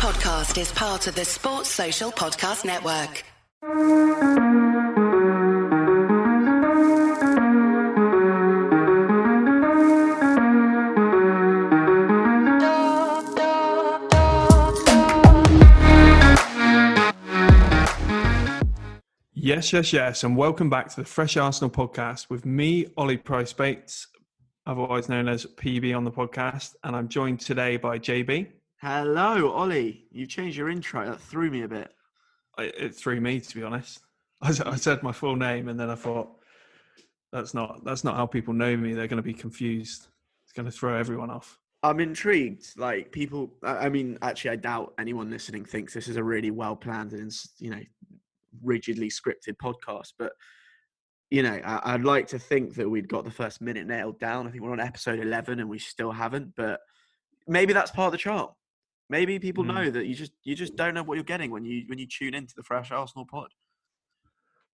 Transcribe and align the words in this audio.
podcast 0.00 0.58
is 0.58 0.72
part 0.72 1.06
of 1.08 1.14
the 1.14 1.26
Sports 1.26 1.68
Social 1.68 2.10
Podcast 2.10 2.64
Network. 2.64 3.22
Yes, 19.34 19.70
yes, 19.74 19.92
yes, 19.92 20.24
and 20.24 20.34
welcome 20.34 20.70
back 20.70 20.88
to 20.88 20.96
the 20.96 21.04
Fresh 21.04 21.36
Arsenal 21.36 21.68
podcast 21.68 22.30
with 22.30 22.46
me, 22.46 22.86
Ollie 22.96 23.18
Price 23.18 23.52
Bates, 23.52 24.06
otherwise 24.64 25.10
known 25.10 25.28
as 25.28 25.44
PB 25.44 25.94
on 25.94 26.04
the 26.04 26.10
podcast, 26.10 26.74
and 26.84 26.96
I'm 26.96 27.08
joined 27.08 27.40
today 27.40 27.76
by 27.76 27.98
JB. 27.98 28.46
Hello, 28.82 29.50
Ollie. 29.52 30.06
You've 30.10 30.30
changed 30.30 30.56
your 30.56 30.70
intro. 30.70 31.04
That 31.04 31.20
threw 31.20 31.50
me 31.50 31.62
a 31.62 31.68
bit. 31.68 31.92
I- 32.56 32.64
It 32.64 32.94
threw 32.94 33.20
me, 33.20 33.40
to 33.40 33.54
be 33.54 33.62
honest. 33.62 34.00
I 34.42 34.52
said 34.52 35.02
my 35.02 35.12
full 35.12 35.36
name, 35.36 35.68
and 35.68 35.78
then 35.78 35.90
I 35.90 35.94
thought 35.94 36.30
that's 37.30 37.52
not 37.52 37.84
that's 37.84 38.04
not 38.04 38.16
how 38.16 38.26
people 38.26 38.54
know 38.54 38.74
me. 38.76 38.94
They're 38.94 39.06
going 39.06 39.18
to 39.18 39.22
be 39.22 39.34
confused. 39.34 40.06
It's 40.44 40.52
going 40.52 40.64
to 40.66 40.72
throw 40.72 40.96
everyone 40.96 41.30
off. 41.30 41.58
I'm 41.82 42.00
intrigued. 42.00 42.78
Like 42.78 43.12
people, 43.12 43.52
I 43.62 43.86
I 43.86 43.88
mean, 43.90 44.18
actually, 44.22 44.52
I 44.52 44.56
doubt 44.56 44.94
anyone 44.98 45.30
listening 45.30 45.64
thinks 45.66 45.92
this 45.92 46.08
is 46.08 46.16
a 46.16 46.24
really 46.24 46.50
well 46.50 46.74
planned 46.74 47.12
and 47.12 47.30
you 47.58 47.70
know 47.70 47.80
rigidly 48.62 49.10
scripted 49.10 49.56
podcast. 49.62 50.14
But 50.18 50.32
you 51.30 51.42
know, 51.42 51.60
I, 51.64 51.80
I'd 51.94 52.04
like 52.04 52.26
to 52.28 52.38
think 52.38 52.74
that 52.76 52.88
we'd 52.88 53.08
got 53.08 53.24
the 53.24 53.30
first 53.30 53.60
minute 53.60 53.86
nailed 53.86 54.18
down. 54.18 54.46
I 54.46 54.50
think 54.50 54.62
we're 54.64 54.72
on 54.72 54.80
episode 54.80 55.20
11 55.20 55.60
and 55.60 55.68
we 55.68 55.78
still 55.78 56.12
haven't. 56.12 56.54
But 56.56 56.80
maybe 57.46 57.74
that's 57.74 57.90
part 57.90 58.06
of 58.06 58.12
the 58.12 58.18
charm. 58.18 58.48
Maybe 59.10 59.38
people 59.40 59.64
Mm. 59.64 59.74
know 59.74 59.90
that 59.90 60.06
you 60.06 60.14
just 60.14 60.32
you 60.44 60.54
just 60.54 60.76
don't 60.76 60.94
know 60.94 61.02
what 61.02 61.16
you're 61.16 61.24
getting 61.24 61.50
when 61.50 61.64
you 61.64 61.82
when 61.88 61.98
you 61.98 62.06
tune 62.06 62.32
into 62.32 62.54
the 62.56 62.62
Fresh 62.62 62.90
Arsenal 62.92 63.26
pod. 63.26 63.48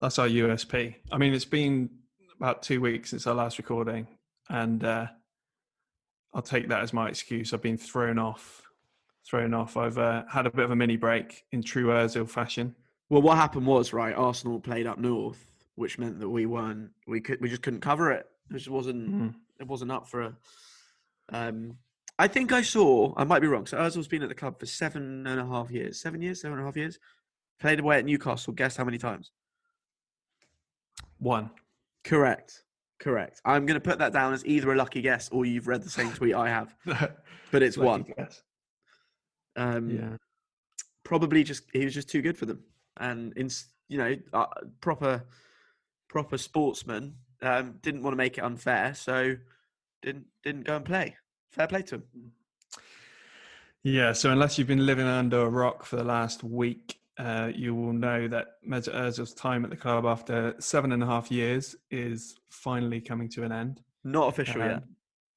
That's 0.00 0.18
our 0.18 0.28
USP. 0.28 0.94
I 1.10 1.16
mean, 1.18 1.32
it's 1.32 1.46
been 1.46 1.88
about 2.36 2.62
two 2.62 2.82
weeks 2.82 3.10
since 3.10 3.26
our 3.26 3.34
last 3.34 3.56
recording, 3.56 4.06
and 4.50 4.84
uh, 4.84 5.06
I'll 6.34 6.42
take 6.42 6.68
that 6.68 6.82
as 6.82 6.92
my 6.92 7.08
excuse. 7.08 7.54
I've 7.54 7.62
been 7.62 7.78
thrown 7.78 8.18
off. 8.18 8.62
Thrown 9.26 9.54
off. 9.54 9.76
I've 9.78 9.96
uh, 9.98 10.24
had 10.30 10.46
a 10.46 10.50
bit 10.50 10.66
of 10.66 10.70
a 10.70 10.76
mini 10.76 10.96
break 10.98 11.44
in 11.52 11.62
true 11.62 11.86
Ozil 11.86 12.28
fashion. 12.28 12.76
Well, 13.08 13.22
what 13.22 13.38
happened 13.38 13.66
was 13.66 13.92
right. 13.94 14.14
Arsenal 14.14 14.60
played 14.60 14.86
up 14.86 14.98
north, 14.98 15.46
which 15.76 15.98
meant 15.98 16.20
that 16.20 16.28
we 16.28 16.44
weren't. 16.44 16.90
We 17.06 17.22
could. 17.22 17.40
We 17.40 17.48
just 17.48 17.62
couldn't 17.62 17.80
cover 17.80 18.12
it. 18.12 18.26
It 18.50 18.58
just 18.58 18.68
wasn't. 18.68 19.08
Mhm. 19.10 19.34
It 19.60 19.66
wasn't 19.66 19.92
up 19.92 20.06
for 20.08 20.20
a. 20.22 20.36
Um, 21.30 21.78
I 22.18 22.28
think 22.28 22.52
I 22.52 22.62
saw. 22.62 23.12
I 23.16 23.24
might 23.24 23.40
be 23.40 23.46
wrong. 23.46 23.66
So 23.66 23.76
Ozil's 23.78 24.08
been 24.08 24.22
at 24.22 24.28
the 24.28 24.34
club 24.34 24.58
for 24.58 24.66
seven 24.66 25.26
and 25.26 25.38
a 25.40 25.46
half 25.46 25.70
years. 25.70 26.00
Seven 26.00 26.22
years. 26.22 26.40
Seven 26.40 26.56
and 26.58 26.62
a 26.62 26.66
half 26.66 26.76
years. 26.76 26.98
Played 27.60 27.80
away 27.80 27.98
at 27.98 28.04
Newcastle. 28.04 28.52
Guess 28.54 28.76
how 28.76 28.84
many 28.84 28.98
times? 28.98 29.32
One. 31.18 31.50
Correct. 32.04 32.62
Correct. 32.98 33.40
I'm 33.44 33.66
going 33.66 33.78
to 33.78 33.86
put 33.86 33.98
that 33.98 34.12
down 34.12 34.32
as 34.32 34.44
either 34.46 34.72
a 34.72 34.76
lucky 34.76 35.02
guess 35.02 35.28
or 35.30 35.44
you've 35.44 35.66
read 35.68 35.82
the 35.82 35.90
same 35.90 36.10
tweet 36.12 36.34
I 36.34 36.48
have, 36.48 36.74
but 37.50 37.62
it's 37.62 37.76
one. 37.76 38.02
guess. 38.16 38.42
Um, 39.56 39.90
Yeah. 39.90 40.16
probably 41.04 41.44
just 41.44 41.64
he 41.72 41.84
was 41.84 41.94
just 41.94 42.08
too 42.08 42.22
good 42.22 42.36
for 42.38 42.46
them, 42.46 42.62
and 42.98 43.32
in 43.36 43.50
you 43.88 43.98
know 43.98 44.16
uh, 44.32 44.46
proper 44.80 45.24
proper 46.08 46.38
sportsman 46.38 47.14
um, 47.42 47.74
didn't 47.82 48.02
want 48.02 48.12
to 48.12 48.16
make 48.18 48.38
it 48.38 48.44
unfair, 48.44 48.94
so 48.94 49.36
didn't 50.02 50.26
didn't 50.42 50.64
go 50.66 50.76
and 50.76 50.84
play. 50.84 51.16
Fair 51.50 51.66
play 51.66 51.82
to 51.82 51.96
him. 51.96 52.04
Yeah, 53.82 54.12
so 54.12 54.30
unless 54.30 54.58
you've 54.58 54.66
been 54.66 54.84
living 54.84 55.06
under 55.06 55.42
a 55.42 55.48
rock 55.48 55.84
for 55.84 55.96
the 55.96 56.04
last 56.04 56.42
week, 56.42 56.98
uh, 57.18 57.50
you 57.54 57.74
will 57.74 57.92
know 57.92 58.26
that 58.28 58.62
Mesut 58.68 58.94
Ozil's 58.94 59.32
time 59.32 59.64
at 59.64 59.70
the 59.70 59.76
club 59.76 60.04
after 60.04 60.54
seven 60.58 60.92
and 60.92 61.02
a 61.02 61.06
half 61.06 61.30
years 61.30 61.76
is 61.90 62.36
finally 62.50 63.00
coming 63.00 63.28
to 63.30 63.44
an 63.44 63.52
end. 63.52 63.80
Not 64.04 64.28
official 64.28 64.58
yet, 64.60 64.74
Um, 64.76 64.82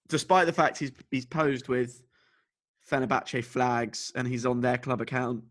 despite 0.07 0.45
the 0.47 0.53
fact 0.53 0.77
he's 0.79 0.91
he's 1.11 1.25
posed 1.25 1.67
with 1.67 2.01
Fenerbahce 2.89 3.43
flags 3.45 4.11
and 4.15 4.27
he's 4.27 4.45
on 4.45 4.61
their 4.61 4.77
club 4.77 4.99
account. 5.01 5.43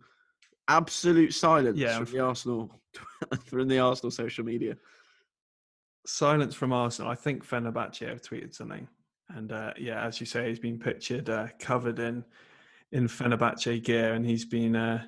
Absolute 0.67 1.33
silence 1.33 1.79
Yeah, 1.79 1.97
from 1.99 2.13
the 2.13 2.21
Arsenal 2.21 2.81
from 3.45 3.69
the 3.69 3.79
Arsenal 3.79 4.11
social 4.11 4.45
media. 4.45 4.77
Silence 6.05 6.55
from 6.55 6.73
Arsenal. 6.73 7.11
I 7.11 7.15
think 7.15 7.47
Fenerbahce 7.47 8.07
have 8.09 8.23
tweeted 8.23 8.55
something, 8.55 8.89
and 9.31 9.53
uh, 9.53 9.73
yeah, 9.79 10.05
as 10.05 10.21
you 10.21 10.27
say, 10.27 10.49
he's 10.49 10.59
been 10.59 10.79
pictured 10.79 11.29
uh, 11.29 11.49
covered 11.59 11.99
in 11.99 12.25
in 12.93 13.07
Fenerbahce 13.09 13.83
gear, 13.85 14.15
and 14.15 14.25
he's 14.25 14.45
been 14.45 14.77
uh, 14.77 15.05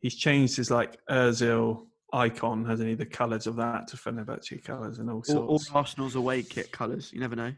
he's 0.00 0.14
changed 0.14 0.56
his 0.56 0.70
like 0.70 0.98
Ozil 1.10 1.86
icon, 2.12 2.64
hasn't 2.64 2.88
he? 2.88 2.94
The 2.94 3.06
colours 3.06 3.46
of 3.46 3.56
that 3.56 3.88
to 3.88 3.96
Fenerbahce 3.96 4.62
colours 4.62 4.98
and 4.98 5.10
all 5.10 5.22
All, 5.30 5.46
all. 5.46 5.62
Arsenal's 5.72 6.14
away 6.14 6.42
kit 6.42 6.70
colours. 6.70 7.12
You 7.12 7.20
never 7.20 7.36
know. 7.36 7.52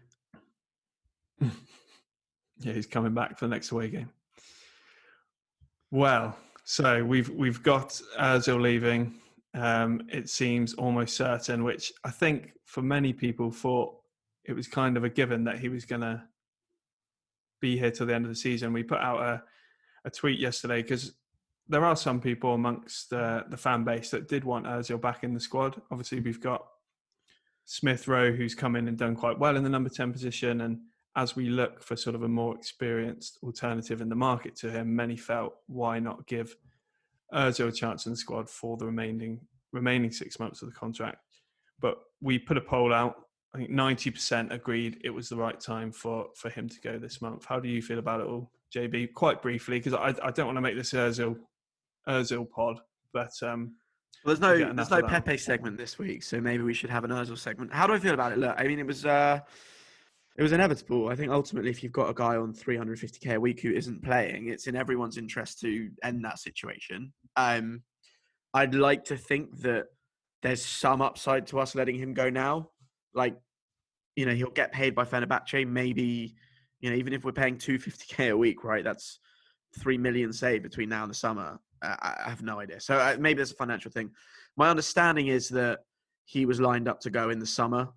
Yeah, 2.61 2.73
he's 2.73 2.87
coming 2.87 3.13
back 3.13 3.39
for 3.39 3.45
the 3.45 3.51
next 3.51 3.71
away 3.71 3.89
game. 3.89 4.09
Well, 5.91 6.37
so 6.65 7.05
we've 7.05 7.29
we've 7.29 7.63
got 7.63 8.01
Ozil 8.19 8.61
leaving. 8.61 9.15
Um, 9.55 10.07
it 10.11 10.29
seems 10.29 10.75
almost 10.75 11.17
certain, 11.17 11.65
which 11.65 11.93
I 12.05 12.11
think 12.11 12.53
for 12.65 12.83
many 12.83 13.13
people 13.13 13.51
thought 13.51 13.97
it 14.47 14.55
was 14.55 14.69
kind 14.69 14.97
of 14.97 15.05
a 15.05 15.09
given 15.09 15.45
that 15.45 15.59
he 15.59 15.69
was 15.69 15.85
going 15.85 16.03
to 16.03 16.23
be 17.61 17.77
here 17.77 17.91
till 17.91 18.07
the 18.07 18.15
end 18.15 18.25
of 18.25 18.31
the 18.31 18.37
season. 18.37 18.73
We 18.73 18.83
put 18.83 19.01
out 19.01 19.21
a, 19.21 19.43
a 20.05 20.11
tweet 20.11 20.39
yesterday 20.39 20.83
because 20.83 21.15
there 21.69 21.85
are 21.85 21.97
some 21.97 22.21
people 22.21 22.55
amongst 22.55 23.11
the 23.11 23.45
fan 23.57 23.85
base 23.85 24.11
that 24.11 24.29
did 24.29 24.45
want 24.45 24.67
Ozil 24.67 25.01
back 25.01 25.25
in 25.25 25.35
the 25.35 25.41
squad. 25.41 25.81
Obviously, 25.91 26.21
we've 26.21 26.41
got 26.41 26.67
Smith 27.65 28.07
Rowe, 28.07 28.33
who's 28.33 28.55
come 28.55 28.77
in 28.77 28.87
and 28.87 28.97
done 28.97 29.17
quite 29.17 29.39
well 29.39 29.57
in 29.57 29.65
the 29.65 29.69
number 29.71 29.91
10 29.91 30.13
position. 30.13 30.61
And 30.61 30.79
as 31.17 31.35
we 31.35 31.49
look 31.49 31.83
for 31.83 31.97
sort 31.97 32.15
of 32.15 32.23
a 32.23 32.29
more 32.29 32.55
experienced 32.55 33.39
alternative 33.43 34.01
in 34.01 34.09
the 34.09 34.15
market 34.15 34.55
to 34.57 34.71
him, 34.71 34.95
many 34.95 35.17
felt 35.17 35.55
why 35.67 35.99
not 35.99 36.27
give 36.27 36.55
Ozil 37.35 37.69
a 37.69 37.73
chance 37.73 38.07
in 38.07 38.13
the 38.13 38.17
squad 38.17 38.49
for 38.49 38.77
the 38.77 38.87
remaining 38.87 39.41
remaining 39.73 40.11
six 40.11 40.39
months 40.39 40.63
of 40.63 40.69
the 40.69 40.75
contract. 40.75 41.19
But 41.81 41.99
we 42.21 42.39
put 42.39 42.57
a 42.57 42.61
poll 42.61 42.95
out. 42.95 43.26
I 43.57 43.61
think 43.61 43.71
90% 43.71 44.53
agreed 44.53 45.01
it 45.03 45.09
was 45.09 45.31
the 45.31 45.37
right 45.37 45.59
time 45.59 45.91
for, 45.91 46.27
for 46.35 46.51
him 46.51 46.69
to 46.69 46.81
go 46.81 46.99
this 46.99 47.23
month. 47.23 47.47
How 47.47 47.59
do 47.59 47.71
you 47.71 47.81
feel 47.81 47.99
about 47.99 48.21
it 48.21 48.27
all, 48.27 48.51
JB? 48.75 49.15
Quite 49.15 49.41
briefly, 49.41 49.79
because 49.79 49.95
I, 49.95 50.15
I 50.23 50.31
don't 50.31 50.45
want 50.45 50.59
to 50.59 50.61
make 50.61 50.77
this 50.77 50.93
Ozil, 50.93 51.39
Ozil 52.07 52.51
pod, 52.51 52.81
but 53.15 53.33
um, 53.43 53.75
Well, 54.25 54.37
there's 54.37 54.41
no 54.41 54.75
there's 54.75 54.91
no. 54.91 55.03
Pepe 55.03 55.39
segment 55.39 55.79
this 55.79 55.99
week, 55.99 56.23
so 56.23 56.39
maybe 56.39 56.65
we 56.65 56.75
should 56.75 56.91
have 56.91 57.05
an 57.05 57.11
Ozil 57.11 57.39
segment. 57.39 57.73
How 57.73 57.87
do 57.87 57.95
I 57.95 57.99
feel 57.99 58.13
about 58.13 58.33
it? 58.33 58.39
Look, 58.39 58.55
I 58.59 58.65
mean, 58.65 58.79
it 58.79 58.87
was 58.87 59.07
uh, 59.07 59.41
it 60.37 60.43
was 60.43 60.53
inevitable. 60.53 61.09
I 61.09 61.15
think 61.15 61.33
ultimately, 61.33 61.71
if 61.71 61.83
you've 61.83 61.93
got 61.93 62.11
a 62.11 62.15
guy 62.15 62.37
on 62.37 62.53
350k 62.53 63.37
a 63.37 63.41
week 63.41 63.61
who 63.63 63.73
isn't 63.73 64.05
playing, 64.05 64.49
it's 64.49 64.67
in 64.67 64.77
everyone's 64.77 65.17
interest 65.17 65.61
to 65.61 65.89
end 66.03 66.23
that 66.27 66.39
situation. 66.39 67.11
Um, 67.37 67.85
I'd 68.53 68.75
like 68.75 69.05
to 69.05 69.17
think 69.17 69.63
that 69.63 69.87
there's 70.43 70.63
some 70.63 71.01
upside 71.01 71.47
to 71.47 71.59
us 71.59 71.75
letting 71.75 71.97
him 71.97 72.13
go 72.13 72.29
now. 72.29 72.69
Like, 73.15 73.39
you 74.17 74.27
know, 74.27 74.35
he'll 74.35 74.51
get 74.51 74.73
paid 74.73 74.95
by 74.95 75.05
Fenerbahce. 75.05 75.67
Maybe, 75.69 76.35
you 76.81 76.91
know, 76.91 76.97
even 76.97 77.13
if 77.13 77.25
we're 77.25 77.33
paying 77.33 77.57
250k 77.57 78.31
a 78.31 78.37
week, 78.37 78.65
right? 78.65 78.83
That's 78.83 79.21
three 79.79 79.99
million 79.99 80.33
saved 80.33 80.63
between 80.63 80.89
now 80.89 81.03
and 81.03 81.11
the 81.11 81.15
summer. 81.15 81.61
I 81.83 82.17
I 82.27 82.31
have 82.31 82.43
no 82.43 82.61
idea. 82.61 82.81
So 82.81 82.97
uh, 82.97 83.17
maybe 83.21 83.37
there's 83.37 83.53
a 83.53 83.57
financial 83.57 83.91
thing. 83.91 84.11
My 84.57 84.71
understanding 84.71 85.29
is 85.29 85.49
that 85.51 85.81
he 86.25 86.47
was 86.47 86.61
lined 86.61 86.89
up 86.89 86.99
to 87.01 87.11
go 87.11 87.31
in 87.31 87.39
the 87.39 87.47
summer 87.47 87.89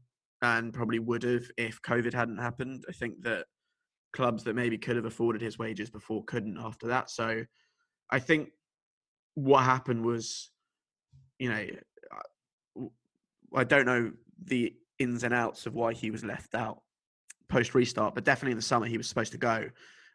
and 0.42 0.74
probably 0.74 1.00
would 1.00 1.24
have 1.24 1.50
if 1.58 1.82
COVID 1.82 2.14
hadn't 2.14 2.38
happened. 2.38 2.86
I 2.88 2.92
think 2.92 3.24
that 3.24 3.46
clubs 4.14 4.44
that 4.44 4.56
maybe 4.56 4.78
could 4.78 4.96
have 4.96 5.06
afforded 5.06 5.42
his 5.42 5.58
wages 5.58 5.90
before 5.90 6.24
couldn't 6.26 6.58
after 6.58 6.88
that. 6.88 7.10
So 7.10 7.44
I 8.12 8.20
think 8.20 8.50
what 9.36 9.64
happened 9.64 10.04
was, 10.04 10.52
you 11.38 11.50
know, 11.50 11.66
uh, 12.12 12.86
I 13.56 13.64
don't 13.64 13.86
know 13.86 14.12
the 14.44 14.74
ins 15.00 15.24
and 15.24 15.34
outs 15.34 15.66
of 15.66 15.74
why 15.74 15.94
he 15.94 16.12
was 16.12 16.24
left 16.24 16.56
out 16.56 16.82
post 17.50 17.74
restart, 17.74 18.16
but 18.16 18.24
definitely 18.24 18.52
in 18.52 18.58
the 18.58 18.64
summer 18.64 18.86
he 18.86 18.98
was 18.98 19.08
supposed 19.08 19.32
to 19.32 19.38
go. 19.38 19.68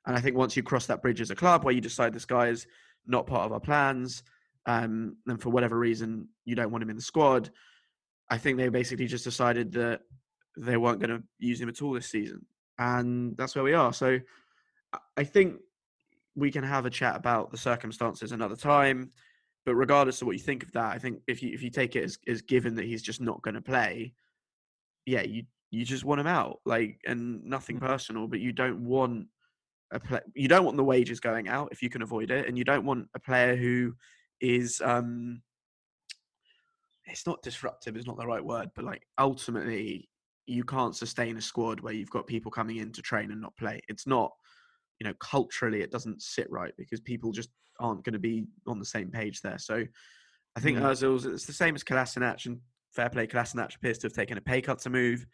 And 0.07 0.17
I 0.17 0.21
think 0.21 0.37
once 0.37 0.57
you 0.57 0.63
cross 0.63 0.87
that 0.87 1.03
bridge 1.03 1.21
as 1.21 1.31
a 1.31 1.35
club 1.35 1.65
where 1.65 1.75
you 1.75 1.81
decide 1.81 2.13
this 2.13 2.25
guy 2.25 2.49
is 2.49 2.67
not 3.07 3.27
part 3.27 3.47
of 3.47 3.53
our 3.53 3.61
plans, 3.61 4.23
um, 4.67 5.17
and 5.27 5.41
for 5.43 5.51
whatever 5.51 5.79
reason 5.79 6.29
you 6.45 6.55
don't 6.55 6.71
want 6.71 6.83
him 6.83 6.91
in 6.91 6.97
the 6.97 7.03
squad, 7.03 7.51
I 8.31 8.39
think 8.39 8.57
they 8.57 8.69
basically 8.69 9.07
just 9.07 9.25
decided 9.25 9.73
that 9.73 10.01
they 10.57 10.77
weren't 10.77 11.01
going 11.01 11.11
to 11.11 11.23
use 11.39 11.61
him 11.61 11.69
at 11.69 11.83
all 11.83 11.93
this 11.93 12.11
season, 12.11 12.47
and 12.79 13.37
that's 13.37 13.55
where 13.55 13.65
we 13.65 13.75
are. 13.75 13.93
So 13.93 14.21
I- 15.17 15.25
think 15.25 15.57
we 16.37 16.51
can 16.51 16.65
have 16.65 16.87
a 16.87 16.91
chat 16.91 17.17
about 17.17 17.51
the 17.51 17.57
circumstances 17.57 18.33
another 18.33 18.57
time. 18.57 19.11
But 19.67 19.75
regardless 19.77 20.21
of 20.21 20.27
what 20.27 20.37
you 20.37 20.43
think 20.43 20.63
of 20.63 20.73
that, 20.73 20.93
I 20.93 20.99
think 20.99 21.21
if 21.27 21.43
you 21.43 21.53
if 21.53 21.63
you 21.63 21.71
take 21.71 21.97
it 21.97 22.05
as, 22.05 22.19
as 22.29 22.43
given 22.43 22.75
that 22.75 22.85
he's 22.85 23.03
just 23.03 23.21
not 23.21 23.41
going 23.43 23.55
to 23.55 23.63
play, 23.63 24.15
yeah, 25.07 25.23
you 25.23 25.45
you 25.71 25.85
just 25.85 26.05
want 26.05 26.21
him 26.21 26.27
out, 26.27 26.61
like, 26.65 27.01
and 27.05 27.45
nothing 27.45 27.81
personal, 27.81 28.29
but 28.29 28.39
you 28.41 28.53
don't 28.53 28.85
want 28.85 29.27
a 29.93 29.99
play, 29.99 30.21
you 30.35 30.47
don't 30.47 30.65
want 30.65 30.77
the 30.77 30.85
wages 30.85 31.19
going 31.19 31.49
out 31.49 31.69
if 31.73 31.83
you 31.83 31.91
can 31.91 32.03
avoid 32.03 32.31
it, 32.31 32.47
and 32.49 32.57
you 32.57 32.65
don't 32.65 32.85
want 32.85 33.09
a 33.15 33.21
player 33.21 33.57
who 33.57 33.93
is 34.41 34.81
um, 34.85 35.43
it's 37.07 37.27
not 37.27 37.43
disruptive. 37.43 37.97
It's 37.97 38.07
not 38.07 38.17
the 38.17 38.27
right 38.27 38.45
word, 38.45 38.71
but 38.75 38.85
like 38.85 39.03
ultimately, 39.19 40.09
you 40.47 40.65
can't 40.65 40.97
sustain 40.97 41.37
a 41.37 41.43
squad 41.43 41.81
where 41.81 41.93
you've 41.93 42.11
got 42.11 42.27
people 42.27 42.51
coming 42.51 42.77
in 42.77 42.93
to 42.93 43.03
train 43.03 43.31
and 43.31 43.41
not 43.41 43.57
play. 43.57 43.81
It's 43.89 44.07
not, 44.07 44.31
you 45.01 45.07
know, 45.07 45.15
culturally 45.21 45.83
it 45.83 45.91
doesn't 45.91 46.23
sit 46.23 46.51
right 46.51 46.73
because 46.79 47.01
people 47.01 47.33
just 47.33 47.51
aren't 47.81 48.05
going 48.05 48.13
to 48.13 48.19
be 48.19 48.47
on 48.67 48.79
the 48.79 48.85
same 48.85 49.11
page 49.11 49.41
there. 49.41 49.59
So 49.59 49.85
I 50.57 50.61
think 50.61 50.79
mm. 50.79 50.83
Ozil's 50.83 51.27
it's 51.27 51.47
the 51.47 51.53
same 51.53 51.75
as 51.75 51.85
Kolasinac 51.85 52.47
and 52.47 52.61
fair 52.95 53.11
play. 53.11 53.27
Kolasinac 53.27 53.77
appears 53.77 53.99
to 53.99 54.07
have 54.07 54.13
taken 54.13 54.39
a 54.39 54.41
pay 54.41 54.61
cut 54.61 54.79
to 54.81 54.91
move. 54.91 55.27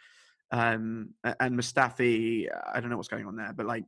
Um, 0.50 1.14
and 1.24 1.58
Mustafi, 1.58 2.48
I 2.72 2.80
don't 2.80 2.90
know 2.90 2.96
what's 2.96 3.08
going 3.08 3.26
on 3.26 3.36
there, 3.36 3.52
but 3.56 3.66
like, 3.66 3.84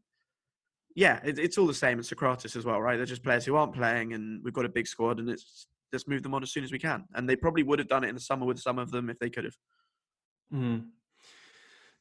yeah, 0.95 1.21
it, 1.25 1.39
it's 1.39 1.59
all 1.59 1.67
the 1.67 1.75
same. 1.75 1.99
And 1.99 2.07
Sokratis 2.07 2.55
as 2.57 2.65
well, 2.65 2.81
right? 2.81 2.97
They're 2.97 3.07
just 3.07 3.25
players 3.25 3.45
who 3.45 3.57
aren't 3.57 3.75
playing, 3.75 4.13
and 4.13 4.43
we've 4.45 4.55
got 4.55 4.65
a 4.65 4.69
big 4.69 4.87
squad, 4.87 5.19
and 5.19 5.29
it's 5.29 5.67
just 5.93 6.09
move 6.09 6.23
them 6.23 6.35
on 6.35 6.43
as 6.43 6.53
soon 6.53 6.65
as 6.65 6.73
we 6.73 6.79
can. 6.79 7.05
And 7.15 7.29
they 7.29 7.37
probably 7.37 7.63
would 7.63 7.79
have 7.79 7.89
done 7.89 8.05
it 8.05 8.09
in 8.09 8.15
the 8.15 8.21
summer 8.21 8.47
with 8.47 8.61
some 8.61 8.79
of 8.79 8.91
them 8.91 9.11
if 9.11 9.19
they 9.19 9.31
could 9.31 9.45
have. 9.45 9.57
Mm. 10.53 10.87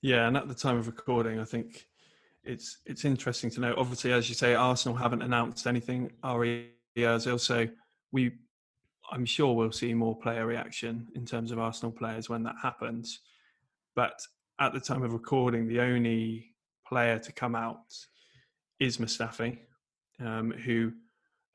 Yeah, 0.02 0.28
and 0.28 0.38
at 0.38 0.48
the 0.48 0.54
time 0.54 0.78
of 0.78 0.88
recording, 0.88 1.40
I 1.40 1.46
think 1.46 1.88
it's 2.44 2.80
it's 2.86 3.06
interesting 3.06 3.50
to 3.52 3.62
know. 3.62 3.74
Obviously, 3.78 4.12
as 4.12 4.30
you 4.30 4.36
say, 4.36 4.56
Arsenal 4.56 4.98
haven't 4.98 5.22
announced 5.22 5.68
anything. 5.68 6.12
Ari 6.24 6.72
Ozil, 6.98 7.40
so 7.40 7.68
we, 8.12 8.34
I'm 9.12 9.26
sure 9.26 9.54
we'll 9.54 9.72
see 9.72 9.94
more 9.94 10.18
player 10.18 10.46
reaction 10.46 11.08
in 11.16 11.26
terms 11.26 11.52
of 11.52 11.60
Arsenal 11.60 11.92
players 11.92 12.30
when 12.30 12.44
that 12.44 12.56
happens. 12.62 13.20
But 13.96 14.20
at 14.60 14.74
the 14.74 14.80
time 14.80 15.04
of 15.04 15.12
recording, 15.12 15.68
the 15.68 15.82
only 15.82 16.54
player 16.88 17.20
to 17.20 17.32
come 17.32 17.56
out 17.56 17.94
is 18.80 18.98
Mustafi, 18.98 19.60
um, 20.24 20.52
who, 20.52 20.94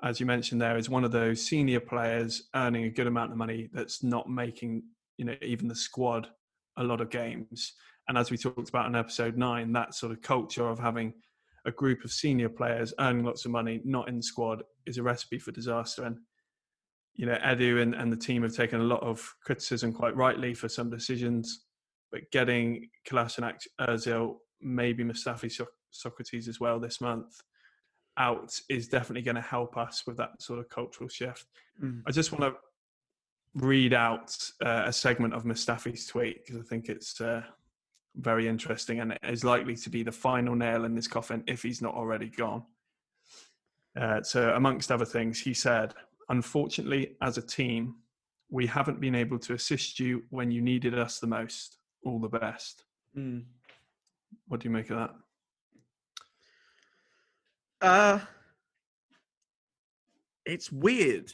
as 0.02 0.20
you 0.20 0.26
mentioned, 0.26 0.60
there 0.60 0.76
is 0.76 0.90
one 0.90 1.04
of 1.04 1.12
those 1.12 1.40
senior 1.40 1.80
players 1.80 2.48
earning 2.54 2.84
a 2.84 2.90
good 2.90 3.06
amount 3.06 3.32
of 3.32 3.38
money 3.38 3.70
that's 3.72 4.02
not 4.02 4.28
making 4.28 4.82
you 5.16 5.24
know 5.24 5.36
even 5.40 5.66
the 5.66 5.74
squad 5.74 6.28
a 6.76 6.84
lot 6.84 7.00
of 7.00 7.10
games. 7.10 7.72
And 8.08 8.18
as 8.18 8.30
we 8.30 8.36
talked 8.36 8.68
about 8.68 8.86
in 8.86 8.94
episode 8.94 9.36
nine, 9.36 9.72
that 9.72 9.94
sort 9.94 10.12
of 10.12 10.20
culture 10.20 10.68
of 10.68 10.78
having 10.78 11.14
a 11.64 11.72
group 11.72 12.04
of 12.04 12.12
senior 12.12 12.48
players 12.48 12.94
earning 13.00 13.24
lots 13.24 13.44
of 13.44 13.50
money, 13.50 13.80
not 13.84 14.08
in 14.08 14.18
the 14.18 14.22
squad, 14.22 14.62
is 14.86 14.98
a 14.98 15.02
recipe 15.02 15.38
for 15.38 15.50
disaster. 15.50 16.04
And 16.04 16.18
you 17.16 17.26
know, 17.26 17.38
Edu 17.44 17.82
and, 17.82 17.94
and 17.94 18.12
the 18.12 18.16
team 18.16 18.42
have 18.42 18.54
taken 18.54 18.80
a 18.80 18.84
lot 18.84 19.02
of 19.02 19.34
criticism, 19.42 19.92
quite 19.92 20.14
rightly, 20.14 20.54
for 20.54 20.68
some 20.68 20.90
decisions 20.90 21.66
but 22.12 22.30
getting 22.30 22.88
Kolasinac, 23.06 23.66
Ozil, 23.80 24.36
maybe 24.60 25.04
Mustafi 25.04 25.52
Sokratis 25.92 26.48
as 26.48 26.60
well 26.60 26.80
this 26.80 27.00
month 27.00 27.40
out 28.18 28.58
is 28.70 28.88
definitely 28.88 29.22
going 29.22 29.34
to 29.34 29.42
help 29.42 29.76
us 29.76 30.04
with 30.06 30.16
that 30.16 30.40
sort 30.40 30.58
of 30.58 30.68
cultural 30.70 31.08
shift. 31.08 31.44
Mm. 31.82 32.02
I 32.06 32.10
just 32.10 32.32
want 32.32 32.44
to 32.44 32.58
read 33.62 33.92
out 33.92 34.34
uh, 34.64 34.84
a 34.86 34.92
segment 34.92 35.34
of 35.34 35.44
Mustafi's 35.44 36.06
tweet 36.06 36.44
because 36.44 36.58
I 36.58 36.64
think 36.64 36.88
it's 36.88 37.20
uh, 37.20 37.42
very 38.14 38.48
interesting 38.48 39.00
and 39.00 39.12
it 39.12 39.20
is 39.22 39.44
likely 39.44 39.76
to 39.76 39.90
be 39.90 40.02
the 40.02 40.12
final 40.12 40.54
nail 40.54 40.86
in 40.86 40.94
this 40.94 41.08
coffin 41.08 41.44
if 41.46 41.62
he's 41.62 41.82
not 41.82 41.94
already 41.94 42.28
gone. 42.30 42.62
Uh, 44.00 44.22
so, 44.22 44.50
amongst 44.54 44.90
other 44.92 45.06
things, 45.06 45.40
he 45.40 45.54
said, 45.54 45.94
Unfortunately, 46.28 47.16
as 47.22 47.38
a 47.38 47.42
team, 47.42 47.96
we 48.50 48.66
haven't 48.66 49.00
been 49.00 49.14
able 49.14 49.38
to 49.40 49.54
assist 49.54 50.00
you 50.00 50.22
when 50.30 50.50
you 50.50 50.60
needed 50.60 50.98
us 50.98 51.18
the 51.18 51.26
most 51.26 51.78
all 52.04 52.18
the 52.18 52.28
best. 52.28 52.84
Mm. 53.16 53.44
What 54.48 54.60
do 54.60 54.68
you 54.68 54.74
make 54.74 54.90
of 54.90 54.98
that? 54.98 55.10
Uh, 57.80 58.18
it's 60.44 60.70
weird. 60.72 61.32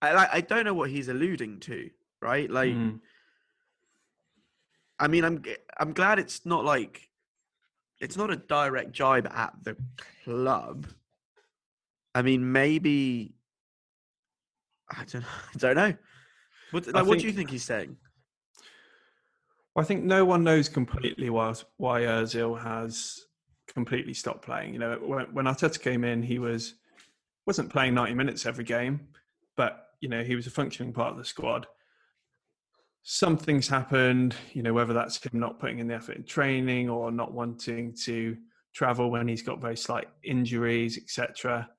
I 0.00 0.28
I 0.34 0.40
don't 0.40 0.64
know 0.64 0.74
what 0.74 0.90
he's 0.90 1.08
alluding 1.08 1.60
to, 1.60 1.90
right? 2.22 2.48
Like, 2.48 2.74
mm. 2.74 3.00
I 4.98 5.08
mean, 5.08 5.24
I'm 5.24 5.42
I'm 5.78 5.92
glad 5.92 6.18
it's 6.18 6.46
not 6.46 6.64
like 6.64 7.08
it's 8.00 8.16
not 8.16 8.30
a 8.30 8.36
direct 8.36 8.92
jibe 8.92 9.26
at 9.26 9.52
the 9.62 9.76
club. 10.24 10.86
I 12.18 12.22
mean, 12.22 12.50
maybe 12.50 13.32
I 14.90 15.04
don't 15.04 15.24
I 15.54 15.58
don't 15.58 15.76
know. 15.76 15.94
What, 16.72 16.86
like, 16.86 16.94
think, 16.94 17.06
what 17.06 17.18
do 17.20 17.26
you 17.26 17.32
think 17.32 17.50
he's 17.50 17.64
saying? 17.64 17.96
I 19.76 19.84
think 19.84 20.02
no 20.02 20.24
one 20.24 20.42
knows 20.42 20.68
mm. 20.68 20.74
completely 20.74 21.30
why 21.30 21.54
why 21.76 22.00
Özil 22.00 22.60
has 22.60 23.20
completely 23.68 24.14
stopped 24.14 24.44
playing. 24.44 24.72
You 24.72 24.80
know, 24.80 24.98
when, 25.00 25.26
when 25.32 25.44
Arteta 25.44 25.80
came 25.80 26.02
in, 26.02 26.20
he 26.20 26.40
was 26.40 26.74
wasn't 27.46 27.70
playing 27.70 27.94
90 27.94 28.14
minutes 28.14 28.46
every 28.46 28.64
game, 28.64 29.06
but 29.56 29.90
you 30.00 30.08
know 30.08 30.24
he 30.24 30.34
was 30.34 30.48
a 30.48 30.50
functioning 30.50 30.92
part 30.92 31.12
of 31.12 31.18
the 31.18 31.24
squad. 31.24 31.68
Something's 33.04 33.68
happened, 33.68 34.34
you 34.54 34.64
know, 34.64 34.74
whether 34.74 34.92
that's 34.92 35.22
him 35.22 35.38
not 35.38 35.60
putting 35.60 35.78
in 35.78 35.86
the 35.86 35.94
effort 35.94 36.16
in 36.16 36.24
training 36.24 36.90
or 36.90 37.12
not 37.12 37.32
wanting 37.32 37.94
to 38.04 38.36
travel 38.74 39.08
when 39.08 39.28
he's 39.28 39.40
got 39.40 39.60
very 39.60 39.76
slight 39.76 40.08
injuries, 40.24 40.98
etc. 40.98 41.70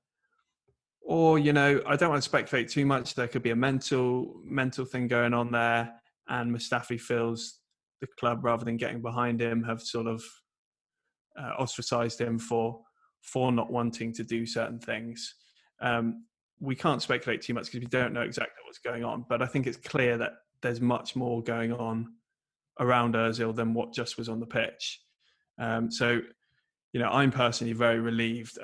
Or 1.02 1.38
you 1.38 1.52
know, 1.52 1.82
I 1.86 1.96
don't 1.96 2.10
want 2.10 2.22
to 2.22 2.28
speculate 2.28 2.68
too 2.68 2.86
much. 2.86 3.14
There 3.14 3.28
could 3.28 3.42
be 3.42 3.50
a 3.50 3.56
mental 3.56 4.40
mental 4.44 4.84
thing 4.84 5.08
going 5.08 5.34
on 5.34 5.50
there, 5.50 5.92
and 6.28 6.54
Mustafi 6.54 7.00
feels 7.00 7.58
the 8.00 8.06
club, 8.18 8.44
rather 8.44 8.64
than 8.64 8.76
getting 8.76 9.02
behind 9.02 9.40
him, 9.40 9.62
have 9.64 9.82
sort 9.82 10.06
of 10.06 10.22
uh, 11.38 11.52
ostracized 11.58 12.20
him 12.20 12.38
for 12.38 12.80
for 13.22 13.52
not 13.52 13.70
wanting 13.70 14.12
to 14.14 14.24
do 14.24 14.46
certain 14.46 14.78
things. 14.78 15.34
Um, 15.80 16.24
we 16.60 16.74
can't 16.74 17.02
speculate 17.02 17.40
too 17.40 17.54
much 17.54 17.66
because 17.66 17.80
we 17.80 17.86
don't 17.86 18.12
know 18.12 18.20
exactly 18.20 18.62
what's 18.66 18.78
going 18.78 19.04
on. 19.04 19.24
But 19.28 19.42
I 19.42 19.46
think 19.46 19.66
it's 19.66 19.78
clear 19.78 20.18
that 20.18 20.32
there's 20.62 20.80
much 20.80 21.16
more 21.16 21.42
going 21.42 21.72
on 21.72 22.06
around 22.78 23.14
Özil 23.14 23.54
than 23.54 23.74
what 23.74 23.92
just 23.92 24.18
was 24.18 24.28
on 24.28 24.40
the 24.40 24.46
pitch. 24.46 25.00
Um, 25.58 25.90
so, 25.90 26.20
you 26.92 27.00
know, 27.00 27.08
I'm 27.10 27.30
personally 27.30 27.72
very 27.72 28.00
relieved 28.00 28.58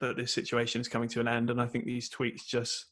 that 0.00 0.16
this 0.16 0.32
situation 0.32 0.80
is 0.80 0.88
coming 0.88 1.08
to 1.10 1.20
an 1.20 1.28
end, 1.28 1.50
and 1.50 1.60
I 1.60 1.66
think 1.66 1.84
these 1.84 2.10
tweets 2.10 2.46
just 2.46 2.86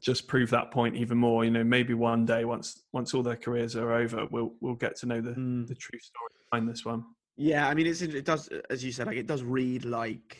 just 0.00 0.26
prove 0.26 0.50
that 0.50 0.70
point 0.70 0.96
even 0.96 1.18
more. 1.18 1.44
You 1.44 1.50
know, 1.50 1.64
maybe 1.64 1.94
one 1.94 2.24
day 2.24 2.44
once 2.44 2.82
once 2.92 3.14
all 3.14 3.22
their 3.22 3.36
careers 3.36 3.76
are 3.76 3.92
over, 3.92 4.26
we'll 4.30 4.54
we'll 4.60 4.74
get 4.74 4.96
to 4.96 5.06
know 5.06 5.20
the 5.20 5.32
mm. 5.32 5.66
the 5.66 5.74
true 5.74 5.98
story 5.98 6.30
behind 6.50 6.68
this 6.68 6.84
one. 6.84 7.04
Yeah, 7.36 7.68
I 7.68 7.74
mean, 7.74 7.86
it's 7.86 8.02
it 8.02 8.24
does 8.24 8.48
as 8.70 8.84
you 8.84 8.92
said, 8.92 9.06
like 9.06 9.16
it 9.16 9.26
does 9.26 9.42
read 9.42 9.84
like, 9.84 10.38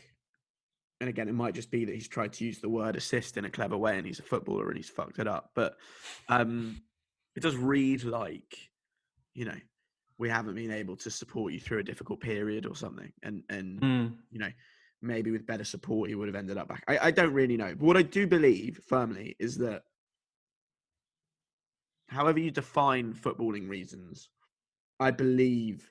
and 1.01 1.09
again, 1.09 1.29
it 1.29 1.35
might 1.35 1.55
just 1.55 1.71
be 1.71 1.85
that 1.85 1.95
he's 1.95 2.09
tried 2.09 2.33
to 2.35 2.45
use 2.45 2.61
the 2.61 2.69
word 2.69 2.97
assist 2.97 3.37
in 3.37 3.45
a 3.45 3.51
clever 3.51 3.77
way, 3.77 3.97
and 3.97 4.07
he's 4.07 4.19
a 4.19 4.25
footballer 4.25 4.69
and 4.69 4.77
he's 4.77 4.89
fucked 4.89 5.19
it 5.19 5.29
up. 5.29 5.51
But 5.55 5.77
um, 6.29 6.83
it 7.37 7.43
does 7.43 7.57
read 7.57 8.05
like, 8.05 8.57
you 9.35 9.45
know, 9.45 9.57
we 10.19 10.29
haven't 10.29 10.55
been 10.55 10.71
able 10.71 10.97
to 10.97 11.11
support 11.11 11.53
you 11.53 11.61
through 11.61 11.79
a 11.79 11.85
difficult 11.85 12.21
period 12.21 12.67
or 12.67 12.77
something, 12.77 13.13
and 13.23 13.43
and 13.49 13.81
mm. 13.81 14.15
you 14.31 14.39
know 14.39 14.51
maybe 15.03 15.31
with 15.31 15.47
better 15.47 15.65
support 15.65 16.09
he 16.09 16.15
would 16.15 16.29
have 16.29 16.37
ended 16.37 16.57
up 16.57 16.69
back. 16.69 16.85
I, 16.89 16.99
I 17.03 17.11
don't 17.11 17.33
really 17.33 17.57
know. 17.57 17.75
But 17.75 17.87
what 17.87 17.97
I 17.97 18.03
do 18.03 18.27
believe 18.27 18.81
firmly 18.87 19.37
is 19.39 19.59
that 19.59 19.83
however 22.09 22.39
you 22.39 22.51
define 22.51 23.13
footballing 23.13 23.69
reasons, 23.69 24.29
I 25.01 25.11
believe 25.11 25.91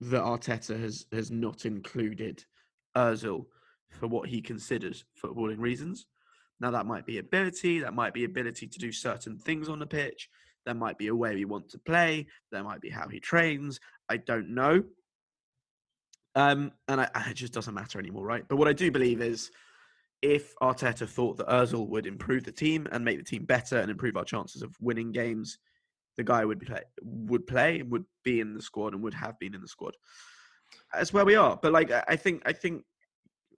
that 0.00 0.22
Arteta 0.22 0.80
has 0.80 1.06
has 1.12 1.30
not 1.30 1.64
included 1.66 2.44
Özil 2.96 3.46
for 3.90 4.08
what 4.08 4.28
he 4.28 4.40
considers 4.40 5.04
footballing 5.22 5.58
reasons. 5.58 6.06
Now 6.60 6.70
that 6.70 6.86
might 6.86 7.06
be 7.06 7.18
ability, 7.18 7.80
that 7.80 7.94
might 7.94 8.14
be 8.14 8.24
ability 8.24 8.66
to 8.66 8.78
do 8.78 8.90
certain 8.90 9.38
things 9.38 9.68
on 9.68 9.78
the 9.78 9.86
pitch, 9.86 10.30
there 10.64 10.74
might 10.74 10.98
be 10.98 11.08
a 11.08 11.14
way 11.14 11.34
we 11.34 11.44
want 11.44 11.68
to 11.70 11.78
play, 11.78 12.26
there 12.50 12.64
might 12.64 12.80
be 12.80 12.90
how 12.90 13.08
he 13.08 13.20
trains. 13.20 13.78
I 14.08 14.16
don't 14.18 14.54
know. 14.54 14.82
Um, 16.36 16.70
and 16.86 17.00
I, 17.00 17.08
it 17.30 17.34
just 17.34 17.54
doesn't 17.54 17.74
matter 17.74 17.98
anymore, 17.98 18.26
right? 18.26 18.44
But 18.46 18.56
what 18.56 18.68
I 18.68 18.74
do 18.74 18.90
believe 18.90 19.22
is 19.22 19.50
if 20.20 20.54
Arteta 20.62 21.08
thought 21.08 21.38
that 21.38 21.48
Ozil 21.48 21.88
would 21.88 22.06
improve 22.06 22.44
the 22.44 22.52
team 22.52 22.86
and 22.92 23.04
make 23.04 23.18
the 23.18 23.24
team 23.24 23.44
better 23.44 23.78
and 23.78 23.90
improve 23.90 24.16
our 24.18 24.24
chances 24.24 24.60
of 24.60 24.76
winning 24.80 25.12
games, 25.12 25.58
the 26.18 26.24
guy 26.24 26.44
would 26.44 26.60
play, 26.60 26.82
would 27.02 27.46
play, 27.46 27.82
would 27.82 28.04
be 28.22 28.40
in 28.40 28.54
the 28.54 28.62
squad, 28.62 28.92
and 28.92 29.02
would 29.02 29.14
have 29.14 29.38
been 29.38 29.54
in 29.54 29.62
the 29.62 29.68
squad. 29.68 29.96
That's 30.92 31.12
where 31.12 31.24
we 31.24 31.36
are. 31.36 31.58
But 31.60 31.72
like, 31.72 31.90
I 32.06 32.16
think, 32.16 32.42
I 32.44 32.52
think 32.52 32.84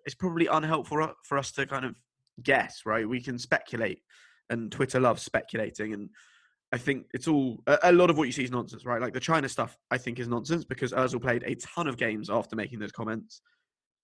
it's 0.04 0.14
probably 0.14 0.46
unhelpful 0.46 1.14
for 1.24 1.38
us 1.38 1.52
to 1.52 1.66
kind 1.66 1.84
of 1.84 1.96
guess, 2.42 2.82
right? 2.86 3.08
We 3.08 3.20
can 3.20 3.38
speculate, 3.38 4.02
and 4.50 4.70
Twitter 4.70 5.00
loves 5.00 5.22
speculating, 5.22 5.94
and 5.94 6.10
I 6.72 6.78
think 6.78 7.06
it's 7.14 7.28
all 7.28 7.62
a, 7.66 7.78
a, 7.84 7.92
lot 7.92 8.10
of 8.10 8.18
what 8.18 8.24
you 8.24 8.32
see 8.32 8.44
is 8.44 8.50
nonsense, 8.50 8.84
right? 8.84 9.00
Like 9.00 9.14
the 9.14 9.20
China 9.20 9.48
stuff, 9.48 9.76
I 9.90 9.96
think 9.96 10.18
is 10.18 10.28
nonsense 10.28 10.64
because 10.64 10.92
Özil 10.92 11.22
played 11.22 11.42
a 11.46 11.54
ton 11.56 11.88
of 11.88 11.96
games 11.96 12.28
after 12.28 12.56
making 12.56 12.78
those 12.78 12.92
comments, 12.92 13.40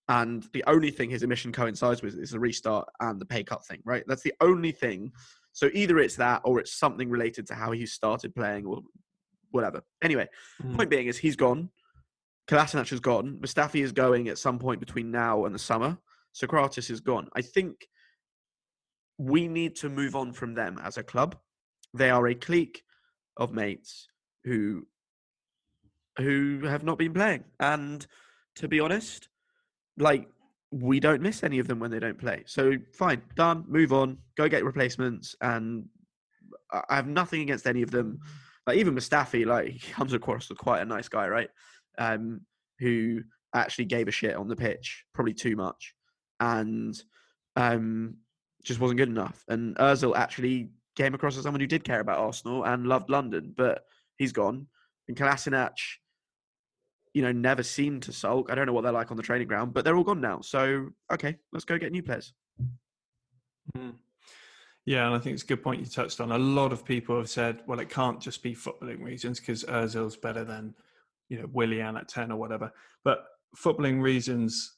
and 0.08 0.46
the 0.52 0.64
only 0.66 0.90
thing 0.90 1.10
his 1.10 1.22
emission 1.22 1.52
coincides 1.52 2.02
with 2.02 2.18
is 2.18 2.30
the 2.30 2.40
restart 2.40 2.88
and 3.00 3.20
the 3.20 3.26
pay 3.26 3.44
cut 3.44 3.66
thing, 3.66 3.80
right? 3.84 4.04
That's 4.06 4.22
the 4.22 4.34
only 4.40 4.72
thing. 4.72 5.12
So 5.52 5.70
either 5.72 5.98
it's 5.98 6.16
that 6.16 6.42
or 6.44 6.58
it's 6.58 6.72
something 6.72 7.08
related 7.08 7.46
to 7.48 7.54
how 7.54 7.72
he 7.72 7.86
started 7.86 8.34
playing 8.34 8.66
or 8.66 8.80
whatever. 9.50 9.82
Anyway, 10.02 10.28
mm. 10.62 10.76
point 10.76 10.90
being 10.90 11.06
is 11.06 11.16
he's 11.16 11.36
gone. 11.36 11.70
Kolasinac 12.48 12.92
is 12.92 13.00
gone. 13.00 13.38
Mustafi 13.40 13.82
is 13.82 13.92
going 13.92 14.28
at 14.28 14.38
some 14.38 14.58
point 14.58 14.80
between 14.80 15.10
now 15.10 15.46
and 15.46 15.54
the 15.54 15.58
summer. 15.58 15.96
Sokratis 16.34 16.90
is 16.90 17.00
gone. 17.00 17.28
I 17.34 17.40
think 17.40 17.86
we 19.16 19.48
need 19.48 19.76
to 19.76 19.88
move 19.88 20.16
on 20.16 20.32
from 20.32 20.54
them 20.54 20.78
as 20.82 20.98
a 20.98 21.02
club. 21.02 21.36
They 21.94 22.10
are 22.10 22.26
a 22.26 22.34
clique 22.34 22.82
of 23.36 23.52
mates 23.52 24.08
who 24.44 24.86
who 26.18 26.60
have 26.64 26.84
not 26.84 26.98
been 26.98 27.12
playing. 27.12 27.44
And 27.58 28.06
to 28.56 28.68
be 28.68 28.80
honest, 28.80 29.28
like 29.98 30.28
we 30.70 31.00
don't 31.00 31.22
miss 31.22 31.42
any 31.42 31.58
of 31.58 31.68
them 31.68 31.78
when 31.78 31.90
they 31.90 31.98
don't 31.98 32.18
play. 32.18 32.42
So 32.46 32.74
fine, 32.92 33.22
done, 33.36 33.64
move 33.68 33.92
on, 33.92 34.18
go 34.36 34.48
get 34.48 34.64
replacements. 34.64 35.36
And 35.40 35.86
I 36.72 36.96
have 36.96 37.06
nothing 37.06 37.42
against 37.42 37.66
any 37.66 37.82
of 37.82 37.90
them. 37.90 38.20
Like 38.66 38.78
even 38.78 38.94
Mustafi, 38.94 39.46
like 39.46 39.68
he 39.72 39.92
comes 39.92 40.12
across 40.12 40.50
as 40.50 40.56
quite 40.56 40.82
a 40.82 40.86
nice 40.86 41.08
guy, 41.08 41.28
right? 41.28 41.50
Um, 41.98 42.40
who 42.80 43.20
actually 43.54 43.84
gave 43.84 44.08
a 44.08 44.12
shit 44.12 44.34
on 44.34 44.48
the 44.48 44.56
pitch, 44.56 45.04
probably 45.14 45.34
too 45.34 45.54
much, 45.54 45.94
and 46.40 47.00
um, 47.54 48.16
just 48.64 48.80
wasn't 48.80 48.98
good 48.98 49.08
enough. 49.08 49.44
And 49.48 49.76
Özil 49.76 50.16
actually 50.16 50.70
came 50.96 51.14
across 51.14 51.36
as 51.36 51.42
someone 51.42 51.60
who 51.60 51.66
did 51.66 51.84
care 51.84 52.00
about 52.00 52.18
Arsenal 52.18 52.64
and 52.64 52.86
loved 52.86 53.10
London, 53.10 53.52
but 53.56 53.84
he's 54.16 54.32
gone. 54.32 54.66
And 55.08 55.16
Kolasinac, 55.16 55.72
you 57.12 57.22
know, 57.22 57.32
never 57.32 57.62
seemed 57.62 58.02
to 58.04 58.12
sulk. 58.12 58.50
I 58.50 58.54
don't 58.54 58.66
know 58.66 58.72
what 58.72 58.82
they're 58.82 58.92
like 58.92 59.10
on 59.10 59.16
the 59.16 59.22
training 59.22 59.48
ground, 59.48 59.74
but 59.74 59.84
they're 59.84 59.96
all 59.96 60.04
gone 60.04 60.20
now. 60.20 60.40
So 60.40 60.90
okay, 61.12 61.36
let's 61.52 61.64
go 61.64 61.78
get 61.78 61.92
new 61.92 62.02
players. 62.02 62.32
Mm. 63.76 63.94
Yeah, 64.86 65.06
and 65.06 65.14
I 65.14 65.18
think 65.18 65.34
it's 65.34 65.42
a 65.42 65.46
good 65.46 65.62
point 65.62 65.80
you 65.80 65.86
touched 65.86 66.20
on. 66.20 66.32
A 66.32 66.38
lot 66.38 66.72
of 66.72 66.84
people 66.84 67.16
have 67.16 67.30
said, 67.30 67.60
well, 67.66 67.80
it 67.80 67.88
can't 67.88 68.20
just 68.20 68.42
be 68.42 68.54
footballing 68.54 69.02
reasons 69.02 69.40
because 69.40 69.64
Özil's 69.64 70.16
better 70.16 70.44
than, 70.44 70.74
you 71.30 71.38
know, 71.38 71.48
Willian 71.52 71.96
at 71.96 72.08
10 72.08 72.30
or 72.30 72.36
whatever. 72.36 72.70
But 73.02 73.24
footballing 73.56 74.02
reasons 74.02 74.74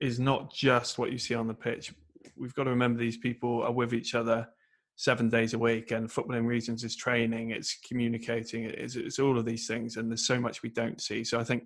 is 0.00 0.18
not 0.18 0.50
just 0.52 0.98
what 0.98 1.12
you 1.12 1.18
see 1.18 1.34
on 1.34 1.46
the 1.46 1.54
pitch. 1.54 1.92
We've 2.38 2.54
got 2.54 2.64
to 2.64 2.70
remember 2.70 2.98
these 2.98 3.18
people 3.18 3.62
are 3.62 3.72
with 3.72 3.92
each 3.92 4.14
other 4.14 4.48
seven 4.96 5.28
days 5.28 5.54
a 5.54 5.58
week, 5.58 5.90
and 5.90 6.08
footballing 6.08 6.46
reasons 6.46 6.84
is 6.84 6.96
training, 6.96 7.50
it's 7.50 7.78
communicating, 7.86 8.64
it's, 8.64 8.96
it's 8.96 9.18
all 9.18 9.38
of 9.38 9.44
these 9.44 9.66
things. 9.66 9.96
And 9.96 10.10
there's 10.10 10.26
so 10.26 10.40
much 10.40 10.62
we 10.62 10.70
don't 10.70 11.00
see. 11.00 11.24
So 11.24 11.38
I 11.40 11.44
think, 11.44 11.64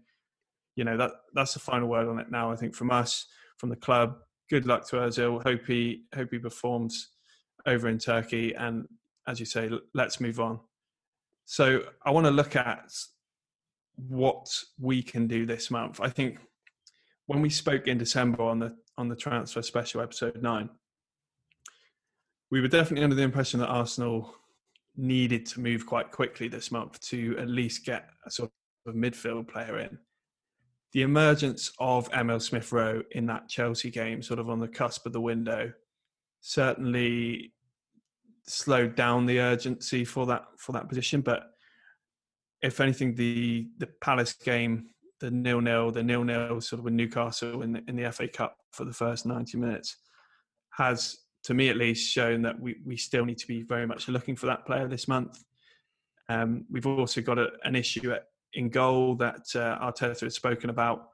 you 0.77 0.85
know, 0.85 0.97
that 0.97 1.13
that's 1.35 1.55
the 1.55 1.61
final 1.61 1.89
word 1.89 2.09
on 2.09 2.19
it 2.19 2.31
now. 2.31 2.51
I 2.51 2.57
think 2.57 2.75
from 2.75 2.91
us, 2.91 3.27
from 3.59 3.69
the 3.69 3.77
club, 3.77 4.17
good 4.49 4.67
luck 4.67 4.89
to 4.89 4.97
Özil. 4.97 5.43
Hope 5.43 5.67
he, 5.67 6.05
hope 6.15 6.31
he 6.31 6.39
performs 6.39 7.11
over 7.67 7.89
in 7.89 7.99
Turkey. 7.99 8.55
And 8.55 8.87
as 9.27 9.41
you 9.41 9.47
say, 9.47 9.71
let's 9.95 10.21
move 10.21 10.41
on. 10.41 10.61
So 11.45 11.83
I 12.05 12.11
want 12.11 12.27
to 12.27 12.31
look 12.31 12.57
at 12.57 12.91
what 13.97 14.47
we 14.79 15.03
can 15.03 15.27
do 15.27 15.45
this 15.45 15.71
month. 15.71 16.01
I 16.01 16.09
think 16.09 16.39
when 17.27 17.43
we 17.43 17.51
spoke 17.51 17.89
in 17.89 17.99
December 17.99 18.43
on 18.43 18.59
the 18.59 18.77
on 18.97 19.09
the 19.09 19.17
transfer 19.17 19.63
special 19.63 20.01
episode 20.01 20.43
nine, 20.43 20.69
we 22.51 22.61
were 22.61 22.69
definitely 22.69 23.05
under 23.05 23.17
the 23.17 23.23
impression 23.23 23.61
that 23.61 23.69
Arsenal 23.69 24.35
needed 24.97 25.47
to 25.47 25.61
move 25.61 25.87
quite 25.87 26.11
quickly 26.11 26.49
this 26.49 26.71
month 26.71 27.01
to 27.01 27.37
at 27.39 27.49
least 27.49 27.85
get 27.85 28.09
a 28.27 28.31
sort 28.31 28.51
of 28.87 28.95
midfield 28.95 29.49
player 29.49 29.79
in. 29.79 29.99
The 30.93 31.03
emergence 31.03 31.71
of 31.79 32.09
Emil 32.13 32.41
Smith 32.41 32.73
Rowe 32.73 33.03
in 33.13 33.27
that 33.27 33.49
Chelsea 33.49 33.91
game, 33.91 34.23
sort 34.23 34.41
of 34.41 34.49
on 34.49 34.59
the 34.59 34.69
cusp 34.69 35.07
of 35.07 35.13
the 35.13 35.21
window, 35.21 35.73
certainly 36.41 37.53
slowed 38.47 38.97
down 38.97 39.27
the 39.27 39.41
urgency 39.41 40.05
for 40.05 40.25
that 40.27 40.47
for 40.57 40.73
that 40.73 40.89
position. 40.89 41.21
But 41.21 41.43
if 42.63 42.81
anything, 42.81 43.15
the 43.15 43.69
the 43.77 43.89
Palace 44.01 44.33
game, 44.33 44.87
the 45.21 45.31
nil 45.31 45.61
nil, 45.61 45.91
the 45.91 46.03
nil 46.03 46.25
nil 46.25 46.61
sort 46.63 46.79
of 46.79 46.85
with 46.85 46.95
Newcastle 46.95 47.63
in 47.63 47.73
the, 47.75 47.83
in 47.87 47.97
the 47.97 48.11
FA 48.11 48.27
Cup 48.27 48.57
for 48.73 48.85
the 48.87 48.93
first 48.93 49.27
ninety 49.27 49.59
minutes, 49.59 49.97
has 50.71 51.19
to 51.49 51.55
me 51.55 51.71
at 51.71 51.79
least 51.79 52.13
shown 52.13 52.43
that 52.43 52.61
we 52.61 52.77
we 52.85 52.95
still 52.95 53.25
need 53.25 53.39
to 53.39 53.47
be 53.47 53.63
very 53.63 53.87
much 53.87 54.07
looking 54.07 54.37
for 54.37 54.45
that 54.45 54.67
player 54.67 54.87
this 54.87 55.09
month. 55.09 55.43
Um, 56.29 56.67
we've 56.71 56.87
also 56.87 57.23
got 57.23 57.39
a, 57.39 57.49
an 57.65 57.75
issue 57.75 58.13
at, 58.13 58.25
in 58.53 58.69
goal 58.69 59.15
that 59.15 59.47
uh, 59.55 59.79
Arteta 59.81 60.21
has 60.21 60.35
spoken 60.35 60.69
about. 60.69 61.09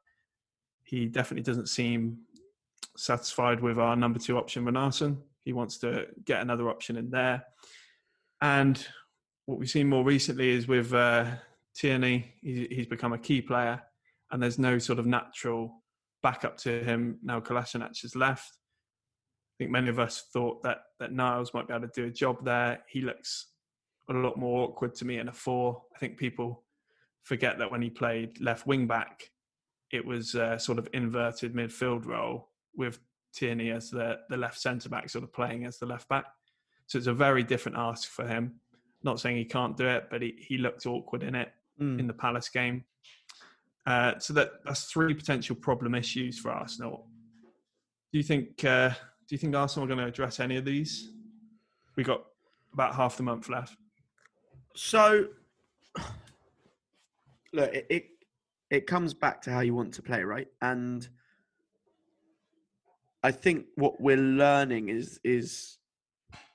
He 0.83 1.07
definitely 1.07 1.45
doesn't 1.45 1.69
seem 1.69 2.19
satisfied 2.97 3.61
with 3.61 3.79
our 3.79 3.95
number 3.95 4.19
two 4.19 4.37
option, 4.37 4.65
Runarsson. 4.65 5.19
He 5.45 5.53
wants 5.53 5.79
to 5.79 6.07
get 6.25 6.43
another 6.43 6.69
option 6.69 6.97
in 6.97 7.11
there. 7.11 7.45
And 8.41 8.85
what 9.47 9.61
we've 9.61 9.71
seen 9.71 9.89
more 9.89 10.03
recently 10.03 10.51
is 10.51 10.67
with 10.67 10.93
uh, 10.93 11.27
Tierney, 11.77 12.35
he's, 12.43 12.67
he's 12.71 12.87
become 12.89 13.13
a 13.13 13.19
key 13.19 13.41
player, 13.41 13.81
and 14.33 14.43
there's 14.43 14.59
no 14.59 14.81
sort 14.81 14.99
of 14.99 15.07
natural 15.07 15.81
backup 16.25 16.57
to 16.57 16.83
him 16.83 17.21
now. 17.23 17.39
Kolasinac 17.39 18.03
has 18.03 18.17
left. 18.17 18.51
I 19.55 19.57
think 19.59 19.71
many 19.71 19.89
of 19.89 19.99
us 19.99 20.25
thought 20.33 20.63
that 20.65 20.79
that 20.99 21.13
Niles 21.13 21.55
might 21.55 21.69
be 21.69 21.75
able 21.75 21.89
to 21.89 21.93
do 21.95 22.07
a 22.07 22.11
job 22.11 22.45
there. 22.45 22.83
He 22.89 23.01
looks 23.01 23.49
a 24.11 24.13
lot 24.13 24.37
more 24.37 24.69
awkward 24.69 24.95
to 24.97 25.05
me 25.05 25.19
in 25.19 25.29
a 25.29 25.33
four. 25.33 25.83
I 25.95 25.99
think 25.99 26.17
people 26.17 26.65
forget 27.23 27.59
that 27.59 27.71
when 27.71 27.81
he 27.83 27.91
played 27.91 28.41
left 28.41 28.67
wing 28.67 28.87
back, 28.87 29.31
it 29.93 30.05
was 30.05 30.35
a 30.35 30.59
sort 30.59 30.79
of 30.79 30.89
inverted 30.93 31.55
midfield 31.55 32.05
role 32.07 32.51
with 32.77 32.99
Tierney 33.33 33.71
as 33.71 33.91
the, 33.91 34.19
the 34.29 34.37
left 34.37 34.61
centre 34.61 34.89
back, 34.89 35.09
sort 35.09 35.25
of 35.25 35.33
playing 35.33 35.65
as 35.65 35.79
the 35.79 35.87
left 35.87 36.09
back. 36.09 36.25
So 36.87 36.99
it's 36.99 37.07
a 37.07 37.15
very 37.15 37.43
different 37.43 37.79
ask 37.79 38.11
for 38.11 38.27
him. 38.27 38.61
Not 39.03 39.21
saying 39.21 39.37
he 39.37 39.45
can't 39.45 39.77
do 39.77 39.87
it, 39.87 40.09
but 40.11 40.21
he, 40.21 40.35
he 40.39 40.59
looked 40.59 40.87
awkward 40.87 41.23
in 41.23 41.35
it 41.35 41.53
mm. 41.81 41.99
in 41.99 42.07
the 42.07 42.13
Palace 42.13 42.49
game. 42.49 42.85
Uh, 43.87 44.19
so 44.19 44.33
that 44.33 44.51
that's 44.65 44.85
three 44.85 45.15
potential 45.15 45.55
problem 45.55 45.95
issues 45.95 46.39
for 46.39 46.51
Arsenal. 46.51 47.07
Do 48.13 48.19
you 48.19 48.25
think? 48.25 48.65
Uh, 48.65 48.91
do 49.27 49.35
you 49.35 49.39
think 49.39 49.55
Arsenal 49.55 49.85
are 49.85 49.89
going 49.89 50.01
to 50.01 50.07
address 50.07 50.41
any 50.41 50.57
of 50.57 50.65
these? 50.65 51.11
We 51.97 52.05
got 52.05 52.25
about 52.73 52.95
half 52.95 53.17
the 53.17 53.23
month 53.23 53.49
left. 53.49 53.77
So, 54.75 55.29
look, 57.53 57.73
it, 57.73 57.87
it 57.89 58.05
it 58.71 58.87
comes 58.87 59.15
back 59.15 59.41
to 59.43 59.51
how 59.51 59.61
you 59.61 59.75
want 59.75 59.95
to 59.95 60.03
play, 60.03 60.25
right? 60.25 60.49
And 60.61 61.09
I 63.23 63.31
think 63.31 63.67
what 63.77 64.01
we're 64.01 64.17
learning 64.17 64.89
is 64.89 65.21
is 65.25 65.79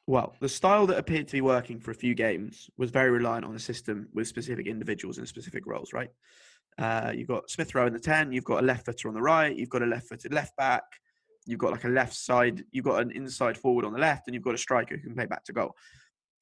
well, 0.09 0.33
the 0.39 0.49
style 0.49 0.87
that 0.87 0.97
appeared 0.97 1.27
to 1.27 1.33
be 1.33 1.41
working 1.41 1.79
for 1.79 1.91
a 1.91 1.95
few 1.95 2.15
games 2.15 2.67
was 2.77 2.89
very 2.89 3.11
reliant 3.11 3.45
on 3.45 3.55
a 3.55 3.59
system 3.59 4.09
with 4.11 4.27
specific 4.27 4.65
individuals 4.65 5.19
and 5.19 5.27
specific 5.27 5.67
roles, 5.67 5.93
right? 5.93 6.09
Uh, 6.79 7.11
you've 7.15 7.27
got 7.27 7.47
Smith 7.47 7.75
Rowe 7.75 7.85
in 7.85 7.93
the 7.93 7.99
10, 7.99 8.31
you've 8.31 8.43
got 8.43 8.63
a 8.63 8.65
left 8.65 8.87
footer 8.87 9.07
on 9.07 9.13
the 9.13 9.21
right, 9.21 9.55
you've 9.55 9.69
got 9.69 9.83
a 9.83 9.85
left 9.85 10.07
footed 10.09 10.33
left 10.33 10.57
back, 10.57 10.81
you've 11.45 11.59
got 11.59 11.71
like 11.71 11.83
a 11.83 11.89
left 11.89 12.15
side, 12.15 12.63
you've 12.71 12.85
got 12.85 13.01
an 13.01 13.11
inside 13.11 13.57
forward 13.57 13.85
on 13.85 13.93
the 13.93 13.99
left, 13.99 14.27
and 14.27 14.33
you've 14.33 14.43
got 14.43 14.55
a 14.55 14.59
striker 14.59 14.95
who 14.95 15.01
can 15.01 15.15
play 15.15 15.25
back 15.25 15.43
to 15.45 15.53
goal. 15.53 15.75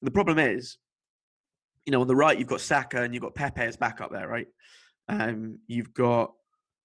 The 0.02 0.10
problem 0.10 0.38
is, 0.38 0.76
you 1.86 1.92
know, 1.92 2.00
on 2.00 2.06
the 2.06 2.16
right, 2.16 2.38
you've 2.38 2.48
got 2.48 2.60
Saka 2.60 3.02
and 3.02 3.14
you've 3.14 3.22
got 3.22 3.34
Pepe 3.34 3.62
as 3.62 3.76
backup 3.76 4.12
there, 4.12 4.28
right? 4.28 4.46
Um, 5.08 5.58
you've 5.66 5.94
got 5.94 6.32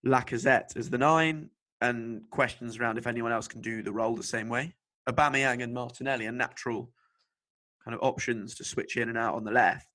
Lacazette 0.05 0.77
as 0.77 0.89
the 0.89 0.98
nine, 0.98 1.50
and 1.84 2.22
questions 2.29 2.77
around 2.77 2.98
if 2.98 3.08
anyone 3.08 3.34
else 3.34 3.48
can 3.50 3.60
do 3.60 3.84
the 3.84 3.91
role 3.91 4.15
the 4.15 4.24
same 4.24 4.48
way. 4.48 4.74
Aubameyang 5.08 5.62
and 5.62 5.74
Martinelli 5.74 6.27
are 6.27 6.32
natural 6.32 6.89
kind 7.84 7.93
of 7.93 8.01
options 8.01 8.55
to 8.55 8.63
switch 8.63 8.96
in 8.96 9.10
and 9.10 9.17
out 9.17 9.36
on 9.36 9.43
the 9.43 9.51
left. 9.51 9.88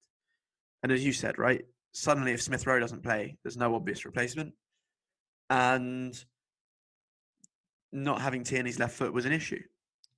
And 0.82 0.92
as 0.92 1.02
you 1.02 1.14
said, 1.14 1.38
right, 1.38 1.64
suddenly 1.92 2.32
if 2.32 2.42
Smith 2.42 2.66
Rowe 2.66 2.78
doesn't 2.78 3.02
play, 3.02 3.38
there's 3.42 3.56
no 3.56 3.74
obvious 3.74 4.04
replacement. 4.04 4.52
And 5.48 6.12
not 7.92 8.20
having 8.20 8.44
Tierney's 8.44 8.78
left 8.78 8.94
foot 8.94 9.12
was 9.12 9.26
an 9.26 9.32
issue. 9.32 9.62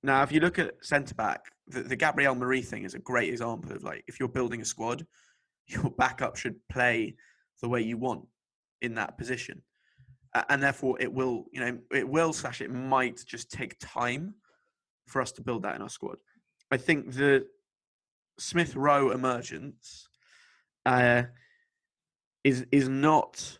Now, 0.03 0.23
if 0.23 0.31
you 0.31 0.39
look 0.39 0.59
at 0.59 0.73
centre 0.81 1.15
back, 1.15 1.45
the, 1.67 1.81
the 1.81 1.95
Gabriel 1.95 2.35
Mari 2.35 2.61
thing 2.61 2.83
is 2.83 2.95
a 2.95 2.99
great 2.99 3.29
example 3.29 3.71
of 3.71 3.83
like 3.83 4.03
if 4.07 4.19
you're 4.19 4.29
building 4.29 4.61
a 4.61 4.65
squad, 4.65 5.05
your 5.67 5.91
backup 5.91 6.35
should 6.35 6.55
play 6.69 7.15
the 7.61 7.69
way 7.69 7.81
you 7.81 7.97
want 7.97 8.25
in 8.81 8.95
that 8.95 9.17
position 9.17 9.61
and 10.49 10.61
therefore 10.61 10.97
it 10.99 11.11
will 11.11 11.45
you 11.51 11.59
know 11.59 11.77
it 11.91 12.07
will 12.07 12.33
slash 12.33 12.61
it 12.61 12.71
might 12.71 13.21
just 13.25 13.51
take 13.51 13.75
time 13.79 14.33
for 15.07 15.21
us 15.21 15.31
to 15.31 15.41
build 15.41 15.63
that 15.63 15.75
in 15.75 15.81
our 15.81 15.89
squad 15.89 16.17
i 16.71 16.77
think 16.77 17.11
the 17.13 17.45
smith 18.39 18.75
rowe 18.75 19.11
emergence 19.11 20.07
uh, 20.85 21.23
is 22.43 22.65
is 22.71 22.89
not 22.89 23.59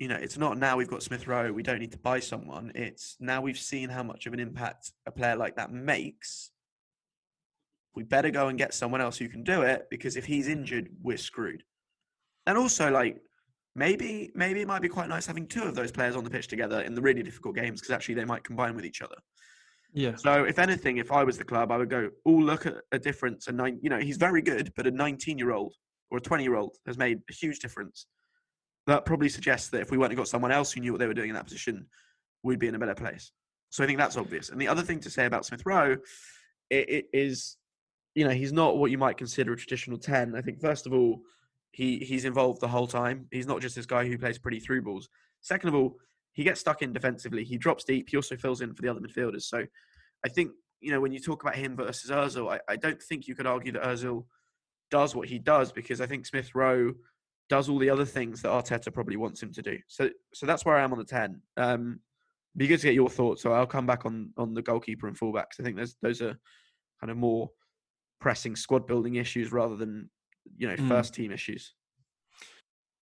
you 0.00 0.08
know 0.08 0.16
it's 0.16 0.36
not 0.36 0.58
now 0.58 0.76
we've 0.76 0.88
got 0.88 1.02
smith 1.02 1.28
rowe 1.28 1.52
we 1.52 1.62
don't 1.62 1.78
need 1.78 1.92
to 1.92 1.98
buy 1.98 2.18
someone 2.18 2.72
it's 2.74 3.16
now 3.20 3.40
we've 3.40 3.58
seen 3.58 3.88
how 3.88 4.02
much 4.02 4.26
of 4.26 4.32
an 4.32 4.40
impact 4.40 4.90
a 5.06 5.12
player 5.12 5.36
like 5.36 5.54
that 5.54 5.70
makes 5.70 6.50
we 7.94 8.02
better 8.02 8.30
go 8.30 8.48
and 8.48 8.58
get 8.58 8.74
someone 8.74 9.00
else 9.00 9.16
who 9.16 9.28
can 9.28 9.44
do 9.44 9.62
it 9.62 9.86
because 9.90 10.16
if 10.16 10.24
he's 10.24 10.48
injured 10.48 10.88
we're 11.02 11.16
screwed 11.16 11.62
and 12.46 12.58
also 12.58 12.90
like 12.90 13.20
maybe 13.74 14.30
maybe 14.34 14.60
it 14.60 14.68
might 14.68 14.82
be 14.82 14.88
quite 14.88 15.08
nice 15.08 15.26
having 15.26 15.46
two 15.46 15.62
of 15.62 15.74
those 15.74 15.92
players 15.92 16.16
on 16.16 16.24
the 16.24 16.30
pitch 16.30 16.48
together 16.48 16.80
in 16.82 16.94
the 16.94 17.00
really 17.00 17.22
difficult 17.22 17.54
games 17.54 17.80
because 17.80 17.94
actually 17.94 18.14
they 18.14 18.24
might 18.24 18.44
combine 18.44 18.74
with 18.74 18.84
each 18.84 19.02
other. 19.02 19.16
Yeah. 19.92 20.14
So 20.16 20.44
if 20.44 20.58
anything, 20.58 20.98
if 20.98 21.10
I 21.10 21.24
was 21.24 21.36
the 21.36 21.44
club, 21.44 21.72
I 21.72 21.76
would 21.76 21.90
go, 21.90 22.10
oh 22.26 22.30
look 22.30 22.66
at 22.66 22.74
a 22.92 22.98
difference. 22.98 23.48
And 23.48 23.56
nine, 23.56 23.78
you 23.82 23.90
know, 23.90 23.98
he's 23.98 24.16
very 24.16 24.42
good, 24.42 24.72
but 24.76 24.86
a 24.86 24.90
19 24.90 25.38
year 25.38 25.52
old 25.52 25.74
or 26.10 26.18
a 26.18 26.20
20 26.20 26.42
year 26.44 26.56
old 26.56 26.76
has 26.86 26.96
made 26.96 27.20
a 27.28 27.32
huge 27.32 27.58
difference. 27.58 28.06
That 28.90 29.04
probably 29.04 29.28
suggests 29.28 29.68
that 29.70 29.80
if 29.80 29.90
we 29.90 30.02
and 30.02 30.16
got 30.16 30.28
someone 30.28 30.52
else 30.52 30.72
who 30.72 30.80
knew 30.80 30.92
what 30.92 30.98
they 30.98 31.06
were 31.06 31.14
doing 31.14 31.30
in 31.30 31.34
that 31.34 31.44
position, 31.44 31.86
we'd 32.42 32.58
be 32.58 32.68
in 32.68 32.74
a 32.74 32.78
better 32.78 32.94
place. 32.94 33.32
So 33.70 33.84
I 33.84 33.86
think 33.86 33.98
that's 33.98 34.16
obvious. 34.16 34.48
And 34.48 34.60
the 34.60 34.68
other 34.68 34.82
thing 34.82 35.00
to 35.00 35.10
say 35.10 35.26
about 35.26 35.46
Smith 35.46 35.62
Rowe 35.64 35.96
it, 36.70 36.88
it 36.88 37.06
is, 37.12 37.56
you 38.14 38.24
know, 38.24 38.30
he's 38.30 38.52
not 38.52 38.78
what 38.78 38.90
you 38.90 38.98
might 38.98 39.16
consider 39.16 39.52
a 39.52 39.56
traditional 39.56 39.98
ten. 39.98 40.34
I 40.36 40.40
think 40.40 40.60
first 40.60 40.86
of 40.86 40.92
all, 40.92 41.20
he 41.72 41.98
he's 41.98 42.24
involved 42.24 42.60
the 42.60 42.68
whole 42.68 42.86
time. 42.86 43.26
He's 43.30 43.46
not 43.46 43.60
just 43.60 43.76
this 43.76 43.86
guy 43.86 44.06
who 44.06 44.18
plays 44.18 44.38
pretty 44.38 44.60
through 44.60 44.82
balls. 44.82 45.08
Second 45.40 45.68
of 45.68 45.74
all, 45.74 45.96
he 46.32 46.44
gets 46.44 46.60
stuck 46.60 46.82
in 46.82 46.92
defensively. 46.92 47.44
He 47.44 47.58
drops 47.58 47.84
deep. 47.84 48.08
He 48.08 48.16
also 48.16 48.36
fills 48.36 48.60
in 48.60 48.74
for 48.74 48.82
the 48.82 48.88
other 48.88 49.00
midfielders. 49.00 49.42
So 49.42 49.64
I 50.24 50.28
think 50.28 50.52
you 50.80 50.92
know 50.92 51.00
when 51.00 51.12
you 51.12 51.20
talk 51.20 51.42
about 51.42 51.56
him 51.56 51.76
versus 51.76 52.10
Özil, 52.10 52.52
I, 52.52 52.60
I 52.68 52.76
don't 52.76 53.02
think 53.02 53.28
you 53.28 53.34
could 53.34 53.46
argue 53.46 53.72
that 53.72 53.82
Özil 53.82 54.24
does 54.90 55.14
what 55.14 55.28
he 55.28 55.38
does 55.38 55.70
because 55.70 56.00
I 56.00 56.06
think 56.06 56.26
Smith 56.26 56.54
Rowe 56.54 56.94
does 57.50 57.68
all 57.68 57.78
the 57.78 57.90
other 57.90 58.04
things 58.04 58.40
that 58.40 58.48
Arteta 58.48 58.94
probably 58.94 59.16
wants 59.16 59.42
him 59.42 59.52
to 59.52 59.60
do. 59.60 59.76
So 59.88 60.08
so 60.32 60.46
that's 60.46 60.64
where 60.64 60.76
I 60.76 60.82
am 60.82 60.92
on 60.92 60.98
the 60.98 61.04
ten. 61.04 61.42
Um, 61.56 62.00
be 62.56 62.66
good 62.66 62.80
to 62.80 62.86
get 62.86 62.94
your 62.94 63.10
thoughts. 63.10 63.42
So 63.42 63.52
I'll 63.52 63.66
come 63.66 63.86
back 63.86 64.06
on 64.06 64.32
on 64.38 64.54
the 64.54 64.62
goalkeeper 64.62 65.08
and 65.08 65.18
fullbacks. 65.18 65.58
I 65.58 65.64
think 65.64 65.76
there's 65.76 65.96
those 66.00 66.22
are 66.22 66.38
kind 67.00 67.10
of 67.10 67.16
more 67.16 67.50
pressing 68.20 68.54
squad 68.54 68.86
building 68.86 69.16
issues 69.16 69.52
rather 69.52 69.76
than 69.76 70.08
you 70.56 70.68
know 70.68 70.76
mm. 70.76 70.88
first 70.88 71.12
team 71.12 71.32
issues. 71.32 71.74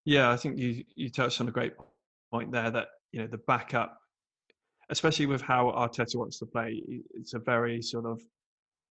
Yeah, 0.05 0.31
I 0.31 0.37
think 0.37 0.59
you 0.59 0.83
you 0.97 1.11
touched 1.11 1.41
on 1.41 1.49
a 1.49 1.53
great 1.53 1.75
point 2.33 2.51
there 2.51 2.71
that 2.71 2.89
you 3.13 3.21
know 3.21 3.27
the 3.27 3.39
backup, 3.47 3.99
especially 4.89 5.27
with 5.27 5.43
how 5.43 5.67
Arteta 5.77 6.17
wants 6.17 6.39
to 6.39 6.47
play, 6.47 6.83
it's 7.15 7.35
a 7.35 7.39
very 7.39 7.83
sort 7.83 8.07
of 8.07 8.21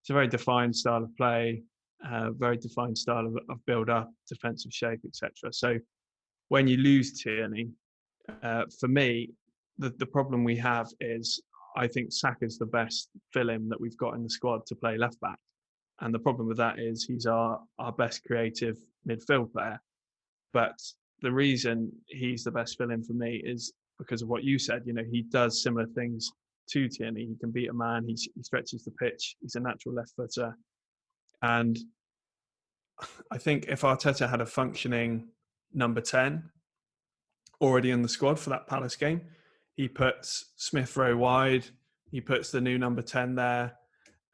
it's 0.01 0.11
a 0.11 0.13
very 0.13 0.27
defined 0.27 0.75
style 0.75 1.03
of 1.03 1.15
play, 1.17 1.63
uh, 2.05 2.31
very 2.31 2.57
defined 2.57 2.97
style 2.97 3.25
of, 3.25 3.37
of 3.49 3.65
build 3.65 3.89
up, 3.89 4.11
defensive 4.27 4.73
shape, 4.73 4.99
etc. 5.05 5.31
So 5.51 5.77
when 6.49 6.67
you 6.67 6.77
lose 6.77 7.21
Tierney, 7.21 7.69
uh, 8.43 8.63
for 8.79 8.87
me, 8.87 9.31
the, 9.77 9.93
the 9.97 10.05
problem 10.05 10.43
we 10.43 10.57
have 10.57 10.87
is 10.99 11.41
I 11.75 11.87
think 11.87 12.11
Saka's 12.11 12.57
the 12.57 12.65
best 12.65 13.09
fill-in 13.33 13.69
that 13.69 13.79
we've 13.79 13.97
got 13.97 14.15
in 14.15 14.23
the 14.23 14.29
squad 14.29 14.65
to 14.67 14.75
play 14.75 14.97
left 14.97 15.19
back. 15.21 15.37
And 16.01 16.13
the 16.13 16.19
problem 16.19 16.47
with 16.47 16.57
that 16.57 16.79
is 16.79 17.03
he's 17.03 17.25
our, 17.25 17.59
our 17.79 17.91
best 17.91 18.23
creative 18.23 18.77
midfield 19.07 19.51
player. 19.51 19.79
But 20.53 20.79
the 21.21 21.31
reason 21.31 21.91
he's 22.07 22.43
the 22.43 22.51
best 22.51 22.77
fill-in 22.77 23.03
for 23.03 23.13
me 23.13 23.41
is 23.43 23.73
because 23.97 24.21
of 24.21 24.27
what 24.27 24.43
you 24.43 24.59
said. 24.59 24.83
You 24.85 24.93
know, 24.93 25.03
he 25.09 25.23
does 25.23 25.63
similar 25.63 25.87
things 25.87 26.31
to 26.71 26.87
Tierney. 26.87 27.25
He 27.25 27.35
can 27.39 27.51
beat 27.51 27.69
a 27.69 27.73
man. 27.73 28.05
He, 28.07 28.17
he 28.35 28.43
stretches 28.43 28.83
the 28.83 28.91
pitch. 28.91 29.35
He's 29.41 29.55
a 29.55 29.59
natural 29.59 29.95
left 29.95 30.13
footer. 30.15 30.55
And 31.41 31.77
I 33.31 33.37
think 33.37 33.65
if 33.67 33.81
Arteta 33.81 34.29
had 34.29 34.41
a 34.41 34.45
functioning 34.45 35.27
number 35.73 36.01
10 36.01 36.43
already 37.61 37.91
in 37.91 38.01
the 38.01 38.09
squad 38.09 38.39
for 38.39 38.49
that 38.49 38.67
Palace 38.67 38.95
game, 38.95 39.21
he 39.75 39.87
puts 39.87 40.53
Smith 40.55 40.95
Rowe 40.97 41.15
wide. 41.15 41.65
He 42.09 42.21
puts 42.21 42.51
the 42.51 42.61
new 42.61 42.77
number 42.77 43.01
10 43.01 43.35
there. 43.35 43.75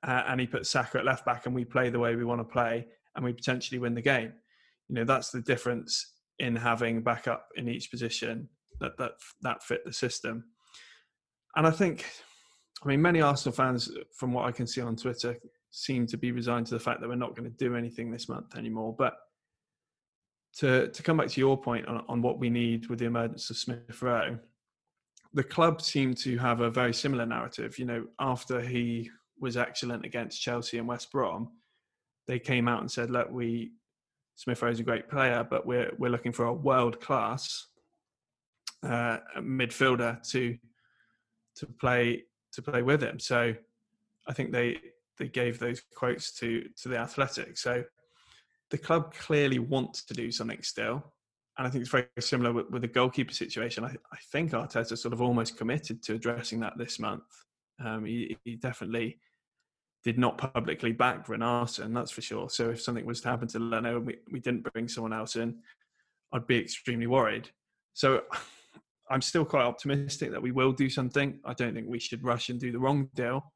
Uh, 0.05 0.23
and 0.27 0.39
he 0.39 0.47
puts 0.47 0.69
Saka 0.69 0.99
at 0.99 1.05
left 1.05 1.25
back, 1.25 1.45
and 1.45 1.55
we 1.55 1.63
play 1.63 1.89
the 1.89 1.99
way 1.99 2.15
we 2.15 2.25
want 2.25 2.41
to 2.41 2.45
play, 2.45 2.85
and 3.15 3.23
we 3.23 3.31
potentially 3.31 3.79
win 3.79 3.93
the 3.93 4.01
game. 4.01 4.33
You 4.89 4.95
know, 4.95 5.05
that's 5.05 5.31
the 5.31 5.41
difference 5.41 6.13
in 6.39 6.55
having 6.57 7.01
backup 7.01 7.47
in 7.55 7.69
each 7.69 7.89
position 7.89 8.49
that 8.81 8.97
that 8.97 9.13
that 9.41 9.63
fit 9.63 9.85
the 9.85 9.93
system. 9.93 10.43
And 11.55 11.65
I 11.65 11.71
think, 11.71 12.05
I 12.83 12.87
mean, 12.87 13.01
many 13.01 13.21
Arsenal 13.21 13.55
fans, 13.55 13.89
from 14.17 14.33
what 14.33 14.45
I 14.45 14.51
can 14.51 14.67
see 14.67 14.81
on 14.81 14.95
Twitter, 14.95 15.37
seem 15.75 16.05
to 16.05 16.17
be 16.17 16.31
resigned 16.31 16.67
to 16.67 16.75
the 16.75 16.79
fact 16.79 17.01
that 17.01 17.09
we're 17.09 17.15
not 17.15 17.35
going 17.35 17.49
to 17.49 17.57
do 17.57 17.75
anything 17.75 18.11
this 18.11 18.29
month 18.29 18.55
anymore. 18.55 18.95
But 18.95 19.17
to 20.57 20.87
to 20.87 21.03
come 21.03 21.17
back 21.17 21.29
to 21.29 21.39
your 21.39 21.59
point 21.59 21.87
on, 21.87 22.05
on 22.07 22.21
what 22.21 22.37
we 22.37 22.49
need 22.49 22.87
with 22.87 22.99
the 22.99 23.05
emergence 23.05 23.49
of 23.49 23.57
Smith 23.57 24.01
Rowe, 24.01 24.37
the 25.33 25.43
club 25.43 25.81
seemed 25.81 26.17
to 26.17 26.37
have 26.37 26.61
a 26.61 26.69
very 26.69 26.93
similar 26.93 27.25
narrative. 27.25 27.79
You 27.79 27.85
know, 27.85 28.05
after 28.19 28.61
he 28.61 29.09
was 29.39 29.57
excellent 29.57 30.05
against 30.05 30.39
Chelsea 30.39 30.77
and 30.77 30.87
West 30.87 31.11
Brom, 31.11 31.49
they 32.27 32.37
came 32.37 32.67
out 32.67 32.81
and 32.81 32.91
said, 32.91 33.09
"Look, 33.09 33.31
we 33.31 33.71
Smith 34.35 34.61
Rowe 34.61 34.69
is 34.69 34.79
a 34.79 34.83
great 34.83 35.09
player, 35.09 35.45
but 35.49 35.65
we're 35.65 35.91
we're 35.97 36.11
looking 36.11 36.33
for 36.33 36.45
a 36.45 36.53
world 36.53 37.01
class 37.01 37.65
uh, 38.83 39.17
midfielder 39.39 40.21
to 40.29 40.55
to 41.55 41.65
play 41.65 42.25
to 42.51 42.61
play 42.61 42.83
with 42.83 43.01
him." 43.01 43.19
So, 43.19 43.55
I 44.27 44.33
think 44.33 44.51
they 44.51 44.77
they 45.17 45.27
gave 45.27 45.59
those 45.59 45.81
quotes 45.95 46.31
to 46.39 46.67
to 46.81 46.89
the 46.89 46.97
Athletic. 46.97 47.57
So, 47.57 47.83
the 48.71 48.77
club 48.77 49.13
clearly 49.13 49.59
wants 49.59 50.03
to 50.05 50.13
do 50.13 50.31
something 50.31 50.61
still 50.61 51.13
and 51.57 51.67
I 51.67 51.69
think 51.69 51.83
it's 51.83 51.91
very 51.91 52.07
similar 52.19 52.51
with, 52.51 52.69
with 52.71 52.81
the 52.81 52.87
goalkeeper 52.87 53.33
situation. 53.33 53.83
I, 53.83 53.89
I, 53.89 54.17
think 54.31 54.51
Arteta 54.51 54.97
sort 54.97 55.13
of 55.13 55.21
almost 55.21 55.57
committed 55.57 56.01
to 56.03 56.15
addressing 56.15 56.59
that 56.61 56.77
this 56.77 56.99
month. 56.99 57.23
Um, 57.83 58.05
he, 58.05 58.37
he, 58.43 58.55
definitely 58.55 59.19
did 60.03 60.17
not 60.17 60.37
publicly 60.37 60.91
back 60.91 61.27
Runarsson, 61.27 61.93
that's 61.93 62.11
for 62.11 62.21
sure. 62.21 62.49
So 62.49 62.71
if 62.71 62.81
something 62.81 63.05
was 63.05 63.21
to 63.21 63.29
happen 63.29 63.47
to 63.49 63.59
Leno 63.59 63.97
and 63.97 64.05
we, 64.05 64.17
we 64.31 64.39
didn't 64.39 64.67
bring 64.73 64.87
someone 64.87 65.13
else 65.13 65.35
in, 65.35 65.57
I'd 66.31 66.47
be 66.47 66.57
extremely 66.57 67.07
worried. 67.07 67.49
So 67.93 68.23
I'm 69.09 69.21
still 69.21 69.45
quite 69.45 69.63
optimistic 69.63 70.31
that 70.31 70.41
we 70.41 70.51
will 70.51 70.71
do 70.71 70.89
something. 70.89 71.39
I 71.45 71.53
don't 71.53 71.73
think 71.73 71.87
we 71.87 71.99
should 71.99 72.23
rush 72.23 72.49
and 72.49 72.59
do 72.59 72.71
the 72.71 72.79
wrong 72.79 73.09
deal, 73.13 73.53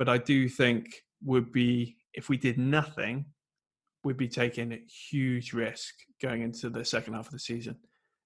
but 0.00 0.08
I 0.08 0.16
do 0.16 0.48
think 0.48 0.94
would 1.22 1.52
be 1.52 1.98
if 2.14 2.30
we 2.30 2.38
did 2.38 2.56
nothing, 2.56 3.26
we'd 4.02 4.16
be 4.16 4.28
taking 4.28 4.72
a 4.72 4.80
huge 5.10 5.52
risk 5.52 5.94
going 6.22 6.40
into 6.40 6.70
the 6.70 6.86
second 6.86 7.12
half 7.12 7.26
of 7.26 7.32
the 7.32 7.38
season. 7.38 7.76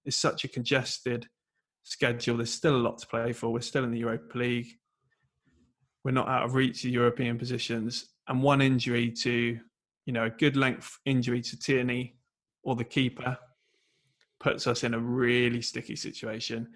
It's 0.05 0.17
such 0.17 0.45
a 0.45 0.49
congested 0.49 1.27
schedule. 1.83 2.37
There's 2.37 2.53
still 2.53 2.77
a 2.77 2.79
lot 2.79 2.99
to 2.99 3.09
play 3.09 3.33
for. 3.33 3.53
We're 3.53 3.61
still 3.61 3.83
in 3.83 3.91
the 3.91 3.99
Europa 3.99 4.39
League. 4.39 4.69
We're 6.05 6.13
not 6.13 6.29
out 6.29 6.45
of 6.45 6.55
reach 6.55 6.85
of 6.85 6.93
European 6.93 7.39
positions. 7.39 8.09
And 8.29 8.41
one 8.41 8.61
injury 8.61 9.11
to, 9.23 9.59
you 10.07 10.13
know, 10.13 10.27
a 10.27 10.31
good 10.31 10.57
length 10.57 10.97
injury 11.07 11.43
to 11.43 11.59
Tierney 11.59 12.15
or 12.63 12.77
the 12.77 12.85
keeper 12.85 13.37
puts 14.39 14.69
us 14.69 14.85
in 14.85 14.95
a 14.95 15.01
really 15.01 15.61
sticky 15.61 15.97
situation. 15.97 16.69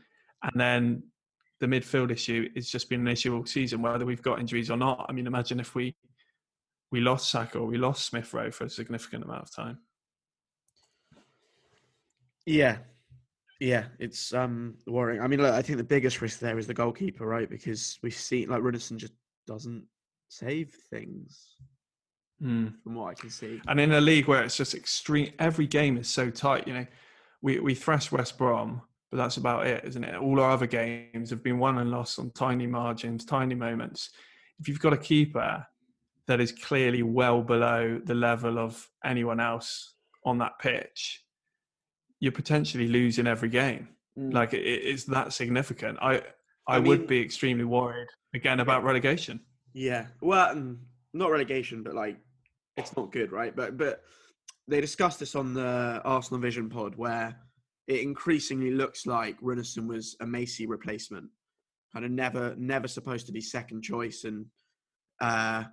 And 0.42 0.60
then 0.60 1.02
the 1.60 1.66
midfield 1.66 2.10
issue 2.10 2.48
has 2.54 2.68
just 2.68 2.88
been 2.88 3.00
an 3.00 3.08
issue 3.08 3.34
all 3.34 3.46
season, 3.46 3.82
whether 3.82 4.06
we've 4.06 4.22
got 4.22 4.40
injuries 4.40 4.70
or 4.70 4.76
not. 4.76 5.06
I 5.08 5.12
mean, 5.12 5.26
imagine 5.26 5.60
if 5.60 5.74
we 5.74 5.94
we 6.90 7.00
lost 7.00 7.30
Saka 7.30 7.58
or 7.58 7.66
we 7.66 7.76
lost 7.76 8.04
Smith 8.04 8.32
Rowe 8.32 8.50
for 8.50 8.64
a 8.64 8.70
significant 8.70 9.24
amount 9.24 9.42
of 9.42 9.54
time. 9.54 9.78
Yeah, 12.46 12.78
yeah, 13.60 13.86
it's 13.98 14.32
um 14.32 14.76
worrying. 14.86 15.20
I 15.20 15.26
mean, 15.26 15.42
look, 15.42 15.52
I 15.52 15.62
think 15.62 15.78
the 15.78 15.84
biggest 15.84 16.20
risk 16.20 16.38
there 16.38 16.58
is 16.58 16.66
the 16.66 16.74
goalkeeper, 16.74 17.26
right? 17.26 17.50
Because 17.50 17.98
we've 18.02 18.14
seen 18.14 18.48
like 18.48 18.62
Runarsson 18.62 18.96
just 18.96 19.14
doesn't 19.46 19.84
save 20.28 20.74
things. 20.90 21.56
Mm. 22.42 22.74
From 22.84 22.94
what 22.94 23.10
I 23.10 23.14
can 23.14 23.30
see, 23.30 23.60
and 23.66 23.80
in 23.80 23.92
a 23.92 24.00
league 24.00 24.28
where 24.28 24.44
it's 24.44 24.56
just 24.56 24.74
extreme, 24.74 25.32
every 25.40 25.66
game 25.66 25.96
is 25.98 26.06
so 26.06 26.30
tight. 26.30 26.68
You 26.68 26.74
know, 26.74 26.86
we 27.42 27.58
we 27.58 27.74
thrash 27.74 28.12
West 28.12 28.38
Brom, 28.38 28.80
but 29.10 29.16
that's 29.16 29.38
about 29.38 29.66
it, 29.66 29.84
isn't 29.84 30.04
it? 30.04 30.14
All 30.16 30.40
our 30.40 30.50
other 30.50 30.66
games 30.66 31.30
have 31.30 31.42
been 31.42 31.58
won 31.58 31.78
and 31.78 31.90
lost 31.90 32.18
on 32.18 32.30
tiny 32.32 32.66
margins, 32.66 33.24
tiny 33.24 33.54
moments. 33.54 34.10
If 34.60 34.68
you've 34.68 34.80
got 34.80 34.92
a 34.92 34.98
keeper 34.98 35.66
that 36.26 36.40
is 36.40 36.52
clearly 36.52 37.02
well 37.02 37.42
below 37.42 38.00
the 38.04 38.14
level 38.14 38.58
of 38.58 38.86
anyone 39.04 39.40
else 39.40 39.94
on 40.24 40.38
that 40.38 40.58
pitch, 40.60 41.24
you're 42.20 42.32
potentially 42.32 42.88
losing 42.88 43.26
every 43.26 43.48
game. 43.48 43.88
Mm. 44.18 44.34
Like 44.34 44.52
it, 44.52 44.64
it's 44.64 45.04
that 45.04 45.32
significant. 45.32 45.98
I 46.02 46.22
I, 46.66 46.76
I 46.76 46.80
mean, 46.80 46.88
would 46.88 47.06
be 47.06 47.20
extremely 47.20 47.64
worried 47.64 48.08
again 48.34 48.60
about 48.60 48.84
relegation. 48.84 49.40
Yeah, 49.72 50.06
well, 50.20 50.54
mm, 50.54 50.76
not 51.14 51.30
relegation, 51.30 51.82
but 51.82 51.94
like 51.94 52.18
it's 52.76 52.94
not 52.94 53.10
good, 53.10 53.32
right? 53.32 53.56
But 53.56 53.78
but 53.78 54.02
they 54.66 54.82
discussed 54.82 55.18
this 55.18 55.34
on 55.34 55.54
the 55.54 56.02
Arsenal 56.04 56.40
Vision 56.40 56.68
pod 56.68 56.94
where 56.96 57.34
it 57.88 58.00
increasingly 58.00 58.70
looks 58.70 59.06
like 59.06 59.40
Runarsson 59.40 59.88
was 59.88 60.16
a 60.20 60.26
Macy 60.26 60.66
replacement, 60.66 61.28
kind 61.92 62.04
of 62.04 62.10
never 62.10 62.54
never 62.56 62.86
supposed 62.86 63.26
to 63.26 63.32
be 63.32 63.40
second 63.40 63.82
choice, 63.82 64.24
and 64.24 64.46
uh, 65.20 65.64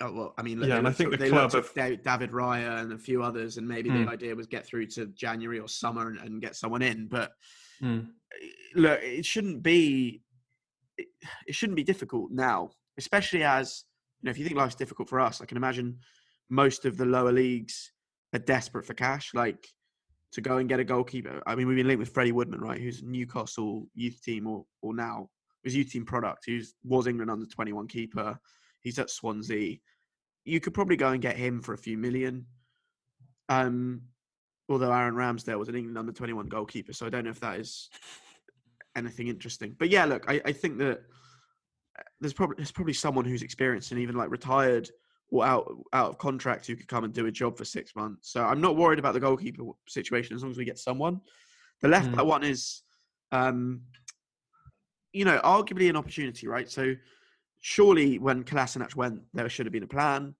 Oh, 0.00 0.12
well, 0.12 0.34
I 0.36 0.42
mean, 0.42 0.60
yeah, 0.60 0.78
and 0.78 0.88
I 0.88 0.90
think 0.90 1.16
the 1.16 1.28
club 1.28 1.54
of 1.54 1.72
David 1.72 2.32
Raya 2.32 2.80
and 2.80 2.92
a 2.92 2.98
few 2.98 3.22
others, 3.22 3.58
and 3.58 3.68
maybe 3.68 3.90
mm. 3.90 4.04
the 4.04 4.10
idea 4.10 4.34
was 4.34 4.48
get 4.48 4.66
through 4.66 4.86
to 4.88 5.06
January 5.06 5.60
or 5.60 5.68
summer 5.68 6.08
and, 6.08 6.18
and 6.18 6.42
get 6.42 6.56
someone 6.56 6.82
in. 6.82 7.06
But 7.06 7.30
mm. 7.80 8.08
look, 8.74 9.00
it 9.02 9.24
shouldn't 9.24 9.62
be 9.62 10.20
it, 10.98 11.06
it 11.46 11.54
shouldn't 11.54 11.76
be 11.76 11.84
difficult 11.84 12.32
now, 12.32 12.70
especially 12.98 13.44
as 13.44 13.84
you 14.20 14.26
know, 14.26 14.30
if 14.32 14.38
you 14.38 14.44
think 14.44 14.56
life's 14.56 14.74
difficult 14.74 15.08
for 15.08 15.20
us, 15.20 15.40
I 15.40 15.44
can 15.44 15.56
imagine 15.56 15.98
most 16.50 16.84
of 16.86 16.96
the 16.96 17.06
lower 17.06 17.32
leagues 17.32 17.92
are 18.34 18.40
desperate 18.40 18.86
for 18.86 18.94
cash, 18.94 19.32
like 19.32 19.68
to 20.34 20.40
go 20.40 20.58
and 20.58 20.68
get 20.68 20.80
a 20.80 20.84
goalkeeper. 20.84 21.42
I 21.46 21.54
mean, 21.54 21.66
we've 21.66 21.76
been 21.76 21.88
linked 21.88 22.00
with 22.00 22.10
Freddie 22.10 22.32
Woodman, 22.32 22.60
right, 22.60 22.80
who's 22.80 23.02
Newcastle 23.02 23.86
youth 23.94 24.22
team 24.22 24.46
or 24.46 24.64
or 24.82 24.94
now 24.94 25.30
his 25.62 25.74
youth 25.74 25.90
team 25.90 26.04
product, 26.04 26.44
who's 26.46 26.74
was 26.84 27.06
England 27.06 27.30
under 27.30 27.46
twenty 27.46 27.72
one 27.72 27.88
keeper 27.88 28.38
He's 28.84 28.98
at 28.98 29.10
Swansea. 29.10 29.78
You 30.44 30.60
could 30.60 30.74
probably 30.74 30.96
go 30.96 31.08
and 31.08 31.22
get 31.22 31.36
him 31.36 31.62
for 31.62 31.72
a 31.72 31.78
few 31.78 31.96
million. 31.96 32.46
Um, 33.48 34.02
although 34.68 34.92
Aaron 34.92 35.14
Ramsdale 35.14 35.58
was 35.58 35.68
an 35.68 35.74
England 35.74 35.98
under 35.98 36.12
21 36.12 36.48
goalkeeper, 36.48 36.92
so 36.92 37.06
I 37.06 37.08
don't 37.08 37.24
know 37.24 37.30
if 37.30 37.40
that 37.40 37.58
is 37.58 37.88
anything 38.94 39.28
interesting. 39.28 39.74
But 39.78 39.88
yeah, 39.88 40.04
look, 40.04 40.24
I, 40.28 40.40
I 40.44 40.52
think 40.52 40.78
that 40.78 40.98
uh, 41.98 42.02
there's 42.20 42.34
probably 42.34 42.56
there's 42.56 42.72
probably 42.72 42.92
someone 42.92 43.24
who's 43.24 43.42
experienced 43.42 43.90
and 43.90 44.00
even 44.00 44.16
like 44.16 44.30
retired 44.30 44.90
or 45.30 45.44
out 45.44 45.72
out 45.92 46.10
of 46.10 46.18
contract 46.18 46.66
who 46.66 46.76
could 46.76 46.88
come 46.88 47.04
and 47.04 47.12
do 47.12 47.26
a 47.26 47.30
job 47.30 47.56
for 47.56 47.64
six 47.64 47.94
months. 47.96 48.30
So 48.30 48.44
I'm 48.44 48.60
not 48.60 48.76
worried 48.76 48.98
about 48.98 49.14
the 49.14 49.20
goalkeeper 49.20 49.64
situation 49.88 50.36
as 50.36 50.42
long 50.42 50.52
as 50.52 50.58
we 50.58 50.64
get 50.64 50.78
someone. 50.78 51.20
The 51.80 51.88
left 51.88 52.10
back 52.12 52.24
mm. 52.24 52.28
one 52.28 52.44
is, 52.44 52.82
um, 53.32 53.82
you 55.12 55.24
know, 55.24 55.40
arguably 55.44 55.90
an 55.90 55.96
opportunity, 55.96 56.46
right? 56.46 56.70
So 56.70 56.94
surely 57.60 58.18
when 58.18 58.44
Kolasinac 58.44 58.94
went, 58.94 59.22
there 59.32 59.48
should 59.48 59.66
have 59.66 59.72
been 59.72 59.82
a 59.82 59.88
plan, 59.88 60.34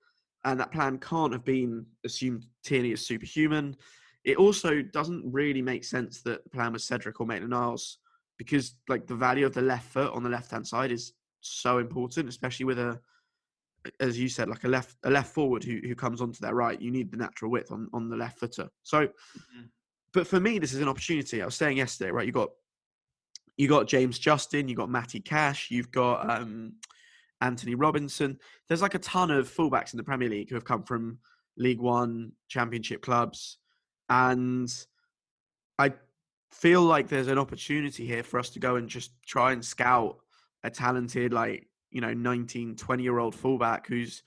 and 0.44 0.60
that 0.60 0.72
plan 0.72 0.98
can't 0.98 1.32
have 1.32 1.44
been 1.44 1.86
assumed 2.04 2.46
Tierney 2.62 2.92
is 2.92 3.06
superhuman. 3.06 3.76
It 4.24 4.38
also 4.38 4.80
doesn't 4.80 5.22
really 5.30 5.60
make 5.60 5.84
sense 5.84 6.22
that 6.22 6.44
the 6.44 6.50
plan 6.50 6.72
was 6.72 6.84
Cedric 6.84 7.20
or 7.20 7.26
Maitland 7.26 7.50
Niles 7.50 7.98
because 8.38 8.74
like 8.88 9.06
the 9.06 9.14
value 9.14 9.46
of 9.46 9.54
the 9.54 9.62
left 9.62 9.90
foot 9.92 10.12
on 10.12 10.22
the 10.22 10.30
left 10.30 10.50
hand 10.50 10.66
side 10.66 10.90
is 10.92 11.12
so 11.40 11.78
important, 11.78 12.28
especially 12.28 12.64
with 12.64 12.78
a 12.78 12.98
as 14.00 14.18
you 14.18 14.28
said, 14.28 14.48
like 14.48 14.64
a 14.64 14.68
left 14.68 14.96
a 15.04 15.10
left 15.10 15.34
forward 15.34 15.64
who 15.64 15.80
who 15.84 15.94
comes 15.94 16.20
onto 16.20 16.40
their 16.40 16.54
right. 16.54 16.80
You 16.80 16.90
need 16.90 17.10
the 17.10 17.16
natural 17.16 17.50
width 17.50 17.70
on 17.70 17.88
on 17.92 18.08
the 18.08 18.16
left 18.16 18.38
footer. 18.38 18.68
So, 18.82 19.06
mm-hmm. 19.06 19.62
but 20.12 20.26
for 20.26 20.40
me, 20.40 20.58
this 20.58 20.72
is 20.72 20.80
an 20.80 20.88
opportunity. 20.88 21.42
I 21.42 21.46
was 21.46 21.54
saying 21.54 21.76
yesterday, 21.76 22.10
right? 22.10 22.26
You 22.26 22.32
got 22.32 22.50
you 23.56 23.68
got 23.68 23.86
James 23.86 24.18
Justin, 24.18 24.68
you 24.68 24.74
got 24.74 24.90
Matty 24.90 25.20
Cash, 25.20 25.70
you've 25.70 25.90
got 25.90 26.28
um, 26.28 26.74
Antonee 27.40 27.74
Robinson. 27.74 28.38
There's 28.68 28.82
like 28.82 28.94
a 28.94 29.00
ton 29.00 29.30
of 29.30 29.48
fullbacks 29.48 29.92
in 29.92 29.96
the 29.96 30.02
Premier 30.04 30.28
League 30.28 30.48
who 30.48 30.56
have 30.56 30.64
come 30.64 30.82
from 30.82 31.18
League 31.56 31.80
One, 31.80 32.32
Championship 32.48 33.00
clubs, 33.02 33.58
and 34.08 34.72
I 35.78 35.92
feel 36.52 36.82
like 36.82 37.08
there's 37.08 37.28
an 37.28 37.38
opportunity 37.38 38.06
here 38.06 38.22
for 38.22 38.38
us 38.38 38.50
to 38.50 38.60
go 38.60 38.76
and 38.76 38.88
just 38.88 39.12
try 39.26 39.52
and 39.52 39.64
scout 39.64 40.18
a 40.62 40.70
talented, 40.70 41.32
like, 41.32 41.68
you 41.94 42.00
know, 42.00 42.12
19, 42.12 42.76
20 42.76 43.02
year 43.02 43.18
old 43.18 43.34
fullback 43.34 43.86
who's 43.86 44.22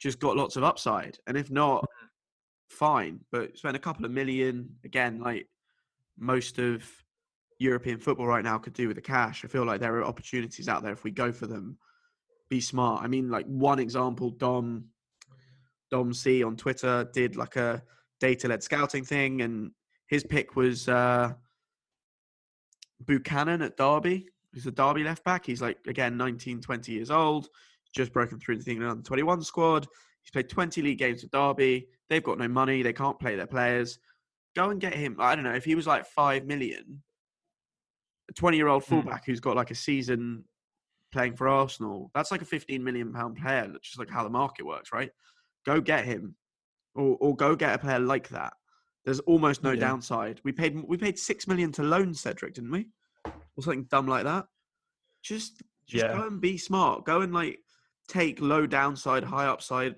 just 0.00 0.20
got 0.20 0.36
lots 0.36 0.56
of 0.56 0.62
upside. 0.62 1.18
And 1.26 1.36
if 1.36 1.50
not, 1.50 1.82
mm-hmm. 1.82 2.06
fine. 2.70 3.20
But 3.32 3.58
spend 3.58 3.76
a 3.76 3.80
couple 3.80 4.06
of 4.06 4.12
million, 4.12 4.70
again, 4.84 5.20
like 5.20 5.48
most 6.16 6.58
of 6.58 6.84
European 7.58 7.98
football 7.98 8.28
right 8.28 8.44
now 8.44 8.58
could 8.58 8.74
do 8.74 8.86
with 8.86 8.94
the 8.94 9.02
cash. 9.02 9.44
I 9.44 9.48
feel 9.48 9.64
like 9.64 9.80
there 9.80 9.96
are 9.96 10.04
opportunities 10.04 10.68
out 10.68 10.84
there 10.84 10.92
if 10.92 11.02
we 11.02 11.10
go 11.10 11.32
for 11.32 11.48
them. 11.48 11.76
Be 12.48 12.60
smart. 12.60 13.02
I 13.02 13.08
mean, 13.08 13.28
like 13.28 13.46
one 13.46 13.80
example, 13.80 14.30
Dom 14.30 14.84
Dom 15.90 16.14
C 16.14 16.44
on 16.44 16.56
Twitter 16.56 17.08
did 17.12 17.34
like 17.34 17.56
a 17.56 17.82
data 18.20 18.46
led 18.46 18.62
scouting 18.62 19.04
thing 19.04 19.42
and 19.42 19.72
his 20.06 20.22
pick 20.22 20.54
was 20.54 20.88
uh, 20.88 21.32
Buchanan 23.04 23.62
at 23.62 23.76
Derby. 23.76 24.28
He's 24.52 24.66
a 24.66 24.70
Derby 24.70 25.04
left 25.04 25.24
back. 25.24 25.46
He's 25.46 25.62
like, 25.62 25.78
again, 25.86 26.16
19, 26.16 26.60
20 26.60 26.92
years 26.92 27.10
old, 27.10 27.48
just 27.94 28.12
broken 28.12 28.38
through 28.38 28.54
into 28.54 28.64
the 28.64 28.72
England 28.72 29.04
21 29.04 29.42
squad. 29.42 29.86
He's 30.22 30.30
played 30.30 30.48
20 30.48 30.82
league 30.82 30.98
games 30.98 31.22
with 31.22 31.30
Derby. 31.30 31.88
They've 32.08 32.22
got 32.22 32.38
no 32.38 32.48
money. 32.48 32.82
They 32.82 32.92
can't 32.92 33.18
play 33.18 33.36
their 33.36 33.46
players. 33.46 33.98
Go 34.56 34.70
and 34.70 34.80
get 34.80 34.94
him. 34.94 35.16
I 35.18 35.34
don't 35.34 35.44
know. 35.44 35.54
If 35.54 35.64
he 35.64 35.74
was 35.74 35.86
like 35.86 36.06
5 36.06 36.46
million, 36.46 37.02
a 38.28 38.32
20 38.32 38.56
year 38.56 38.68
old 38.68 38.84
hmm. 38.84 38.94
fullback 38.94 39.24
who's 39.24 39.40
got 39.40 39.56
like 39.56 39.70
a 39.70 39.74
season 39.74 40.44
playing 41.12 41.36
for 41.36 41.48
Arsenal, 41.48 42.10
that's 42.14 42.30
like 42.30 42.42
a 42.42 42.46
15 42.46 42.82
million 42.82 43.12
pound 43.12 43.36
player. 43.36 43.68
That's 43.70 43.88
just 43.88 43.98
like 43.98 44.10
how 44.10 44.24
the 44.24 44.30
market 44.30 44.66
works, 44.66 44.92
right? 44.92 45.10
Go 45.64 45.80
get 45.80 46.04
him. 46.04 46.34
Or, 46.94 47.16
or 47.20 47.36
go 47.36 47.54
get 47.54 47.74
a 47.74 47.78
player 47.78 48.00
like 48.00 48.28
that. 48.30 48.54
There's 49.04 49.20
almost 49.20 49.62
no 49.62 49.70
yeah. 49.70 49.80
downside. 49.80 50.40
We 50.44 50.52
paid 50.52 50.82
we 50.86 50.96
paid 50.96 51.18
six 51.18 51.46
million 51.46 51.70
to 51.72 51.82
loan 51.82 52.12
Cedric, 52.12 52.54
didn't 52.54 52.72
we? 52.72 52.88
Or 53.58 53.62
something 53.62 53.88
dumb 53.90 54.06
like 54.06 54.24
that. 54.24 54.46
Just 55.22 55.62
just 55.86 56.04
yeah. 56.04 56.14
go 56.14 56.26
and 56.26 56.40
be 56.40 56.56
smart. 56.56 57.04
Go 57.04 57.22
and 57.22 57.34
like 57.34 57.58
take 58.06 58.40
low 58.40 58.66
downside, 58.66 59.24
high 59.24 59.46
upside 59.46 59.96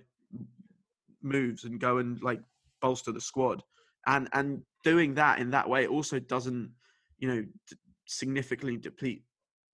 moves 1.23 1.65
and 1.65 1.79
go 1.79 1.99
and 1.99 2.21
like 2.23 2.41
bolster 2.81 3.13
the 3.13 3.21
squad. 3.21 3.63
And 4.07 4.29
and 4.33 4.63
doing 4.83 5.15
that 5.15 5.39
in 5.39 5.51
that 5.51 5.69
way 5.69 5.87
also 5.87 6.19
doesn't, 6.19 6.71
you 7.19 7.29
know, 7.29 7.43
d- 7.43 7.77
significantly 8.07 8.79
deplete 8.79 9.25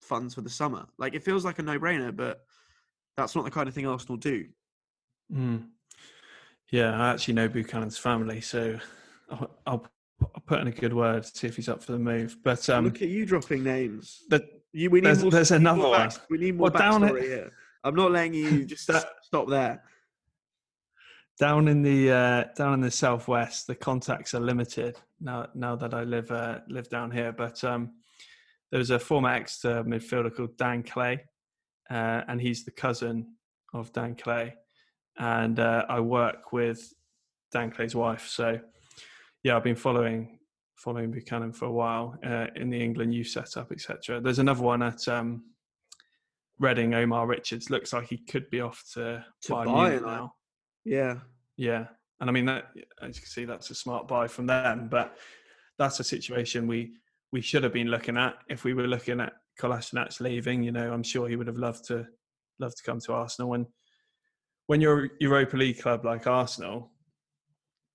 funds 0.03 0.35
for 0.35 0.41
the 0.41 0.51
summer. 0.51 0.87
Like 0.99 1.15
it 1.15 1.23
feels 1.23 1.45
like 1.45 1.61
a 1.61 1.63
no-brainer, 1.63 2.15
but 2.15 2.41
that's 3.17 3.37
not 3.37 3.45
the 3.45 3.51
kind 3.53 3.69
of 3.69 3.75
thing 3.75 3.87
Arsenal 3.87 4.17
do. 4.17 4.47
Mm. 5.33 5.69
Yeah, 6.71 7.01
I 7.01 7.13
actually 7.13 7.35
know 7.35 7.49
Buchanan's 7.49 7.99
family, 7.99 8.41
so 8.41 8.79
I'll, 9.31 9.51
I'll, 9.67 9.87
put 10.47 10.61
in 10.61 10.69
a 10.69 10.73
good 10.73 10.93
word 10.93 11.25
to 11.25 11.37
see 11.37 11.47
if 11.47 11.57
he's 11.57 11.69
up 11.69 11.83
for 11.83 11.93
the 11.93 11.99
move. 11.99 12.37
But 12.43 12.69
um, 12.69 12.85
look 12.85 13.03
at 13.03 13.09
you 13.09 13.25
dropping 13.25 13.65
names. 13.65 14.23
But 14.29 14.45
you, 14.73 14.91
we 14.91 15.01
need 15.01 15.07
there's, 15.07 15.23
more, 15.23 15.31
there's 15.31 15.51
another 15.51 15.89
one. 15.89 16.11
we 16.29 16.39
need 16.39 16.57
more 16.57 16.71
well, 16.71 16.83
backstory 16.83 17.23
here. 17.23 17.53
I'm 17.83 17.95
not 17.95 18.11
letting 18.11 18.35
you 18.35 18.65
just 18.67 18.87
that, 18.89 19.07
stop 19.23 19.49
there. 19.49 19.83
Down 21.39 21.69
in 21.69 21.83
the 21.83 22.11
uh, 22.11 22.45
down 22.57 22.75
in 22.75 22.81
the 22.81 22.91
southwest, 22.91 23.67
the 23.67 23.75
contacts 23.75 24.35
are 24.35 24.41
limited 24.41 24.97
now. 25.21 25.49
Now 25.55 25.77
that 25.77 25.93
I 25.93 26.03
live 26.03 26.31
uh, 26.31 26.61
live 26.69 26.89
down 26.89 27.11
here, 27.11 27.31
but 27.31 27.63
um, 27.63 27.93
there's 28.73 28.91
a 28.91 28.99
former 28.99 29.29
Exeter 29.29 29.85
midfielder 29.85 30.35
called 30.35 30.57
Dan 30.57 30.83
Clay, 30.83 31.25
uh, 31.91 32.23
and 32.29 32.41
he's 32.41 32.65
the 32.65 32.71
cousin 32.71 33.35
of 33.75 33.93
Dan 33.93 34.15
Clay, 34.15 34.55
and 35.19 35.61
uh, 35.61 35.85
I 35.91 36.01
work 36.01 36.53
with 36.53 36.93
Dan 37.53 37.71
Clay's 37.71 37.95
wife. 37.95 38.27
So 38.29 38.59
yeah, 39.47 39.55
I've 39.55 39.63
been 39.63 39.77
following 39.77 40.41
following 40.75 41.13
Buchanan 41.13 41.53
for 41.53 41.67
a 41.67 41.73
while 41.73 42.19
uh, 42.27 42.49
in 42.57 42.69
the 42.69 42.83
England 42.83 43.15
youth 43.15 43.29
setup, 43.29 43.71
etc. 43.71 44.21
There's 44.21 44.41
another 44.41 44.63
one 44.63 44.83
at 44.83 45.07
um, 45.07 45.45
Reading. 46.59 46.95
Omar 46.95 47.29
Richards 47.29 47.71
looks 47.71 47.93
like 47.93 48.09
he 48.09 48.17
could 48.17 48.51
be 48.51 48.61
off 48.61 48.83
to, 48.95 49.25
to 49.43 49.53
Bayern 49.53 50.03
now. 50.03 50.35
Yeah, 50.85 51.21
yeah, 51.57 51.87
and 52.19 52.29
I 52.29 52.33
mean 52.33 52.47
that 52.47 52.73
as 53.01 53.15
you 53.15 53.23
can 53.23 53.31
see, 53.31 53.45
that's 53.45 53.71
a 53.71 53.77
smart 53.77 54.09
buy 54.09 54.27
from 54.27 54.47
them. 54.47 54.89
But 54.91 55.17
that's 55.79 56.01
a 56.01 56.05
situation 56.05 56.67
we 56.67 56.95
we 57.31 57.41
should 57.41 57.63
have 57.63 57.73
been 57.73 57.87
looking 57.87 58.17
at 58.17 58.35
if 58.49 58.65
we 58.65 58.75
were 58.75 58.89
looking 58.89 59.21
at 59.21 59.33
Kolasinac 59.61 60.19
leaving. 60.19 60.65
You 60.65 60.73
know, 60.73 60.93
I'm 60.93 61.05
sure 61.05 61.29
he 61.29 61.37
would 61.37 61.47
have 61.47 61.57
loved 61.57 61.85
to 61.85 62.05
loved 62.59 62.79
to 62.79 62.83
come 62.83 62.99
to 62.99 63.13
Arsenal. 63.13 63.51
When 63.51 63.67
when 64.67 64.81
you're 64.81 65.05
a 65.05 65.09
Europa 65.21 65.57
League 65.57 65.81
club 65.81 66.05
like 66.05 66.27
Arsenal, 66.27 66.91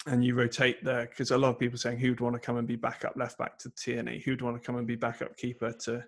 and 0.08 0.24
you 0.26 0.36
rotate 0.36 0.84
there 0.84 1.06
because 1.06 1.32
a 1.32 1.38
lot 1.38 1.50
of 1.50 1.60
people 1.60 1.78
saying 1.78 2.00
who'd 2.00 2.20
want 2.20 2.34
to 2.34 2.40
come 2.40 2.58
and 2.58 2.68
be 2.68 2.76
backup 2.76 3.14
left 3.16 3.38
back 3.38 3.58
to 3.60 3.70
Tierney, 3.70 4.20
who'd 4.20 4.42
want 4.42 4.62
to 4.62 4.66
come 4.66 4.78
and 4.78 4.88
be 4.88 4.96
backup 4.96 5.38
keeper 5.38 5.72
to 5.84 6.04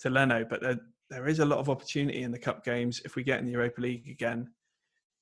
to 0.00 0.10
Leno, 0.10 0.44
but 0.44 0.60
there 0.60 0.78
there 1.10 1.26
is 1.28 1.38
a 1.38 1.44
lot 1.44 1.58
of 1.58 1.68
opportunity 1.68 2.22
in 2.22 2.32
the 2.32 2.38
cup 2.38 2.64
games. 2.64 3.00
If 3.04 3.16
we 3.16 3.22
get 3.22 3.38
in 3.38 3.46
the 3.46 3.52
Europa 3.52 3.80
League 3.80 4.08
again, 4.08 4.50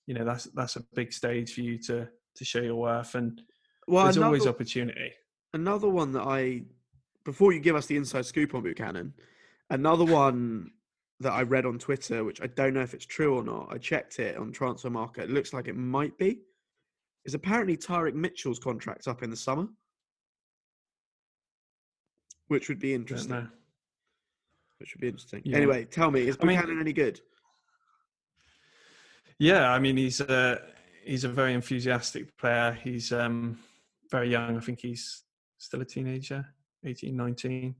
you 0.07 0.15
know 0.15 0.25
that's 0.25 0.45
that's 0.55 0.77
a 0.77 0.85
big 0.95 1.12
stage 1.12 1.55
for 1.55 1.61
you 1.61 1.79
to 1.83 2.09
to 2.35 2.45
show 2.45 2.61
your 2.61 2.77
worth, 2.77 3.15
and 3.15 3.43
well, 3.87 4.05
there's 4.05 4.17
another, 4.17 4.29
always 4.29 4.47
opportunity. 4.47 5.12
Another 5.55 5.88
one 5.88 6.12
that 6.12 6.23
I, 6.23 6.62
before 7.25 7.53
you 7.53 7.61
give 7.61 7.77
us 7.77 7.87
the 7.87 7.97
inside 7.97 8.25
scoop 8.25 8.55
on 8.55 8.62
Buchanan, 8.62 9.12
another 9.71 10.05
one 10.05 10.71
that 11.21 11.33
I 11.33 11.43
read 11.43 11.67
on 11.67 11.79
Twitter, 11.79 12.25
which 12.25 12.41
I 12.41 12.47
don't 12.47 12.75
know 12.75 12.81
if 12.81 12.95
it's 12.95 13.07
true 13.07 13.37
or 13.37 13.45
not. 13.45 13.69
I 13.71 13.79
checked 13.79 14.19
it 14.19 14.37
on 14.37 14.53
Transfermarkt. 14.53 15.19
It 15.19 15.31
looks 15.31 15.53
like 15.53 15.69
it 15.69 15.77
might 15.77 16.17
be 16.17 16.41
is 17.25 17.35
apparently 17.35 17.77
Tyrick 17.77 18.15
Mitchell's 18.15 18.59
contract 18.59 19.07
up 19.09 19.23
in 19.23 19.31
the 19.31 19.37
summer, 19.37 19.67
which 22.49 22.69
would 22.69 22.79
be 22.79 22.95
interesting. 22.95 23.49
Which 24.79 24.95
would 24.95 25.01
be 25.01 25.09
interesting. 25.09 25.43
Yeah. 25.45 25.57
Anyway, 25.57 25.85
tell 25.85 26.11
me, 26.11 26.27
is 26.27 26.37
Buchanan 26.37 26.65
I 26.65 26.67
mean, 26.67 26.81
any 26.81 26.93
good? 26.93 27.21
Yeah, 29.39 29.73
I 29.73 29.79
mean 29.79 29.97
he's 29.97 30.21
a 30.21 30.61
he's 31.05 31.25
a 31.25 31.29
very 31.29 31.55
enthusiastic 31.55 32.37
player. 32.37 32.79
He's 32.83 33.13
um, 33.13 33.59
very 34.11 34.31
young. 34.31 34.57
I 34.57 34.61
think 34.61 34.81
he's 34.81 35.23
still 35.59 35.81
a 35.81 35.85
teenager, 35.85 36.45
18, 36.85 37.17
19. 37.17 37.75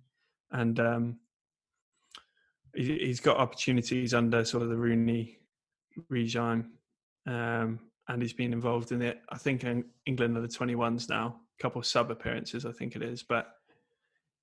and 0.53 0.81
um, 0.81 1.19
he, 2.75 3.09
has 3.09 3.21
got 3.21 3.37
opportunities 3.37 4.15
under 4.15 4.45
sort 4.45 4.63
of 4.63 4.69
the 4.69 4.77
Rooney 4.77 5.39
regime. 6.09 6.73
Um, 7.27 7.81
and 8.09 8.21
he's 8.21 8.33
been 8.33 8.53
involved 8.53 8.93
in 8.93 9.03
it. 9.03 9.21
I 9.31 9.39
think 9.39 9.65
in 9.65 9.85
England 10.07 10.37
are 10.37 10.41
the 10.41 10.49
21s 10.49 11.09
now, 11.09 11.37
a 11.59 11.63
couple 11.63 11.81
of 11.81 11.87
sub 11.87 12.11
appearances, 12.11 12.67
I 12.67 12.73
think 12.73 12.97
it 12.97 13.03
is. 13.03 13.23
But 13.23 13.47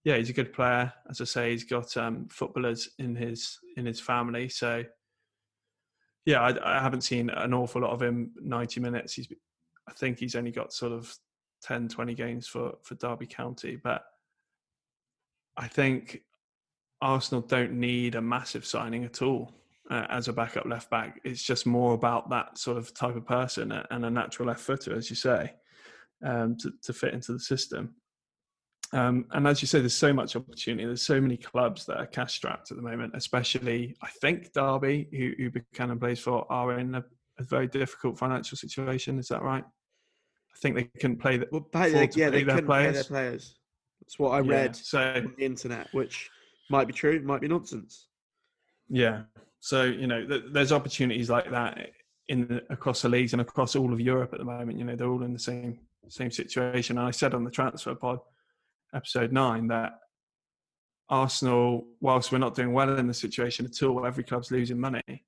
yeah, 0.03 0.17
he's 0.17 0.29
a 0.29 0.33
good 0.33 0.53
player. 0.53 0.93
As 1.09 1.21
I 1.21 1.25
say, 1.25 1.51
he's 1.51 1.65
got 1.65 1.95
um, 1.97 2.27
footballers 2.29 2.89
in 2.99 3.15
his 3.15 3.59
in 3.75 3.85
his 3.85 3.99
family. 3.99 4.47
So 4.49 4.83
yeah, 6.25 6.41
I, 6.41 6.77
I, 6.77 6.81
haven't 6.81 7.01
seen 7.01 7.29
an 7.29 7.53
awful 7.53 7.81
lot 7.81 7.91
of 7.91 8.01
him 8.01 8.31
90 8.41 8.79
minutes. 8.81 9.13
He's, 9.13 9.27
I 9.87 9.93
think 9.93 10.19
he's 10.19 10.35
only 10.35 10.51
got 10.51 10.73
sort 10.73 10.91
of 10.91 11.13
10, 11.63 11.89
20 11.89 12.13
games 12.13 12.47
for 12.47 12.73
for 12.83 12.95
Derby 12.95 13.27
County, 13.27 13.75
but 13.75 14.03
I 15.57 15.67
think 15.67 16.21
Arsenal 17.01 17.41
don't 17.41 17.73
need 17.73 18.15
a 18.15 18.21
massive 18.21 18.65
signing 18.65 19.03
at 19.03 19.21
all 19.21 19.53
uh, 19.89 20.05
as 20.09 20.27
a 20.27 20.33
backup 20.33 20.65
left 20.65 20.89
back. 20.89 21.19
It's 21.23 21.43
just 21.43 21.65
more 21.65 21.93
about 21.93 22.29
that 22.29 22.57
sort 22.57 22.77
of 22.77 22.93
type 22.93 23.15
of 23.15 23.25
person 23.25 23.71
and 23.71 24.05
a 24.05 24.09
natural 24.09 24.47
left 24.47 24.61
footer, 24.61 24.95
as 24.95 25.09
you 25.09 25.15
say. 25.15 25.53
um, 26.23 26.57
to, 26.57 26.71
to 26.83 26.93
fit 26.93 27.13
into 27.13 27.33
the 27.33 27.39
system. 27.39 27.95
Um, 28.91 29.25
and 29.31 29.47
as 29.47 29.61
you 29.61 29.67
say, 29.67 29.79
there's 29.79 29.95
so 29.95 30.13
much 30.13 30.35
opportunity. 30.35 30.85
There's 30.85 31.03
so 31.03 31.21
many 31.21 31.37
clubs 31.37 31.85
that 31.85 31.97
are 31.97 32.07
cash 32.07 32.33
strapped 32.33 32.71
at 32.71 32.77
the 32.77 32.83
moment, 32.83 33.13
especially 33.15 33.95
I 34.01 34.07
think 34.21 34.51
Derby, 34.53 35.07
who, 35.11 35.31
who 35.37 35.51
Buchanan 35.51 35.99
plays 35.99 36.19
for, 36.19 36.51
are 36.51 36.79
in 36.79 36.95
a, 36.95 37.03
a, 37.37 37.43
very 37.43 37.67
difficult 37.67 38.17
financial 38.17 38.57
situation. 38.57 39.19
Is 39.19 39.27
that 39.27 39.43
right? 39.43 39.63
I 39.63 40.59
think 40.59 40.75
they 40.75 40.85
couldn't 40.99 41.17
play 41.19 41.37
the, 41.37 41.47
well, 41.51 41.67
they, 41.71 42.09
yeah, 42.15 42.31
they 42.31 42.43
couldn't 42.43 42.65
players. 42.65 42.87
pay 42.87 42.93
their 42.93 43.03
players. 43.03 43.55
That's 44.01 44.17
what 44.17 44.31
I 44.31 44.39
read 44.39 44.75
yeah, 44.75 44.81
so, 44.81 44.99
on 45.17 45.35
the 45.37 45.45
internet, 45.45 45.87
which 45.91 46.29
might 46.71 46.87
be 46.87 46.93
true, 46.93 47.21
might 47.21 47.41
be 47.41 47.47
nonsense. 47.47 48.07
Yeah. 48.89 49.21
So 49.59 49.83
you 49.83 50.07
know, 50.07 50.25
th- 50.25 50.45
there's 50.51 50.71
opportunities 50.71 51.29
like 51.29 51.49
that 51.51 51.89
in 52.27 52.47
the, 52.47 52.63
across 52.69 53.01
the 53.01 53.09
leagues 53.09 53.33
and 53.33 53.41
across 53.41 53.75
all 53.75 53.91
of 53.91 53.99
Europe 53.99 54.33
at 54.33 54.39
the 54.39 54.45
moment. 54.45 54.77
You 54.77 54.85
know, 54.85 54.95
they're 54.95 55.09
all 55.09 55.23
in 55.23 55.33
the 55.33 55.39
same 55.39 55.79
same 56.07 56.31
situation. 56.31 56.97
And 56.97 57.07
I 57.07 57.11
said 57.11 57.33
on 57.33 57.43
the 57.43 57.51
transfer 57.51 57.95
pod 57.95 58.19
episode 58.93 59.31
nine 59.31 59.67
that 59.67 59.93
Arsenal, 61.09 61.87
whilst 62.01 62.31
we're 62.31 62.37
not 62.37 62.55
doing 62.55 62.71
well 62.71 62.97
in 62.97 63.07
the 63.07 63.13
situation 63.13 63.65
at 63.65 63.83
all, 63.83 64.05
every 64.05 64.23
club's 64.23 64.51
losing 64.51 64.79
money. 64.79 65.25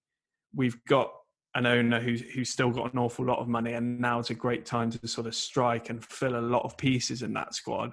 We've 0.56 0.84
got 0.86 1.12
an 1.56 1.66
owner 1.66 2.00
who's 2.00 2.22
who's 2.22 2.50
still 2.50 2.70
got 2.70 2.94
an 2.94 3.00
awful 3.00 3.26
lot 3.26 3.40
of 3.40 3.48
money, 3.48 3.74
and 3.74 4.00
now 4.00 4.20
it's 4.20 4.30
a 4.30 4.36
great 4.36 4.66
time 4.66 4.90
to 4.92 5.08
sort 5.08 5.28
of 5.28 5.36
strike 5.36 5.90
and 5.90 6.04
fill 6.06 6.38
a 6.38 6.42
lot 6.42 6.64
of 6.64 6.78
pieces 6.78 7.24
in 7.24 7.34
that 7.34 7.56
squad 7.56 7.92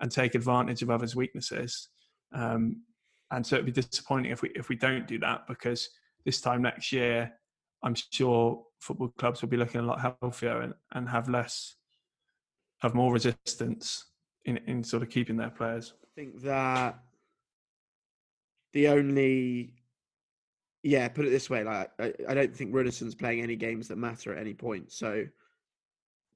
and 0.00 0.10
take 0.10 0.34
advantage 0.34 0.82
of 0.82 0.90
others' 0.90 1.16
weaknesses. 1.16 1.88
Um, 2.32 2.82
and 3.30 3.46
so 3.46 3.56
it'd 3.56 3.66
be 3.66 3.72
disappointing 3.72 4.30
if 4.30 4.42
we 4.42 4.50
if 4.54 4.68
we 4.68 4.76
don't 4.76 5.06
do 5.06 5.18
that 5.18 5.46
because 5.46 5.90
this 6.24 6.40
time 6.40 6.62
next 6.62 6.92
year, 6.92 7.32
I'm 7.82 7.94
sure 7.94 8.62
football 8.80 9.08
clubs 9.18 9.42
will 9.42 9.48
be 9.48 9.56
looking 9.56 9.80
a 9.80 9.84
lot 9.84 10.00
healthier 10.00 10.60
and, 10.60 10.74
and 10.92 11.08
have 11.08 11.28
less, 11.28 11.76
have 12.78 12.94
more 12.94 13.12
resistance 13.12 14.06
in 14.44 14.58
in 14.66 14.82
sort 14.82 15.02
of 15.02 15.10
keeping 15.10 15.36
their 15.36 15.50
players. 15.50 15.94
I 16.02 16.08
think 16.14 16.42
that 16.42 16.98
the 18.72 18.88
only 18.88 19.74
yeah, 20.82 21.08
put 21.08 21.26
it 21.26 21.30
this 21.30 21.50
way, 21.50 21.64
like 21.64 21.90
I, 21.98 22.12
I 22.28 22.34
don't 22.34 22.54
think 22.54 22.72
Runarsson's 22.72 23.16
playing 23.16 23.42
any 23.42 23.56
games 23.56 23.88
that 23.88 23.98
matter 23.98 24.32
at 24.32 24.40
any 24.40 24.54
point. 24.54 24.92
So 24.92 25.24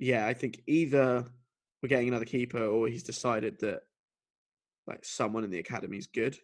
yeah, 0.00 0.26
I 0.26 0.35
think 0.35 0.61
either 0.66 1.24
we're 1.81 1.88
getting 1.88 2.09
another 2.09 2.24
keeper 2.24 2.64
or 2.64 2.88
he's 2.88 3.05
decided 3.05 3.61
that 3.61 3.83
like 4.87 5.05
someone 5.05 5.44
in 5.44 5.50
the 5.50 5.61
academy 5.61 5.98
is 5.98 6.09
good. 6.09 6.37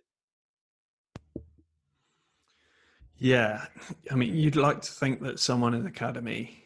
Yeah, 3.18 3.64
I 4.10 4.14
mean, 4.14 4.34
you'd 4.34 4.56
like 4.56 4.82
to 4.82 4.92
think 4.92 5.22
that 5.22 5.40
someone 5.40 5.72
in 5.72 5.82
the 5.82 5.88
academy 5.88 6.62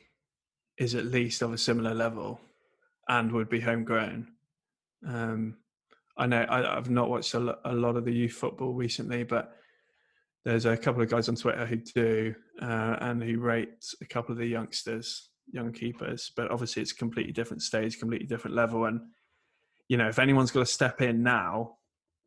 is 0.79 0.95
at 0.95 1.05
least 1.05 1.43
of 1.43 1.53
a 1.53 1.59
similar 1.59 1.95
level 1.95 2.41
and 3.09 3.31
would 3.33 3.49
be 3.49 3.61
homegrown. 3.61 4.27
Um, 5.07 5.59
I 6.17 6.27
know 6.27 6.45
I, 6.49 6.75
have 6.75 6.91
not 6.91 7.09
watched 7.09 7.35
a, 7.35 7.39
lot 7.39 7.97
of 7.97 8.05
the 8.05 8.13
youth 8.13 8.33
football 8.33 8.75
recently, 8.75 9.23
but 9.23 9.53
there's 10.45 10.67
a 10.67 10.77
couple 10.77 11.03
of 11.03 11.09
guys 11.09 11.29
on 11.29 11.37
Twitter 11.37 11.67
who 11.67 11.77
do 11.77 12.35
uh, 12.61 12.97
and 13.01 13.23
who 13.23 13.39
rate 13.39 13.85
a 14.01 14.07
couple 14.07 14.33
of 14.33 14.39
the 14.39 14.47
youngsters, 14.47 15.31
young 15.53 15.73
keepers. 15.73 16.33
But 16.35 16.51
obviously, 16.51 16.83
it's 16.83 16.93
a 16.93 16.97
completely 16.97 17.33
different 17.33 17.63
stage, 17.63 17.99
completely 17.99 18.27
different 18.27 18.57
level. 18.57 18.87
And 18.87 19.01
you 19.89 19.97
know, 19.97 20.09
if 20.09 20.19
anyone's 20.19 20.51
got 20.51 20.61
to 20.61 20.67
step 20.67 21.01
in 21.01 21.23
now, 21.23 21.77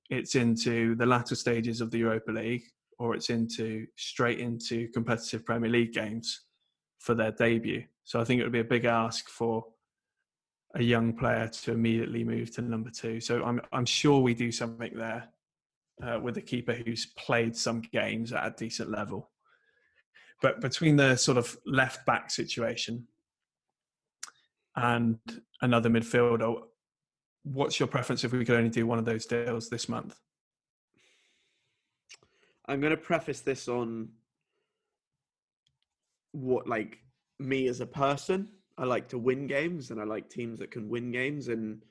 it's 0.10 0.36
into 0.36 0.96
the 0.96 1.06
latter 1.06 1.36
stages 1.36 1.82
of 1.82 1.92
the 1.92 2.00
Europa 2.00 2.32
League, 2.32 2.64
or 3.00 3.16
it's 3.16 3.30
into 3.30 3.86
straight 3.98 4.40
into 4.40 4.88
competitive 4.90 5.46
Premier 5.46 5.70
League 5.70 5.94
games 5.94 6.42
for 7.00 7.16
their 7.16 7.32
debut. 7.32 7.84
So 8.04 8.20
I 8.20 8.24
think 8.24 8.40
it 8.40 8.44
would 8.44 8.52
be 8.52 8.60
a 8.60 8.66
big 8.66 8.86
ask 8.86 9.30
for 9.30 9.66
a 10.76 10.82
young 10.82 11.14
player 11.14 11.48
to 11.48 11.72
immediately 11.72 12.24
move 12.24 12.52
to 12.52 12.62
number 12.62 12.90
two. 12.90 13.20
So 13.20 13.44
I'm 13.44 13.62
I'm 13.72 13.86
sure 13.86 14.20
we 14.20 14.34
do 14.34 14.52
something 14.52 14.94
there 14.96 15.30
uh, 16.02 16.20
with 16.20 16.38
a 16.38 16.42
keeper 16.42 16.74
who's 16.74 17.06
played 17.06 17.56
some 17.56 17.82
games 17.82 18.34
at 18.34 18.46
a 18.46 18.56
decent 18.58 18.90
level. 18.90 19.30
But 20.42 20.62
between 20.62 20.96
the 20.96 21.16
sort 21.16 21.38
of 21.38 21.56
left 21.66 22.06
back 22.06 22.32
situation 22.32 23.08
and 24.76 25.18
another 25.62 25.90
midfielder, 25.90 26.62
what's 27.44 27.80
your 27.80 27.88
preference 27.88 28.24
if 28.24 28.34
we 28.34 28.44
could 28.44 28.58
only 28.58 28.70
do 28.70 28.88
one 28.88 29.00
of 29.00 29.06
those 29.06 29.26
deals 29.26 29.70
this 29.70 29.88
month? 29.88 30.20
I'm 32.66 32.80
going 32.80 32.92
to 32.92 32.98
preface 32.98 33.42
this 33.42 33.68
on 33.68 34.10
what, 36.32 36.68
like, 36.68 37.00
me 37.40 37.68
as 37.68 37.82
a 37.82 37.86
person. 37.86 38.48
I 38.78 38.86
like 38.86 39.10
to 39.10 39.18
win 39.18 39.48
games 39.48 39.92
and 39.92 40.02
I 40.02 40.04
like 40.06 40.30
teams 40.30 40.60
that 40.60 40.72
can 40.72 40.90
win 40.90 41.12
games 41.12 41.48
and 41.48 41.84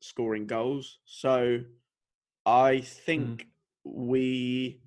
scoring 0.00 0.46
goals. 0.46 0.98
So 1.04 1.60
I 2.46 2.80
think 2.80 3.42
mm. 3.42 3.46
we, 3.84 4.80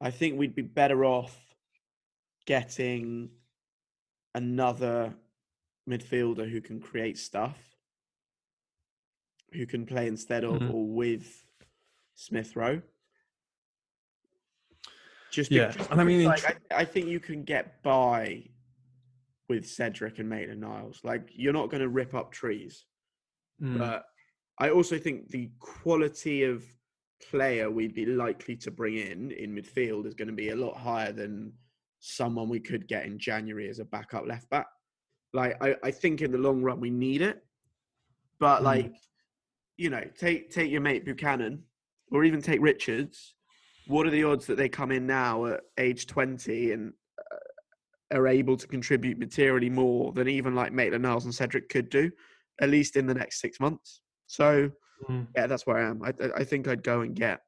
I 0.00 0.10
think 0.10 0.38
we'd 0.38 0.54
be 0.54 0.62
better 0.62 1.04
off 1.04 1.36
getting 2.46 3.30
another 4.34 5.14
midfielder 5.88 6.50
who 6.50 6.60
can 6.60 6.80
create 6.80 7.18
stuff, 7.18 7.58
who 9.52 9.66
can 9.66 9.86
play 9.86 10.06
instead 10.06 10.44
of 10.44 10.54
mm-hmm. 10.54 10.74
or 10.74 10.86
with 10.86 11.44
Smith 12.14 12.56
Rowe. 12.56 12.82
Just 15.30 15.50
yeah, 15.50 15.68
because, 15.68 15.88
and 15.90 16.00
I 16.00 16.04
mean, 16.04 16.24
like, 16.24 16.44
I, 16.44 16.80
I, 16.80 16.84
think 16.84 17.06
you 17.06 17.20
can 17.20 17.44
get 17.44 17.82
by 17.82 18.42
with 19.48 19.66
Cedric 19.66 20.18
and 20.18 20.28
Maitland 20.28 20.60
Niles. 20.60 21.00
Like, 21.04 21.30
you're 21.32 21.52
not 21.52 21.70
going 21.70 21.82
to 21.82 21.88
rip 21.88 22.14
up 22.14 22.32
trees, 22.32 22.84
mm. 23.62 23.78
but 23.78 24.04
I 24.58 24.70
also 24.70 24.98
think 24.98 25.28
the 25.28 25.50
quality 25.60 26.42
of 26.42 26.64
player 27.30 27.70
we'd 27.70 27.94
be 27.94 28.06
likely 28.06 28.56
to 28.56 28.70
bring 28.70 28.96
in 28.96 29.30
in 29.30 29.54
midfield 29.54 30.06
is 30.06 30.14
going 30.14 30.28
to 30.28 30.34
be 30.34 30.50
a 30.50 30.56
lot 30.56 30.76
higher 30.76 31.12
than 31.12 31.52
someone 32.00 32.48
we 32.48 32.60
could 32.60 32.88
get 32.88 33.04
in 33.04 33.18
January 33.18 33.68
as 33.68 33.78
a 33.78 33.84
backup 33.84 34.26
left 34.26 34.48
back. 34.50 34.66
Like, 35.32 35.62
I, 35.62 35.76
I 35.84 35.90
think 35.92 36.22
in 36.22 36.32
the 36.32 36.38
long 36.38 36.60
run 36.60 36.80
we 36.80 36.90
need 36.90 37.22
it, 37.22 37.44
but 38.40 38.60
mm. 38.60 38.64
like, 38.64 38.94
you 39.76 39.90
know, 39.90 40.04
take 40.18 40.50
take 40.50 40.70
your 40.70 40.80
mate 40.80 41.04
Buchanan, 41.04 41.62
or 42.10 42.24
even 42.24 42.42
take 42.42 42.60
Richards 42.60 43.36
what 43.90 44.06
are 44.06 44.10
the 44.10 44.22
odds 44.22 44.46
that 44.46 44.56
they 44.56 44.68
come 44.68 44.92
in 44.92 45.04
now 45.04 45.46
at 45.46 45.60
age 45.76 46.06
20 46.06 46.72
and 46.72 46.92
uh, 47.18 48.16
are 48.16 48.28
able 48.28 48.56
to 48.56 48.68
contribute 48.68 49.18
materially 49.18 49.68
more 49.68 50.12
than 50.12 50.28
even 50.28 50.54
like 50.54 50.72
Maitland 50.72 51.02
Niles 51.02 51.24
and 51.24 51.34
Cedric 51.34 51.68
could 51.68 51.90
do, 51.90 52.08
at 52.60 52.70
least 52.70 52.94
in 52.94 53.06
the 53.06 53.14
next 53.14 53.40
six 53.40 53.58
months? 53.58 54.00
So, 54.28 54.70
mm. 55.08 55.26
yeah, 55.36 55.48
that's 55.48 55.66
where 55.66 55.76
I 55.76 55.90
am. 55.90 56.02
I, 56.04 56.12
I 56.36 56.44
think 56.44 56.68
I'd 56.68 56.84
go 56.84 57.00
and 57.00 57.16
get 57.16 57.40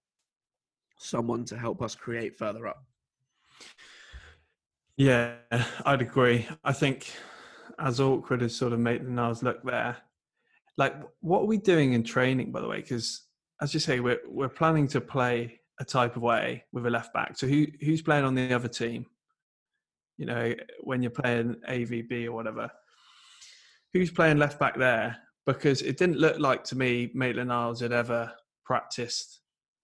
someone 0.98 1.44
to 1.44 1.56
help 1.56 1.80
us 1.80 1.94
create 1.94 2.36
further 2.36 2.66
up. 2.66 2.84
Yeah, 4.96 5.34
I'd 5.86 6.02
agree. 6.02 6.48
I 6.64 6.72
think 6.72 7.08
as 7.78 8.00
awkward 8.00 8.42
as 8.42 8.54
sort 8.54 8.72
of 8.72 8.80
Maitland 8.80 9.14
Niles 9.14 9.44
look 9.44 9.62
there, 9.62 9.96
like 10.76 10.96
what 11.20 11.42
are 11.42 11.46
we 11.46 11.58
doing 11.58 11.92
in 11.92 12.02
training, 12.02 12.50
by 12.50 12.60
the 12.60 12.68
way? 12.68 12.80
Because 12.80 13.22
as 13.60 13.72
you 13.74 13.78
say, 13.78 14.00
we're 14.00 14.20
we're 14.26 14.48
planning 14.48 14.88
to 14.88 15.00
play 15.00 15.60
a 15.82 15.84
type 15.84 16.14
of 16.14 16.22
way 16.22 16.64
with 16.72 16.86
a 16.86 16.90
left 16.90 17.12
back. 17.12 17.36
So 17.36 17.46
who 17.46 17.66
who's 17.80 18.00
playing 18.00 18.24
on 18.24 18.36
the 18.36 18.54
other 18.54 18.68
team? 18.68 19.04
You 20.16 20.26
know, 20.26 20.54
when 20.80 21.02
you're 21.02 21.10
playing 21.10 21.56
AVB 21.68 22.26
or 22.26 22.32
whatever, 22.32 22.70
who's 23.92 24.10
playing 24.10 24.38
left 24.38 24.60
back 24.60 24.78
there? 24.78 25.18
Because 25.44 25.82
it 25.82 25.98
didn't 25.98 26.18
look 26.18 26.38
like 26.38 26.62
to 26.64 26.78
me 26.78 27.10
Maitland 27.14 27.48
Niles 27.48 27.80
had 27.80 27.92
ever 27.92 28.32
practiced 28.64 29.40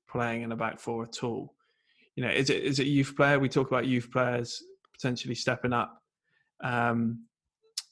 playing 0.08 0.42
in 0.42 0.52
a 0.52 0.56
back 0.56 0.78
four 0.78 1.02
at 1.02 1.24
all. 1.24 1.54
You 2.14 2.22
know, 2.22 2.30
is 2.30 2.48
it 2.48 2.62
is 2.62 2.78
it 2.78 2.86
youth 2.86 3.14
player? 3.16 3.40
We 3.40 3.48
talk 3.48 3.66
about 3.68 3.86
youth 3.86 4.10
players 4.12 4.62
potentially 4.92 5.34
stepping 5.34 5.72
up 5.72 6.00
um, 6.62 7.24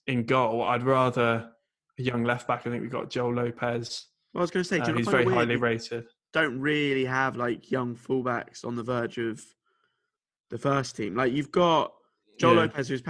in 0.06 0.24
goal. 0.24 0.62
I'd 0.62 0.84
rather 0.84 1.50
a 1.98 2.02
young 2.02 2.22
left 2.22 2.46
back. 2.46 2.66
I 2.66 2.70
think 2.70 2.82
we've 2.82 2.90
got 2.90 3.10
Joel 3.10 3.34
Lopez. 3.34 4.06
Well, 4.32 4.42
I 4.42 4.44
was 4.44 4.50
going 4.52 4.62
to 4.62 4.68
say, 4.68 4.78
uh, 4.78 4.92
he's 4.92 5.08
very 5.08 5.24
highly 5.24 5.56
rated 5.56 6.04
don't 6.36 6.60
really 6.60 7.06
have 7.06 7.34
like 7.38 7.70
young 7.70 7.96
fullbacks 7.96 8.62
on 8.62 8.76
the 8.76 8.82
verge 8.82 9.16
of 9.16 9.42
the 10.50 10.58
first 10.58 10.94
team. 10.94 11.16
Like 11.16 11.32
you've 11.32 11.50
got 11.50 11.94
Joe 12.38 12.52
yeah. 12.52 12.60
Lopez, 12.60 12.88
who's 12.88 13.02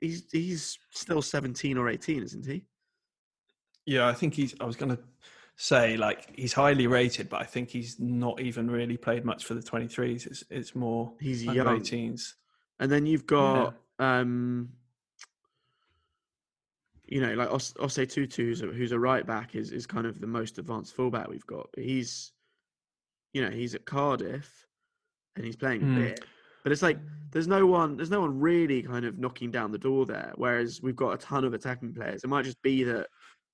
he's 0.00 0.24
he's 0.32 0.78
still 0.90 1.22
seventeen 1.22 1.78
or 1.78 1.88
eighteen, 1.88 2.24
isn't 2.24 2.44
he? 2.44 2.64
Yeah, 3.86 4.08
I 4.08 4.14
think 4.14 4.34
he's. 4.34 4.56
I 4.60 4.64
was 4.64 4.74
going 4.74 4.96
to 4.96 4.98
say 5.54 5.96
like 5.96 6.36
he's 6.36 6.52
highly 6.52 6.88
rated, 6.88 7.28
but 7.28 7.40
I 7.40 7.44
think 7.44 7.70
he's 7.70 8.00
not 8.00 8.40
even 8.40 8.68
really 8.68 8.96
played 8.96 9.24
much 9.24 9.44
for 9.44 9.54
the 9.54 9.62
twenty 9.62 9.86
threes. 9.86 10.26
It's 10.26 10.42
it's 10.50 10.74
more 10.74 11.12
he's 11.20 11.44
young 11.44 11.54
18s. 11.54 12.32
And 12.80 12.90
then 12.90 13.06
you've 13.06 13.26
got 13.26 13.76
yeah. 14.00 14.18
um 14.18 14.70
you 17.06 17.20
know, 17.20 17.34
like 17.34 17.52
Os- 17.52 17.74
Osei 17.74 18.10
Tutu, 18.10 18.46
who's 18.46 18.62
a, 18.62 18.66
who's 18.66 18.92
a 18.92 18.98
right 18.98 19.26
back, 19.26 19.54
is, 19.54 19.70
is 19.70 19.86
kind 19.86 20.06
of 20.06 20.18
the 20.20 20.26
most 20.26 20.58
advanced 20.58 20.96
fullback 20.96 21.28
we've 21.28 21.46
got. 21.46 21.68
He's 21.76 22.32
you 23.32 23.42
know, 23.42 23.50
he's 23.50 23.74
at 23.74 23.84
Cardiff 23.84 24.66
and 25.36 25.44
he's 25.44 25.56
playing 25.56 25.82
mm. 25.82 25.96
a 25.96 26.00
bit. 26.00 26.24
But 26.62 26.72
it's 26.72 26.82
like 26.82 26.98
there's 27.30 27.48
no 27.48 27.66
one 27.66 27.96
there's 27.96 28.10
no 28.10 28.20
one 28.20 28.38
really 28.38 28.82
kind 28.82 29.04
of 29.04 29.18
knocking 29.18 29.50
down 29.50 29.72
the 29.72 29.78
door 29.78 30.06
there. 30.06 30.32
Whereas 30.36 30.80
we've 30.82 30.96
got 30.96 31.14
a 31.14 31.18
ton 31.18 31.44
of 31.44 31.54
attacking 31.54 31.94
players. 31.94 32.22
It 32.24 32.28
might 32.28 32.44
just 32.44 32.60
be 32.62 32.84
that 32.84 33.06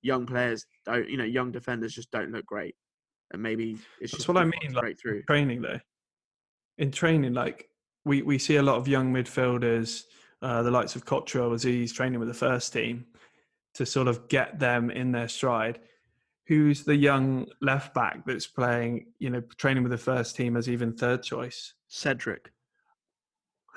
young 0.03 0.27
players 0.27 0.67
don't, 0.85 1.09
you 1.09 1.17
know, 1.17 1.25
young 1.25 1.51
defenders 1.51 1.95
just 1.95 2.11
don't 2.11 2.31
look 2.33 2.47
great, 2.47 2.75
and 3.33 3.43
maybe 3.43 3.79
it's 4.01 4.13
That's 4.13 4.25
just 4.25 4.29
what 4.29 4.37
I 4.37 4.45
mean, 4.45 4.73
like, 4.75 4.99
through. 5.01 5.23
training 5.23 5.63
though. 5.63 5.81
In 6.77 6.91
training, 6.91 7.35
like 7.35 7.69
we, 8.05 8.23
we 8.23 8.39
see 8.39 8.57
a 8.57 8.63
lot 8.63 8.77
of 8.77 8.87
young 8.87 9.13
midfielders, 9.13 10.05
uh, 10.43 10.63
the 10.63 10.71
likes 10.71 10.95
of 10.97 11.05
Cottrell 11.05 11.53
as 11.53 11.63
he's 11.63 11.93
training 11.93 12.19
with 12.19 12.29
the 12.29 12.35
first 12.35 12.73
team, 12.73 13.07
to 13.75 13.85
sort 13.85 14.09
of 14.09 14.29
get 14.29 14.59
them 14.59 14.91
in 14.91 15.13
their 15.13 15.29
stride. 15.29 15.81
Who's 16.49 16.85
the 16.85 16.97
young 16.97 17.47
left 17.61 17.95
back 17.95 18.25
that's 18.27 18.47
playing, 18.47 19.07
you 19.19 19.31
know, 19.31 19.43
training 19.59 19.83
with 19.83 19.93
the 19.93 19.99
first 19.99 20.35
team 20.35 20.57
as 20.57 20.69
even 20.69 20.95
third 20.95 21.23
choice? 21.23 21.75
Cedric. 21.89 22.51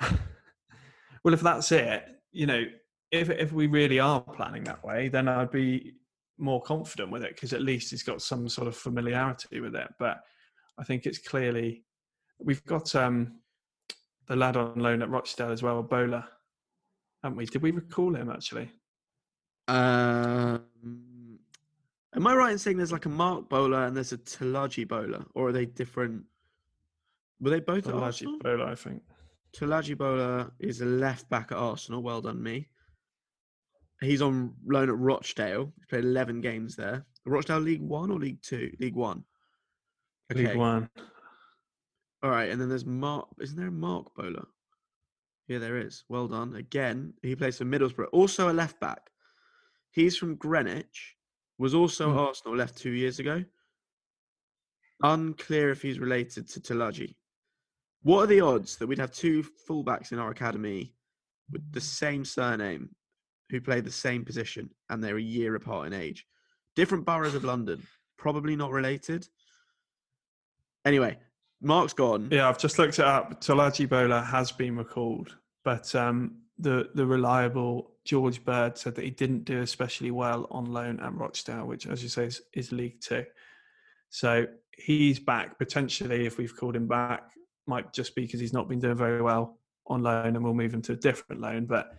well, 0.00 1.34
if 1.34 1.42
that's 1.42 1.70
it, 1.70 2.04
you 2.32 2.46
know, 2.46 2.64
if 3.10 3.28
if 3.28 3.52
we 3.52 3.66
really 3.66 4.00
are 4.00 4.20
planning 4.20 4.64
that 4.64 4.82
way, 4.82 5.08
then 5.08 5.28
I'd 5.28 5.50
be 5.50 5.94
more 6.38 6.62
confident 6.62 7.10
with 7.10 7.22
it 7.22 7.34
because 7.34 7.52
at 7.52 7.60
least 7.60 7.90
he's 7.90 8.02
got 8.02 8.22
some 8.22 8.48
sort 8.48 8.68
of 8.68 8.76
familiarity 8.76 9.60
with 9.60 9.76
it. 9.76 9.88
But 9.98 10.22
I 10.78 10.84
think 10.84 11.04
it's 11.04 11.18
clearly 11.18 11.84
we've 12.38 12.64
got 12.64 12.94
um 12.94 13.38
the 14.28 14.36
lad 14.36 14.56
on 14.56 14.78
loan 14.78 15.02
at 15.02 15.10
Rochdale 15.10 15.52
as 15.52 15.62
well, 15.62 15.82
Bola, 15.82 16.26
haven't 17.22 17.36
we? 17.36 17.46
Did 17.46 17.62
we 17.62 17.70
recall 17.70 18.14
him 18.14 18.30
actually? 18.30 18.70
Um, 19.68 20.62
am 22.14 22.26
I 22.26 22.34
right 22.34 22.52
in 22.52 22.58
saying 22.58 22.76
there's 22.76 22.92
like 22.92 23.06
a 23.06 23.10
Mark 23.10 23.48
Bola 23.48 23.86
and 23.86 23.96
there's 23.96 24.12
a 24.12 24.18
Tolaji 24.18 24.86
Bola, 24.86 25.24
or 25.34 25.48
are 25.48 25.52
they 25.52 25.66
different? 25.66 26.24
Were 27.40 27.50
they 27.50 27.60
both 27.60 27.86
at 27.86 27.94
Bolaji 27.94 28.02
Arsenal? 28.02 28.38
Bola, 28.38 28.66
I 28.66 28.74
think. 28.74 29.02
Tolaji 29.56 29.96
Bola 29.96 30.50
is 30.58 30.80
a 30.80 30.86
left 30.86 31.28
back 31.28 31.52
at 31.52 31.58
Arsenal. 31.58 32.02
Well 32.02 32.20
done, 32.20 32.42
me. 32.42 32.68
He's 34.00 34.22
on 34.22 34.54
loan 34.66 34.88
at 34.88 34.96
Rochdale. 34.96 35.72
He's 35.76 35.86
played 35.86 36.04
11 36.04 36.40
games 36.40 36.74
there. 36.74 37.06
Rochdale 37.24 37.60
League 37.60 37.82
One 37.82 38.10
or 38.10 38.18
League 38.18 38.42
Two? 38.42 38.72
League 38.80 38.96
One. 38.96 39.24
League 40.34 40.56
One. 40.56 40.88
All 42.22 42.30
right, 42.30 42.50
and 42.50 42.60
then 42.60 42.68
there's 42.68 42.86
Mark. 42.86 43.28
Isn't 43.40 43.56
there 43.56 43.68
a 43.68 43.72
Mark 43.72 44.14
Bola? 44.14 44.46
Yeah, 45.48 45.58
there 45.58 45.76
is. 45.76 46.04
Well 46.08 46.28
done. 46.28 46.54
Again, 46.56 47.14
he 47.22 47.36
plays 47.36 47.58
for 47.58 47.64
Middlesbrough. 47.64 48.08
Also 48.12 48.50
a 48.50 48.52
left 48.52 48.80
back. 48.80 49.10
He's 49.90 50.16
from 50.16 50.36
Greenwich. 50.36 51.16
Was 51.58 51.74
also 51.74 52.10
Hmm. 52.12 52.18
Arsenal. 52.18 52.56
Left 52.56 52.76
two 52.76 52.92
years 52.92 53.18
ago. 53.18 53.44
Unclear 55.02 55.70
if 55.70 55.82
he's 55.82 55.98
related 55.98 56.48
to 56.50 56.60
Tolaji. 56.60 57.14
What 58.02 58.24
are 58.24 58.26
the 58.26 58.40
odds 58.40 58.76
that 58.76 58.86
we'd 58.86 58.98
have 58.98 59.12
two 59.12 59.44
fullbacks 59.68 60.12
in 60.12 60.18
our 60.18 60.30
academy 60.30 60.94
with 61.50 61.70
the 61.72 61.80
same 61.80 62.24
surname 62.24 62.94
who 63.50 63.60
play 63.60 63.80
the 63.80 63.90
same 63.90 64.24
position 64.24 64.70
and 64.90 65.02
they're 65.02 65.16
a 65.18 65.22
year 65.22 65.54
apart 65.54 65.86
in 65.86 65.92
age? 65.92 66.26
Different 66.76 67.04
boroughs 67.04 67.34
of 67.34 67.44
London. 67.44 67.86
Probably 68.16 68.56
not 68.56 68.70
related. 68.70 69.28
Anyway, 70.84 71.18
Mark's 71.60 71.92
gone. 71.92 72.28
Yeah, 72.30 72.48
I've 72.48 72.58
just 72.58 72.78
looked 72.78 72.98
it 72.98 73.04
up. 73.04 73.40
Tolaji 73.40 73.88
Bola 73.88 74.22
has 74.22 74.50
been 74.52 74.76
recalled, 74.76 75.36
but 75.64 75.94
um, 75.94 76.41
the 76.58 76.90
the 76.94 77.06
reliable 77.06 77.92
George 78.04 78.44
Bird 78.44 78.76
said 78.76 78.94
that 78.96 79.04
he 79.04 79.10
didn't 79.10 79.44
do 79.44 79.60
especially 79.60 80.10
well 80.10 80.46
on 80.50 80.66
loan 80.66 81.00
at 81.00 81.14
Rochdale, 81.14 81.66
which, 81.66 81.86
as 81.86 82.02
you 82.02 82.08
say, 82.08 82.26
is, 82.26 82.42
is 82.52 82.72
League 82.72 83.00
Two. 83.00 83.24
So 84.10 84.46
he's 84.76 85.18
back 85.18 85.58
potentially. 85.58 86.26
If 86.26 86.38
we've 86.38 86.56
called 86.56 86.76
him 86.76 86.88
back, 86.88 87.30
might 87.66 87.92
just 87.92 88.14
be 88.14 88.22
because 88.22 88.40
he's 88.40 88.52
not 88.52 88.68
been 88.68 88.80
doing 88.80 88.96
very 88.96 89.22
well 89.22 89.58
on 89.86 90.02
loan, 90.02 90.36
and 90.36 90.44
we'll 90.44 90.54
move 90.54 90.74
him 90.74 90.82
to 90.82 90.92
a 90.92 90.96
different 90.96 91.40
loan. 91.40 91.66
But 91.66 91.92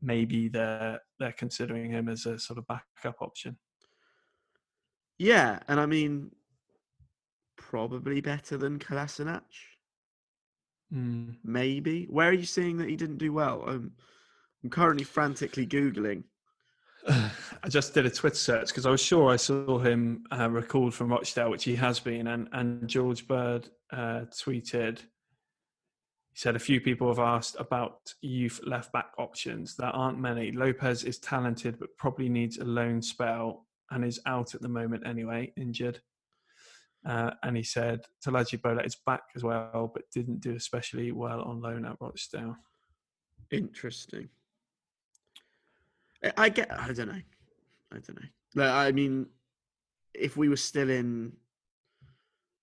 maybe 0.00 0.48
they're 0.48 1.00
they're 1.18 1.32
considering 1.32 1.90
him 1.90 2.08
as 2.08 2.26
a 2.26 2.38
sort 2.38 2.58
of 2.58 2.66
backup 2.66 3.20
option. 3.20 3.58
Yeah, 5.18 5.60
and 5.68 5.78
I 5.78 5.86
mean, 5.86 6.30
probably 7.56 8.20
better 8.20 8.56
than 8.56 8.78
Kolasinac. 8.78 9.42
Mm. 10.92 11.36
Maybe. 11.44 12.06
Where 12.10 12.28
are 12.28 12.34
you 12.34 12.44
seeing 12.44 12.76
that 12.78 12.88
he 12.88 12.96
didn't 12.96 13.18
do 13.18 13.32
well? 13.32 13.64
I'm, 13.66 13.92
I'm 14.62 14.70
currently 14.70 15.04
frantically 15.04 15.66
googling. 15.66 16.24
I 17.08 17.68
just 17.68 17.94
did 17.94 18.06
a 18.06 18.10
Twitter 18.10 18.36
search 18.36 18.68
because 18.68 18.86
I 18.86 18.90
was 18.90 19.02
sure 19.02 19.30
I 19.30 19.36
saw 19.36 19.78
him 19.78 20.24
uh, 20.30 20.50
recalled 20.50 20.94
from 20.94 21.10
Rochdale, 21.10 21.50
which 21.50 21.64
he 21.64 21.74
has 21.76 21.98
been, 21.98 22.28
and 22.28 22.48
and 22.52 22.88
George 22.88 23.26
Bird 23.26 23.68
uh, 23.92 24.22
tweeted. 24.30 24.98
He 24.98 26.38
said 26.38 26.56
a 26.56 26.60
few 26.60 26.80
people 26.80 27.08
have 27.08 27.18
asked 27.18 27.56
about 27.58 28.14
youth 28.22 28.60
left 28.64 28.90
back 28.92 29.12
options. 29.18 29.76
There 29.76 29.88
aren't 29.88 30.18
many. 30.18 30.50
Lopez 30.52 31.04
is 31.04 31.18
talented, 31.18 31.78
but 31.78 31.94
probably 31.98 32.28
needs 32.28 32.56
a 32.58 32.64
loan 32.64 33.02
spell 33.02 33.66
and 33.90 34.02
is 34.02 34.20
out 34.24 34.54
at 34.54 34.62
the 34.62 34.68
moment 34.68 35.06
anyway, 35.06 35.52
injured. 35.58 36.00
Uh, 37.04 37.32
and 37.42 37.56
he 37.56 37.62
said 37.62 38.04
Tolaji 38.24 38.60
Bola 38.60 38.82
is 38.82 38.94
back 38.94 39.22
as 39.34 39.42
well, 39.42 39.90
but 39.92 40.10
didn't 40.12 40.40
do 40.40 40.54
especially 40.54 41.10
well 41.10 41.42
on 41.42 41.60
loan 41.60 41.84
at 41.84 41.96
Rochdale. 42.00 42.56
Interesting. 43.50 44.28
I- 46.36 46.48
get. 46.48 46.72
I 46.72 46.92
don't 46.92 47.08
know. 47.08 47.20
I 47.92 47.98
don't 47.98 48.18
know. 48.56 48.64
I 48.64 48.92
mean, 48.92 49.26
if 50.14 50.36
we 50.36 50.48
were 50.48 50.56
still 50.56 50.90
in, 50.90 51.32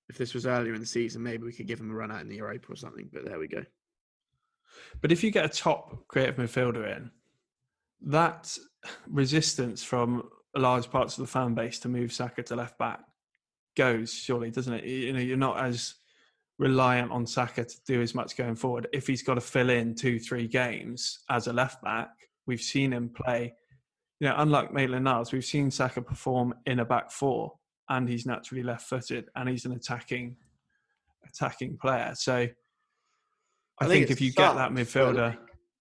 if 0.08 0.18
this 0.18 0.34
was 0.34 0.46
earlier 0.46 0.74
in 0.74 0.80
the 0.80 0.88
season, 0.88 1.22
maybe 1.22 1.44
we 1.44 1.52
could 1.52 1.68
give 1.68 1.80
him 1.80 1.92
a 1.92 1.94
run 1.94 2.12
out 2.12 2.22
in 2.22 2.30
the 2.30 2.38
Europa 2.38 2.72
or 2.72 2.78
something. 2.78 3.10
But 3.12 3.26
there 3.26 3.40
we 3.40 3.48
go. 3.48 3.64
But 5.02 5.12
if 5.12 5.24
you 5.24 5.32
get 5.32 5.46
a 5.46 5.50
top 5.50 6.08
creative 6.08 6.38
midfielder 6.38 6.96
in, 6.96 7.12
that 8.02 8.58
resistance 9.08 9.84
from 9.84 10.30
large 10.56 10.90
parts 10.90 11.18
of 11.18 11.26
the 11.26 11.32
fan 11.32 11.54
base 11.54 11.80
to 11.80 11.90
move 11.90 12.14
Saka 12.14 12.44
to 12.44 12.56
left 12.56 12.78
back 12.78 13.02
goes, 13.84 14.14
surely, 14.14 14.52
doesn't 14.52 14.74
it? 14.80 14.84
You 14.84 15.14
know, 15.14 15.26
you're 15.30 15.46
not 15.50 15.58
as 15.68 15.96
reliant 16.58 17.12
on 17.12 17.26
Saka 17.26 17.64
to 17.64 17.78
do 17.88 18.02
as 18.02 18.14
much 18.14 18.36
going 18.36 18.56
forward. 18.56 18.88
If 19.00 19.08
he's 19.08 19.24
got 19.24 19.36
to 19.36 19.42
fill 19.42 19.70
in 19.70 19.96
two, 19.96 20.20
three 20.20 20.48
games 20.48 21.00
as 21.30 21.48
a 21.48 21.54
left 21.54 21.82
back, 21.82 22.10
we've 22.48 22.66
seen 22.74 22.92
him 22.92 23.10
play. 23.10 23.42
You 24.20 24.28
know, 24.28 24.36
unlike 24.38 24.74
Maitland 24.74 25.06
Niles, 25.06 25.32
we've 25.32 25.52
seen 25.56 25.72
Saka 25.72 26.02
perform 26.02 26.54
in 26.66 26.80
a 26.80 26.86
back 26.86 27.12
four, 27.12 27.54
and 27.88 28.10
he's 28.10 28.26
naturally 28.26 28.64
left-footed, 28.64 29.26
and 29.36 29.48
he's 29.48 29.66
an 29.66 29.72
attacking, 29.72 30.36
attacking 31.30 31.78
player. 31.78 32.12
So, 32.16 32.36
I, 32.36 32.50
I 33.80 33.88
think 33.88 34.08
think, 34.08 34.12
if 34.12 34.20
you 34.20 34.32
get 34.34 34.56
that 34.56 34.72
midfielder, 34.72 35.30
like, 35.30 35.40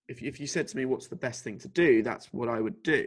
If 0.08 0.22
if 0.22 0.40
you 0.40 0.46
said 0.46 0.66
to 0.68 0.76
me, 0.76 0.84
"What's 0.86 1.08
the 1.08 1.20
best 1.26 1.44
thing 1.44 1.58
to 1.64 1.68
do?" 1.84 2.02
That's 2.02 2.26
what 2.32 2.48
I 2.48 2.58
would 2.64 2.82
do. 2.82 3.02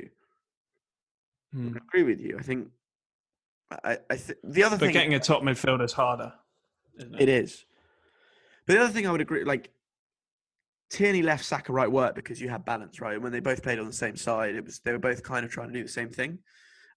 Hmm. 1.53 1.73
I 1.75 1.79
agree 1.87 2.05
with 2.11 2.19
you. 2.19 2.33
I 2.41 2.43
think. 2.43 2.67
I, 3.83 3.97
I 4.09 4.15
th- 4.15 4.37
the 4.43 4.63
other 4.63 4.77
thing 4.77 4.79
But 4.79 4.85
thing 4.87 4.93
getting 4.93 5.13
a 5.13 5.19
top 5.19 5.43
midfielder 5.43 5.85
is 5.85 5.93
harder. 5.93 6.33
Isn't 6.97 7.15
it? 7.15 7.21
It 7.21 7.29
is. 7.29 7.65
But 8.65 8.73
the 8.73 8.83
other 8.83 8.93
thing 8.93 9.07
I 9.07 9.11
would 9.11 9.21
agree, 9.21 9.43
like 9.43 9.71
Tierney 10.89 11.21
left 11.21 11.45
Saka 11.45 11.71
right 11.71 11.91
work 11.91 12.15
because 12.15 12.41
you 12.41 12.49
had 12.49 12.65
balance, 12.65 12.99
right? 12.99 13.19
When 13.21 13.31
they 13.31 13.39
both 13.39 13.63
played 13.63 13.79
on 13.79 13.87
the 13.87 13.93
same 13.93 14.15
side, 14.15 14.55
it 14.55 14.65
was 14.65 14.79
they 14.79 14.91
were 14.91 14.99
both 14.99 15.23
kind 15.23 15.45
of 15.45 15.51
trying 15.51 15.69
to 15.69 15.73
do 15.73 15.83
the 15.83 15.89
same 15.89 16.09
thing. 16.09 16.39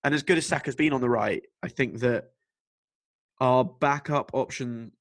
And 0.02 0.14
as 0.14 0.22
good 0.22 0.37
as 0.37 0.46
Saka's 0.46 0.74
been 0.74 0.92
on 0.92 1.00
the 1.00 1.08
right, 1.08 1.42
I 1.62 1.68
think 1.68 2.00
that 2.00 2.32
our 3.40 3.64
backup 3.64 4.30
option. 4.34 4.92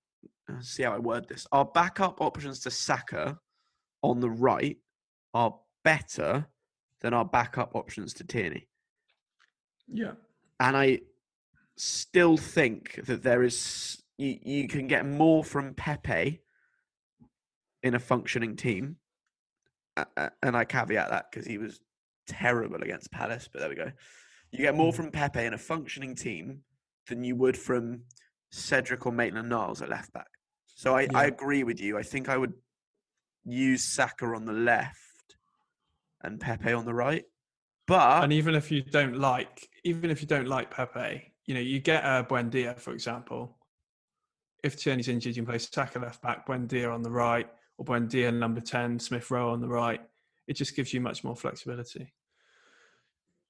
let's 0.47 0.69
see 0.69 0.83
how 0.83 0.93
I 0.93 0.99
word 0.99 1.27
this. 1.27 1.47
Our 1.51 1.65
backup 1.65 2.21
options 2.21 2.59
to 2.61 2.71
Saka 2.71 3.39
on 4.01 4.19
the 4.19 4.29
right 4.29 4.77
are 5.33 5.55
better 5.83 6.47
than 7.01 7.13
our 7.13 7.25
backup 7.25 7.75
options 7.75 8.13
to 8.15 8.23
Tierney. 8.23 8.67
Yeah. 9.87 10.13
and 10.59 10.77
I 10.77 11.01
still 11.77 12.37
think 12.37 12.99
that 13.05 13.23
there 13.23 13.43
is 13.43 14.01
you, 14.17 14.37
you 14.43 14.67
can 14.67 14.87
get 14.87 15.05
more 15.05 15.43
from 15.43 15.73
Pepe 15.73 16.41
in 17.81 17.95
a 17.95 17.99
functioning 17.99 18.55
team, 18.55 18.97
a- 19.97 20.31
and 20.41 20.55
I 20.55 20.65
caveat 20.65 21.09
that 21.09 21.25
because 21.31 21.45
he 21.45 21.57
was 21.57 21.79
terrible 22.27 22.81
against 22.81 23.11
Palace. 23.11 23.49
But 23.51 23.61
there 23.61 23.69
we 23.69 23.75
go. 23.75 23.91
You 24.51 24.59
get 24.59 24.75
more 24.75 24.91
hmm. 24.91 24.97
from 24.97 25.11
Pepe 25.11 25.43
in 25.43 25.53
a 25.53 25.57
functioning 25.57 26.15
team 26.15 26.61
than 27.07 27.23
you 27.23 27.35
would 27.35 27.57
from 27.57 28.01
Cedric 28.51 29.05
or 29.05 29.11
Maitland 29.11 29.49
Niles 29.49 29.81
at 29.81 29.89
left 29.89 30.13
back. 30.13 30.27
So 30.75 30.95
I, 30.95 31.07
I 31.13 31.25
agree 31.25 31.63
with 31.63 31.79
you. 31.81 31.97
I 31.97 32.03
think 32.03 32.29
I 32.29 32.37
would 32.37 32.53
use 33.45 33.83
Saka 33.83 34.25
on 34.25 34.45
the 34.45 34.53
left 34.53 35.35
and 36.21 36.39
Pepe 36.39 36.71
on 36.71 36.85
the 36.85 36.93
right. 36.93 37.23
But 37.87 38.23
And 38.23 38.31
even 38.31 38.55
if 38.55 38.71
you 38.71 38.81
don't 38.81 39.17
like, 39.17 39.67
even 39.83 40.09
if 40.09 40.21
you 40.21 40.27
don't 40.27 40.47
like 40.47 40.71
Pepe, 40.71 41.32
you 41.45 41.53
know, 41.53 41.59
you 41.59 41.79
get 41.79 42.03
uh, 42.03 42.23
Buendia, 42.23 42.79
for 42.79 42.93
example. 42.93 43.57
If 44.63 44.77
Tierney's 44.77 45.09
injured, 45.09 45.35
you 45.35 45.43
can 45.43 45.49
play 45.49 45.59
Saka 45.59 45.99
left 45.99 46.21
back, 46.21 46.47
Buendia 46.47 46.93
on 46.93 47.03
the 47.03 47.11
right, 47.11 47.47
or 47.77 47.85
Buendia 47.85 48.33
number 48.33 48.61
10, 48.61 48.99
Smith 48.99 49.29
Rowe 49.29 49.51
on 49.51 49.59
the 49.59 49.67
right. 49.67 50.01
It 50.47 50.53
just 50.53 50.75
gives 50.75 50.93
you 50.93 51.01
much 51.01 51.23
more 51.23 51.35
flexibility. 51.35 52.13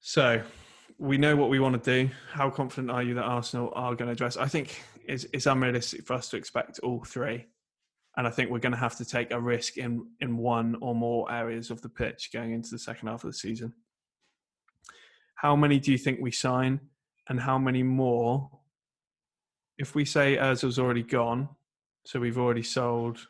So 0.00 0.42
we 0.98 1.18
know 1.18 1.36
what 1.36 1.50
we 1.50 1.60
want 1.60 1.82
to 1.82 2.04
do. 2.04 2.10
How 2.32 2.50
confident 2.50 2.90
are 2.90 3.02
you 3.02 3.14
that 3.14 3.22
Arsenal 3.22 3.72
are 3.74 3.94
going 3.94 4.08
to 4.08 4.12
address? 4.12 4.36
I 4.36 4.46
think 4.46 4.82
it's, 5.06 5.24
it's 5.32 5.46
unrealistic 5.46 6.04
for 6.06 6.14
us 6.14 6.28
to 6.30 6.36
expect 6.36 6.80
all 6.80 7.04
three. 7.04 7.46
And 8.16 8.26
I 8.26 8.30
think 8.30 8.50
we're 8.50 8.60
going 8.60 8.72
to 8.72 8.78
have 8.78 8.96
to 8.98 9.04
take 9.04 9.32
a 9.32 9.40
risk 9.40 9.76
in, 9.76 10.06
in 10.20 10.36
one 10.36 10.76
or 10.80 10.94
more 10.94 11.30
areas 11.32 11.70
of 11.70 11.82
the 11.82 11.88
pitch 11.88 12.30
going 12.32 12.52
into 12.52 12.70
the 12.70 12.78
second 12.78 13.08
half 13.08 13.24
of 13.24 13.30
the 13.30 13.36
season. 13.36 13.72
how 15.36 15.56
many 15.56 15.80
do 15.80 15.90
you 15.90 15.98
think 15.98 16.20
we 16.20 16.30
sign, 16.30 16.80
and 17.28 17.40
how 17.40 17.58
many 17.58 17.82
more? 17.82 18.50
If 19.78 19.94
we 19.94 20.04
say 20.04 20.36
Özil's 20.36 20.78
already 20.78 21.02
gone, 21.02 21.48
so 22.04 22.20
we've 22.20 22.38
already 22.38 22.62
sold 22.62 23.26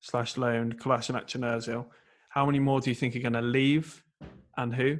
slash 0.00 0.36
loaned 0.36 0.80
Kolasinac 0.80 1.34
and 1.34 1.44
Özil, 1.44 1.86
how 2.30 2.46
many 2.46 2.58
more 2.58 2.80
do 2.80 2.90
you 2.90 2.96
think 2.96 3.14
are 3.16 3.20
going 3.20 3.32
to 3.34 3.42
leave, 3.42 4.02
and 4.56 4.74
who? 4.74 4.98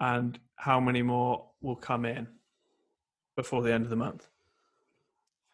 And 0.00 0.38
how 0.56 0.80
many 0.80 1.02
more 1.02 1.46
will 1.60 1.76
come 1.76 2.04
in 2.04 2.26
before 3.36 3.62
the 3.62 3.72
end 3.72 3.84
of 3.84 3.90
the 3.90 3.96
month? 3.96 4.26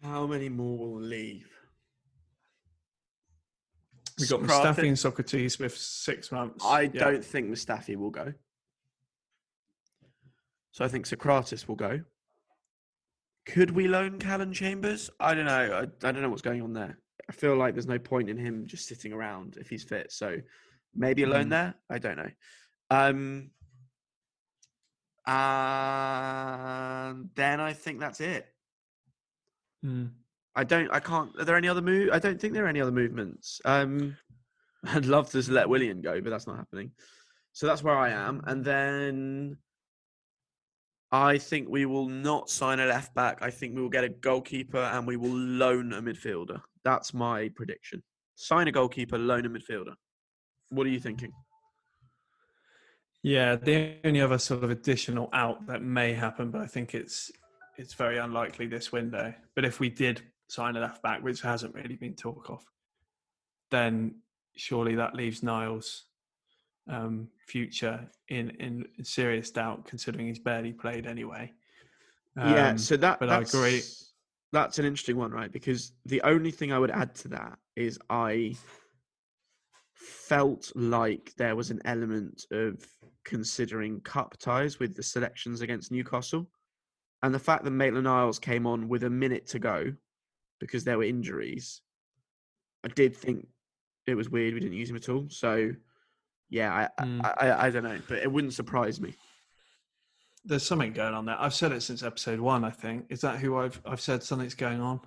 How 0.02 0.26
many 0.26 0.48
more 0.48 0.78
will 0.78 1.00
leave? 1.00 1.48
We've 4.18 4.28
got 4.28 4.40
Mustafi 4.40 4.88
and 4.88 4.96
Sokratis 4.96 5.58
with 5.60 5.76
six 5.76 6.32
months. 6.32 6.64
I 6.64 6.82
Yeah. 6.82 6.90
don't 7.04 7.24
think 7.24 7.50
Mustafi 7.50 7.96
will 7.96 8.10
go. 8.10 8.32
So 10.78 10.84
I 10.84 10.88
think 10.88 11.06
Sokratis 11.06 11.66
will 11.66 11.74
go. 11.74 11.98
Could 13.46 13.72
we 13.72 13.88
loan 13.88 14.20
Calum 14.20 14.52
Chambers? 14.52 15.10
I 15.18 15.34
don't 15.34 15.46
know. 15.46 15.88
I, 16.02 16.06
I 16.06 16.12
don't 16.12 16.22
know 16.22 16.28
what's 16.28 16.40
going 16.40 16.62
on 16.62 16.72
there. 16.72 17.00
I 17.28 17.32
feel 17.32 17.56
like 17.56 17.74
there's 17.74 17.88
no 17.88 17.98
point 17.98 18.30
in 18.30 18.36
him 18.36 18.64
just 18.64 18.86
sitting 18.86 19.12
around 19.12 19.56
if 19.60 19.68
he's 19.68 19.82
fit. 19.82 20.12
So 20.12 20.36
maybe 20.94 21.24
a 21.24 21.26
loan 21.26 21.46
Mm. 21.46 21.50
there. 21.50 21.74
I 21.90 21.98
don't 21.98 22.16
know. 22.16 22.30
Um, 22.90 23.50
and 25.26 27.28
then 27.34 27.58
I 27.58 27.72
think 27.72 27.98
that's 27.98 28.20
it. 28.20 28.46
Mm. 29.84 30.12
I 30.54 30.62
don't. 30.62 30.92
I 30.92 31.00
can't. 31.00 31.32
Are 31.40 31.44
there 31.44 31.56
any 31.56 31.66
other 31.66 31.82
move? 31.82 32.10
I 32.12 32.20
don't 32.20 32.40
think 32.40 32.54
there 32.54 32.66
are 32.66 32.68
any 32.68 32.80
other 32.80 32.92
movements. 32.92 33.60
Um, 33.64 34.16
I'd 34.84 35.06
love 35.06 35.26
to 35.30 35.38
just 35.38 35.50
let 35.50 35.68
Willian 35.68 36.02
go, 36.02 36.20
but 36.20 36.30
that's 36.30 36.46
not 36.46 36.56
happening. 36.56 36.92
So 37.52 37.66
that's 37.66 37.82
where 37.82 37.98
I 37.98 38.10
am, 38.10 38.42
and 38.46 38.64
then 38.64 39.56
I 41.10 41.38
think 41.38 41.68
we 41.68 41.86
will 41.86 42.08
not 42.08 42.50
sign 42.50 42.80
a 42.80 42.86
left 42.86 43.14
back. 43.14 43.38
I 43.40 43.50
think 43.50 43.74
we 43.74 43.80
will 43.80 43.88
get 43.88 44.04
a 44.04 44.08
goalkeeper, 44.08 44.78
and 44.78 45.06
we 45.06 45.16
will 45.16 45.34
loan 45.34 45.92
a 45.92 46.02
midfielder. 46.02 46.60
That's 46.84 47.14
my 47.14 47.50
prediction. 47.54 48.02
Sign 48.34 48.68
a 48.68 48.72
goalkeeper, 48.72 49.18
loan 49.18 49.46
a 49.46 49.50
midfielder. 49.50 49.94
What 50.68 50.86
are 50.86 50.90
you 50.90 51.00
thinking? 51.00 51.32
Yeah, 53.22 53.56
the 53.56 53.96
only 54.04 54.20
other 54.20 54.38
sort 54.38 54.62
of 54.62 54.70
additional 54.70 55.28
out 55.32 55.66
that 55.66 55.82
may 55.82 56.12
happen, 56.12 56.50
but 56.50 56.60
I 56.60 56.66
think 56.66 56.94
it's 56.94 57.30
it's 57.76 57.94
very 57.94 58.18
unlikely 58.18 58.66
this 58.66 58.92
window. 58.92 59.32
But 59.54 59.64
if 59.64 59.80
we 59.80 59.88
did 59.88 60.22
sign 60.48 60.76
a 60.76 60.80
left 60.80 61.02
back, 61.02 61.22
which 61.22 61.40
hasn't 61.40 61.74
really 61.74 61.96
been 61.96 62.14
talk 62.14 62.50
of, 62.50 62.64
then 63.70 64.16
surely 64.56 64.96
that 64.96 65.14
leaves 65.14 65.42
Niles' 65.42 66.04
um, 66.88 67.28
future 67.46 68.08
in 68.28 68.50
in 68.50 68.86
serious 69.02 69.50
doubt, 69.50 69.84
considering 69.86 70.26
he's 70.26 70.38
barely 70.38 70.72
played 70.72 71.06
anyway. 71.06 71.52
yeah, 72.36 72.70
Um, 72.70 72.78
so 72.78 72.96
that 72.96 73.20
but 73.20 73.30
I 73.30 73.40
agree. 73.40 73.82
That's 74.52 74.78
an 74.78 74.86
interesting 74.86 75.16
one, 75.16 75.30
right? 75.30 75.52
Because 75.52 75.92
the 76.06 76.22
only 76.22 76.50
thing 76.50 76.72
I 76.72 76.78
would 76.78 76.90
add 76.90 77.14
to 77.16 77.28
that 77.28 77.58
is 77.76 77.98
I 78.08 78.56
felt 79.92 80.72
like 80.74 81.34
there 81.36 81.54
was 81.54 81.70
an 81.70 81.80
element 81.84 82.46
of 82.50 82.82
considering 83.24 84.00
cup 84.00 84.36
ties 84.38 84.78
with 84.78 84.94
the 84.94 85.02
selections 85.02 85.60
against 85.60 85.92
Newcastle, 85.92 86.48
and 87.22 87.34
the 87.34 87.38
fact 87.38 87.64
that 87.64 87.72
Maitland 87.72 88.04
Niles 88.04 88.38
came 88.38 88.66
on 88.66 88.88
with 88.88 89.04
a 89.04 89.10
minute 89.10 89.46
to 89.48 89.58
go 89.58 89.92
because 90.60 90.84
there 90.84 90.98
were 90.98 91.04
injuries. 91.04 91.82
I 92.84 92.88
did 92.88 93.14
think 93.14 93.46
it 94.06 94.14
was 94.14 94.30
weird 94.30 94.54
we 94.54 94.60
didn't 94.60 94.76
use 94.78 94.88
him 94.88 94.96
at 94.96 95.08
all. 95.08 95.26
So, 95.28 95.72
yeah, 96.50 96.88
I, 96.98 97.02
Mm. 97.04 97.24
I, 97.24 97.48
I, 97.48 97.66
I 97.66 97.70
don't 97.70 97.84
know, 97.84 97.98
but 98.08 98.18
it 98.18 98.30
wouldn't 98.32 98.54
surprise 98.54 99.00
me. 99.00 99.14
there's 100.44 100.64
something 100.66 100.92
going 100.92 101.14
on 101.14 101.26
there. 101.26 101.36
I've 101.38 101.54
said 101.54 101.72
it 101.72 101.82
since 101.82 102.02
episode 102.02 102.40
one. 102.40 102.64
I 102.64 102.70
think 102.70 103.06
is 103.10 103.20
that 103.20 103.38
who 103.38 103.56
I've 103.58 103.80
I've 103.84 104.00
said 104.00 104.22
something's 104.22 104.54
going 104.54 104.80
on 104.80 105.00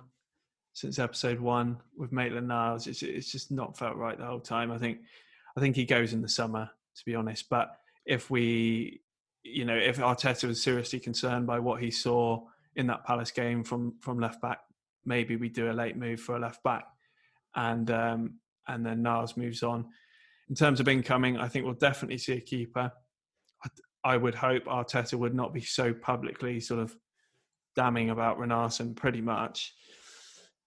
since 0.72 0.98
episode 0.98 1.40
one 1.40 1.78
with 1.96 2.12
Maitland 2.12 2.48
Niles. 2.48 2.86
It's 2.86 3.02
it's 3.02 3.32
just 3.32 3.50
not 3.50 3.76
felt 3.76 3.96
right 3.96 4.16
the 4.18 4.26
whole 4.26 4.40
time. 4.40 4.70
I 4.70 4.78
think 4.78 4.98
I 5.56 5.60
think 5.60 5.74
he 5.76 5.84
goes 5.84 6.12
in 6.12 6.22
the 6.22 6.28
summer 6.28 6.70
to 6.96 7.04
be 7.04 7.14
honest. 7.14 7.48
But 7.48 7.74
if 8.04 8.30
we, 8.30 9.00
you 9.42 9.64
know, 9.64 9.76
if 9.76 9.96
Arteta 9.98 10.46
was 10.46 10.62
seriously 10.62 11.00
concerned 11.00 11.46
by 11.46 11.58
what 11.58 11.82
he 11.82 11.90
saw 11.90 12.42
in 12.76 12.86
that 12.88 13.04
Palace 13.04 13.30
game 13.30 13.64
from 13.64 13.94
from 14.00 14.20
left 14.20 14.40
back, 14.40 14.60
maybe 15.04 15.36
we 15.36 15.48
do 15.48 15.70
a 15.70 15.72
late 15.72 15.96
move 15.96 16.20
for 16.20 16.36
a 16.36 16.40
left 16.40 16.62
back, 16.62 16.84
and 17.56 17.90
um, 17.90 18.34
and 18.68 18.84
then 18.86 19.02
Niles 19.02 19.36
moves 19.36 19.62
on. 19.62 19.86
In 20.48 20.54
terms 20.54 20.80
of 20.80 20.88
incoming, 20.88 21.38
I 21.38 21.48
think 21.48 21.64
we'll 21.64 21.74
definitely 21.74 22.18
see 22.18 22.34
a 22.34 22.40
keeper. 22.40 22.92
I 24.04 24.16
would 24.16 24.34
hope 24.34 24.64
Arteta 24.64 25.14
would 25.14 25.34
not 25.34 25.54
be 25.54 25.60
so 25.60 25.94
publicly 25.94 26.58
sort 26.60 26.80
of 26.80 26.94
damning 27.76 28.10
about 28.10 28.38
Runarsson 28.38 28.96
pretty 28.96 29.20
much 29.20 29.72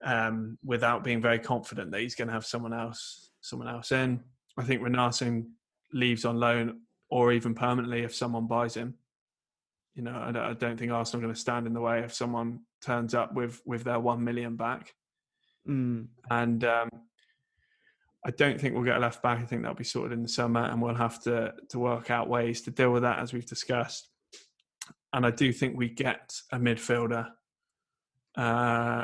um, 0.04 0.58
without 0.64 1.04
being 1.04 1.22
very 1.22 1.40
confident 1.40 1.92
that 1.92 2.02
he's 2.02 2.16
going 2.16 2.28
to 2.28 2.34
have 2.34 2.46
someone 2.46 2.74
else 2.74 3.32
someone 3.42 3.68
else 3.68 3.92
in. 3.92 4.24
I 4.58 4.64
think 4.64 4.82
Runarsson 4.82 5.50
leaves 5.94 6.26
on 6.26 6.40
loan 6.40 6.82
or 7.10 7.32
even 7.32 7.54
permanently 7.54 8.02
if 8.02 8.16
someone 8.16 8.48
buys 8.48 8.76
him. 8.76 8.96
You 9.94 10.04
know, 10.04 10.16
I 10.16 10.32
don't, 10.32 10.44
I 10.44 10.54
don't 10.54 10.78
think 10.78 10.92
Arsenal 10.92 11.22
are 11.22 11.26
going 11.28 11.36
to 11.36 11.40
stand 11.40 11.68
in 11.68 11.74
the 11.74 11.82
way 11.82 12.00
if 12.00 12.14
someone 12.14 12.62
turns 12.82 13.14
up 13.14 13.34
with 13.34 13.62
with 13.66 13.84
their 13.84 14.00
one 14.00 14.24
million 14.24 14.56
back. 14.56 14.94
Mm. 15.68 16.08
And 16.30 16.64
um, 16.64 16.90
I 18.26 18.32
don't 18.32 18.60
think 18.60 18.74
we'll 18.74 18.84
get 18.84 18.98
a 18.98 19.00
left 19.00 19.22
back. 19.22 19.40
I 19.40 19.46
think 19.46 19.62
that'll 19.62 19.76
be 19.76 19.84
sorted 19.84 20.12
in 20.18 20.24
the 20.24 20.28
summer, 20.30 20.62
and 20.64 20.82
we'll 20.82 20.96
have 20.96 21.22
to 21.24 21.54
to 21.70 21.78
work 21.80 22.10
out 22.10 22.28
ways 22.28 22.62
to 22.64 22.72
deal 22.72 22.92
with 22.92 23.04
that 23.04 23.20
as 23.20 23.32
we've 23.34 23.46
discussed. 23.46 24.10
And 25.14 25.26
I 25.26 25.30
do 25.32 25.54
think 25.54 25.78
we 25.78 25.90
get 25.90 26.34
a 26.52 26.58
midfielder, 26.58 27.28
uh, 28.36 29.04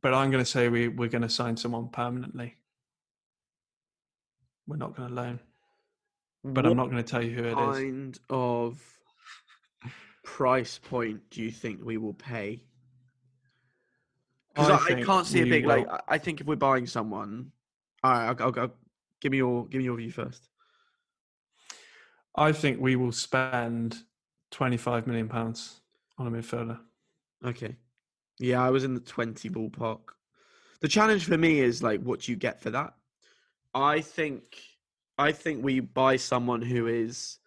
but 0.00 0.14
I'm 0.14 0.30
going 0.30 0.42
to 0.42 0.50
say 0.50 0.68
we 0.70 0.88
we're 0.88 1.10
going 1.10 1.22
to 1.22 1.28
sign 1.28 1.56
someone 1.56 1.88
permanently. 1.90 2.56
We're 4.66 4.76
not 4.78 4.96
going 4.96 5.08
to 5.10 5.14
loan, 5.14 5.40
but 6.44 6.64
I'm 6.64 6.76
not 6.76 6.86
going 6.90 6.96
to 6.96 7.08
tell 7.08 7.22
you 7.22 7.34
who 7.36 7.44
it 7.44 7.50
is. 7.50 7.56
kind 7.76 8.18
of 8.30 8.80
price 10.24 10.78
point 10.78 11.20
do 11.30 11.42
you 11.42 11.50
think 11.50 11.84
we 11.84 11.98
will 11.98 12.14
pay? 12.14 12.64
Because 14.54 14.70
I 14.70 14.94
I, 14.94 14.98
I 14.98 15.02
can't 15.02 15.26
see 15.26 15.42
a 15.42 15.46
big 15.46 15.66
like. 15.66 15.86
will- 15.86 15.94
I- 15.94 16.14
I 16.14 16.18
think 16.18 16.40
if 16.40 16.46
we're 16.46 16.56
buying 16.56 16.86
someone, 16.86 17.52
all 18.02 18.12
right, 18.12 18.26
I'll, 18.28 18.46
I'll, 18.46 18.60
I'll 18.60 18.74
give 19.20 19.32
me 19.32 19.38
your 19.38 19.66
give 19.66 19.78
me 19.78 19.84
your 19.84 19.96
view 19.96 20.10
first. 20.10 20.48
I 22.34 22.52
think 22.52 22.80
we 22.80 22.96
will 22.96 23.12
spend 23.12 23.98
25 24.52 25.06
million 25.06 25.28
pounds 25.28 25.80
on 26.18 26.26
a 26.26 26.30
midfielder. 26.30 26.78
Okay, 27.44 27.76
yeah, 28.38 28.62
I 28.62 28.70
was 28.70 28.84
in 28.84 28.94
the 28.94 29.00
twenty 29.00 29.50
ballpark. 29.50 30.00
The 30.80 30.88
challenge 30.88 31.26
for 31.26 31.38
me 31.38 31.60
is 31.60 31.82
like, 31.82 32.00
what 32.00 32.20
do 32.20 32.32
you 32.32 32.36
get 32.36 32.60
for 32.60 32.70
that? 32.70 32.94
I 33.74 34.00
think, 34.00 34.42
I 35.16 35.32
think 35.32 35.64
we 35.64 35.80
buy 35.80 36.16
someone 36.16 36.60
who 36.60 36.88
is 36.88 37.38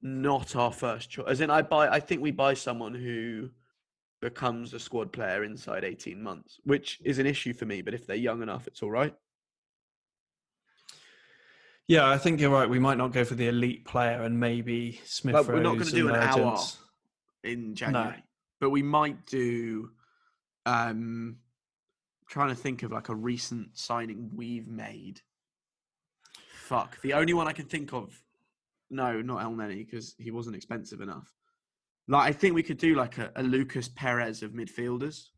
not 0.00 0.56
our 0.56 0.72
first 0.72 1.10
choice. 1.10 1.26
As 1.28 1.40
in, 1.40 1.50
I 1.50 1.62
buy. 1.62 1.88
I 1.88 2.00
think 2.00 2.22
we 2.22 2.30
buy 2.30 2.54
someone 2.54 2.94
who 2.94 3.50
becomes 4.22 4.72
a 4.72 4.78
squad 4.78 5.12
player 5.12 5.44
inside 5.44 5.84
eighteen 5.84 6.22
months, 6.22 6.58
which 6.64 6.98
is 7.04 7.18
an 7.18 7.26
issue 7.26 7.52
for 7.52 7.66
me. 7.66 7.82
But 7.82 7.92
if 7.92 8.06
they're 8.06 8.16
young 8.16 8.40
enough, 8.40 8.66
it's 8.66 8.82
all 8.82 8.90
right. 8.90 9.14
Yeah, 11.88 12.08
I 12.08 12.16
think 12.16 12.40
you're 12.40 12.50
right. 12.50 12.70
We 12.70 12.78
might 12.78 12.96
not 12.96 13.12
go 13.12 13.24
for 13.24 13.34
the 13.34 13.48
elite 13.48 13.84
player 13.84 14.22
and 14.22 14.38
maybe 14.38 15.00
Smith 15.04 15.34
Like, 15.34 15.48
we're 15.48 15.60
not 15.60 15.76
gonna 15.76 15.90
do 15.90 16.08
an 16.08 16.14
hour. 16.14 16.58
in 17.44 17.74
January. 17.74 18.22
But 18.60 18.70
we 18.70 18.82
might 18.82 19.26
do 19.26 19.90
um 20.64 21.36
trying 22.28 22.48
to 22.48 22.54
think 22.54 22.82
of 22.84 22.92
like 22.92 23.10
a 23.10 23.14
recent 23.14 23.76
signing 23.76 24.30
we've 24.34 24.68
made. 24.68 25.20
Fuck. 26.54 27.00
The 27.02 27.12
only 27.12 27.34
one 27.34 27.48
I 27.48 27.52
can 27.52 27.66
think 27.66 27.92
of 27.92 28.18
no, 28.88 29.20
not 29.22 29.42
Elneny, 29.42 29.84
because 29.86 30.14
he 30.18 30.30
wasn't 30.30 30.54
expensive 30.54 31.00
enough. 31.00 31.32
Like 32.08 32.28
I 32.28 32.32
think 32.32 32.54
we 32.54 32.62
could 32.62 32.78
do 32.78 32.94
like 32.94 33.18
a, 33.18 33.30
a 33.36 33.42
Lucas 33.42 33.88
Perez 33.88 34.42
of 34.42 34.52
midfielders. 34.52 35.28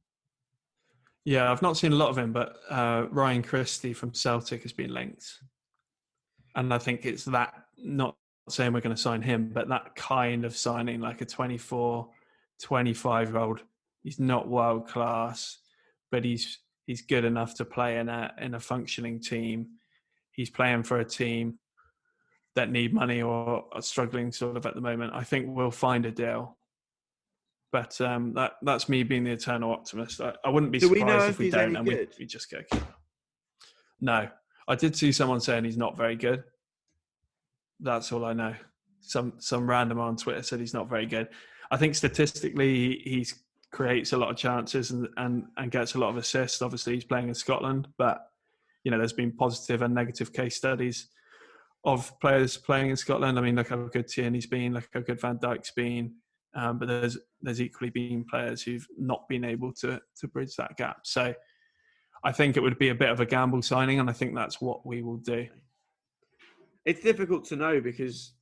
Yeah, 1.25 1.51
I've 1.51 1.63
not 1.63 1.77
seen 1.77 1.93
a 1.93 1.97
lot 1.97 2.11
of 2.11 2.19
him, 2.19 2.33
but 2.33 2.57
uh, 2.69 3.07
Ryan 3.11 3.43
Christie 3.43 3.95
from 3.95 4.13
Celtic 4.13 4.63
has 4.63 4.73
been 4.73 4.93
linked. 4.93 5.27
And 6.55 6.73
I 6.73 6.79
think 6.79 7.07
it's 7.07 7.25
that, 7.27 7.55
not 7.79 8.17
saying 8.49 8.73
we're 8.73 8.81
going 8.81 8.95
to 8.95 9.01
sign 9.01 9.23
him, 9.23 9.51
but 9.53 9.69
that 9.69 9.97
kind 9.97 10.45
of 10.45 10.55
signing, 10.55 11.01
like 11.01 11.23
a 11.23 11.25
24, 11.25 12.09
25 12.61 13.31
year 13.31 13.39
old. 13.39 13.63
He's 14.03 14.21
not 14.21 14.49
world 14.49 14.87
class, 14.87 15.59
but 16.11 16.25
he's 16.25 16.59
he's 16.87 17.01
good 17.01 17.25
enough 17.25 17.55
to 17.55 17.65
play 17.65 17.99
in 17.99 18.11
a 18.11 18.33
in 18.39 18.55
a 18.55 18.61
functioning 18.61 19.19
team. 19.19 19.69
He's 20.33 20.51
playing 20.51 20.83
for 20.83 20.99
a 20.99 21.05
team 21.05 21.59
that 22.55 22.71
need 22.71 22.95
money 22.95 23.21
or 23.23 23.65
are 23.73 23.83
struggling 23.83 24.31
sort 24.33 24.57
of 24.57 24.65
at 24.67 24.75
the 24.75 24.81
moment. 24.81 25.13
I 25.15 25.25
think 25.25 25.47
we'll 25.49 25.71
find 25.71 26.07
a 26.07 26.11
deal. 26.11 26.57
But 27.73 28.01
um, 28.01 28.35
that 28.35 28.53
that's 28.63 28.89
me 28.89 29.03
being 29.03 29.25
the 29.25 29.33
eternal 29.33 29.73
optimist. 29.73 30.21
I, 30.21 30.35
I 30.45 30.51
wouldn't 30.51 30.71
be 30.71 30.79
Do 30.79 30.89
surprised 30.89 31.25
if, 31.25 31.31
if 31.31 31.39
we 31.39 31.51
don't 31.51 31.75
and 31.75 31.87
we, 31.87 32.07
we 32.19 32.27
just 32.27 32.49
go. 32.51 32.61
No, 34.01 34.29
I 34.69 34.75
did 34.77 34.95
see 34.95 35.11
someone 35.11 35.41
saying 35.41 35.65
he's 35.65 35.77
not 35.77 35.97
very 35.97 36.15
good. 36.15 36.45
That's 37.81 38.13
all 38.13 38.25
I 38.25 38.33
know. 38.33 38.55
some 39.01 39.35
some 39.39 39.69
random 39.69 39.99
on 39.99 40.17
Twitter 40.17 40.43
said 40.43 40.61
he's 40.61 40.75
not 40.75 40.89
very 40.89 41.07
good. 41.07 41.29
I 41.71 41.77
think 41.77 41.95
statistically 41.95 43.03
he 43.05 43.27
creates 43.73 44.13
a 44.13 44.17
lot 44.17 44.31
of 44.31 44.37
chances 44.37 44.93
and, 44.93 45.09
and 45.17 45.45
and 45.57 45.71
gets 45.71 45.95
a 45.95 45.99
lot 45.99 46.11
of 46.11 46.17
assists. 46.17 46.63
Obviously, 46.63 46.95
he's 46.95 47.05
playing 47.05 47.29
in 47.29 47.35
Scotland, 47.35 47.89
but 47.99 48.27
you 48.85 48.91
know 48.91 48.99
there's 48.99 49.13
been 49.13 49.33
positive 49.33 49.83
and 49.83 49.95
negative 49.95 50.33
case 50.33 50.57
studies 50.57 51.09
of 51.85 52.19
players 52.21 52.57
playing 52.57 52.91
in 52.91 52.97
Scotland. 52.97 53.39
I 53.39 53.43
mean, 53.43 53.57
look 53.57 53.69
how 53.69 53.77
good 53.77 54.09
Tierney's 54.09 54.47
been, 54.47 54.75
look 54.75 54.89
how 54.93 55.01
good 55.01 55.21
Van 55.21 55.39
Dijk's 55.39 55.73
been. 55.73 56.15
Um, 56.57 56.79
but 56.79 56.89
there's 56.89 57.19
there's 57.43 57.61
equally 57.61 57.91
been 57.91 58.25
players 58.25 58.63
who've 58.63 58.87
not 58.97 59.29
been 59.29 59.45
able 59.45 59.73
to 59.75 60.01
to 60.21 60.29
bridge 60.29 60.55
that 60.57 60.77
gap. 60.77 60.99
So 61.03 61.35
I 62.23 62.33
think 62.33 62.57
it 62.57 62.61
would 62.61 62.79
be 62.79 62.89
a 62.89 62.95
bit 62.95 63.11
of 63.11 63.21
a 63.21 63.27
gamble 63.27 63.63
signing, 63.63 64.01
and 64.01 64.09
I 64.09 64.13
think 64.13 64.35
that's 64.35 64.61
what 64.61 64.87
we 64.87 65.03
will 65.03 65.19
do. 65.19 65.47
It's 66.85 67.01
difficult 67.01 67.45
to 67.47 67.57
know 67.57 67.81
because, 67.81 68.35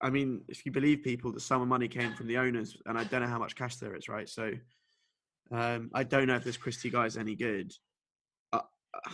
I 0.00 0.10
mean, 0.10 0.42
if 0.48 0.64
you 0.64 0.72
believe 0.72 1.02
people, 1.02 1.32
the 1.32 1.40
summer 1.40 1.66
money 1.66 1.86
came 1.86 2.14
from 2.14 2.28
the 2.28 2.38
owners, 2.38 2.76
and 2.86 2.96
I 2.98 3.04
don't 3.04 3.20
know 3.20 3.28
how 3.28 3.38
much 3.38 3.56
cash 3.56 3.76
there 3.76 3.94
is, 3.94 4.08
right? 4.08 4.28
So 4.28 4.52
um, 5.50 5.90
I 5.94 6.02
don't 6.02 6.26
know 6.26 6.36
if 6.36 6.44
this 6.44 6.56
Christie 6.56 6.90
guy 6.90 7.06
is 7.06 7.16
any 7.16 7.34
good. 7.34 7.72
Uh, 8.52 8.60
I 8.94 9.12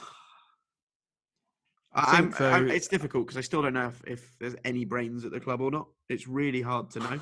I'm, 1.93 2.33
think, 2.33 2.41
I'm, 2.41 2.71
it's 2.71 2.89
difficult 2.89 3.27
because 3.27 3.37
I 3.37 3.41
still 3.41 3.63
don't 3.63 3.75
know 3.75 3.89
if, 3.89 4.03
if 4.07 4.39
there's 4.39 4.55
any 4.65 4.85
brains 4.85 5.25
at 5.25 5.33
the 5.33 5.41
club 5.41 5.61
or 5.61 5.71
not. 5.71 5.89
It's 6.09 6.29
really 6.29 6.63
hard 6.63 6.91
to 6.91 7.01
know. 7.01 7.21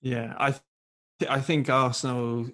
Yeah, 0.00 0.34
I 0.38 0.52
th- 1.18 1.30
I 1.30 1.40
think 1.40 1.68
Arsenal 1.68 2.48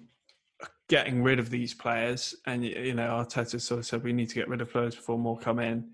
getting 0.89 1.23
rid 1.23 1.39
of 1.39 1.49
these 1.49 1.73
players, 1.73 2.35
and 2.45 2.63
you 2.63 2.93
know, 2.93 3.09
Arteta 3.09 3.61
sort 3.61 3.79
of 3.79 3.85
said 3.85 4.03
we 4.03 4.13
need 4.13 4.29
to 4.29 4.35
get 4.35 4.47
rid 4.49 4.61
of 4.61 4.71
players 4.71 4.95
before 4.95 5.17
more 5.17 5.37
come 5.37 5.59
in. 5.59 5.91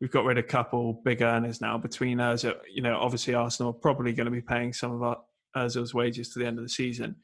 We've 0.00 0.10
got 0.10 0.24
rid 0.24 0.38
of 0.38 0.44
a 0.44 0.48
couple 0.48 1.00
big 1.04 1.22
earners 1.22 1.60
now 1.60 1.76
between 1.78 2.20
us. 2.20 2.44
uh, 2.44 2.54
You 2.72 2.82
know, 2.82 2.98
obviously 2.98 3.34
Arsenal 3.34 3.70
are 3.70 3.74
probably 3.74 4.12
going 4.12 4.26
to 4.26 4.30
be 4.30 4.40
paying 4.40 4.72
some 4.72 4.92
of 4.92 5.02
our 5.02 5.18
Özil's 5.56 5.92
wages 5.92 6.30
to 6.30 6.38
the 6.38 6.46
end 6.46 6.58
of 6.58 6.64
the 6.64 6.70
season, 6.70 7.16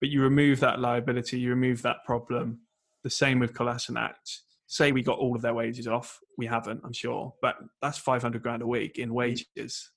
but 0.00 0.10
you 0.10 0.22
remove 0.22 0.60
that 0.60 0.80
liability, 0.80 1.40
you 1.40 1.50
remove 1.50 1.82
that 1.82 2.04
problem. 2.04 2.60
The 3.02 3.10
same 3.10 3.38
with 3.38 3.54
Kolasinac. 3.54 4.14
Say 4.70 4.92
we 4.92 5.02
got 5.02 5.18
all 5.18 5.34
of 5.34 5.42
their 5.42 5.54
wages 5.54 5.88
off, 5.88 6.20
we 6.38 6.46
haven't, 6.46 6.80
I'm 6.84 6.92
sure, 6.92 7.34
but 7.42 7.56
that's 7.82 7.98
500 7.98 8.40
grand 8.40 8.62
a 8.62 8.66
week 8.66 8.98
in 8.98 9.12
wages 9.12 9.90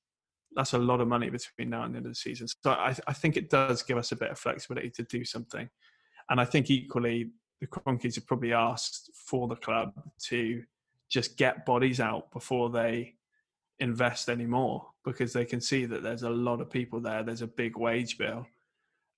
that's 0.55 0.73
a 0.73 0.77
lot 0.77 1.01
of 1.01 1.07
money 1.07 1.29
between 1.29 1.69
now 1.69 1.83
and 1.83 1.93
the 1.93 1.97
end 1.97 2.05
of 2.05 2.11
the 2.11 2.15
season. 2.15 2.47
So 2.47 2.71
I, 2.71 2.95
I 3.07 3.13
think 3.13 3.37
it 3.37 3.49
does 3.49 3.81
give 3.83 3.97
us 3.97 4.11
a 4.11 4.15
bit 4.15 4.31
of 4.31 4.39
flexibility 4.39 4.89
to 4.91 5.03
do 5.03 5.25
something. 5.25 5.69
And 6.29 6.39
I 6.39 6.45
think 6.45 6.69
equally, 6.69 7.31
the 7.59 7.67
Kroenkes 7.67 8.15
have 8.15 8.27
probably 8.27 8.53
asked 8.53 9.11
for 9.27 9.47
the 9.47 9.55
club 9.55 9.93
to 10.25 10.63
just 11.09 11.37
get 11.37 11.65
bodies 11.65 11.99
out 11.99 12.31
before 12.31 12.69
they 12.69 13.15
invest 13.79 14.29
anymore 14.29 14.87
because 15.03 15.33
they 15.33 15.45
can 15.45 15.59
see 15.59 15.85
that 15.85 16.03
there's 16.03 16.23
a 16.23 16.29
lot 16.29 16.61
of 16.61 16.69
people 16.69 16.99
there. 16.99 17.23
There's 17.23 17.41
a 17.41 17.47
big 17.47 17.77
wage 17.77 18.17
bill, 18.17 18.45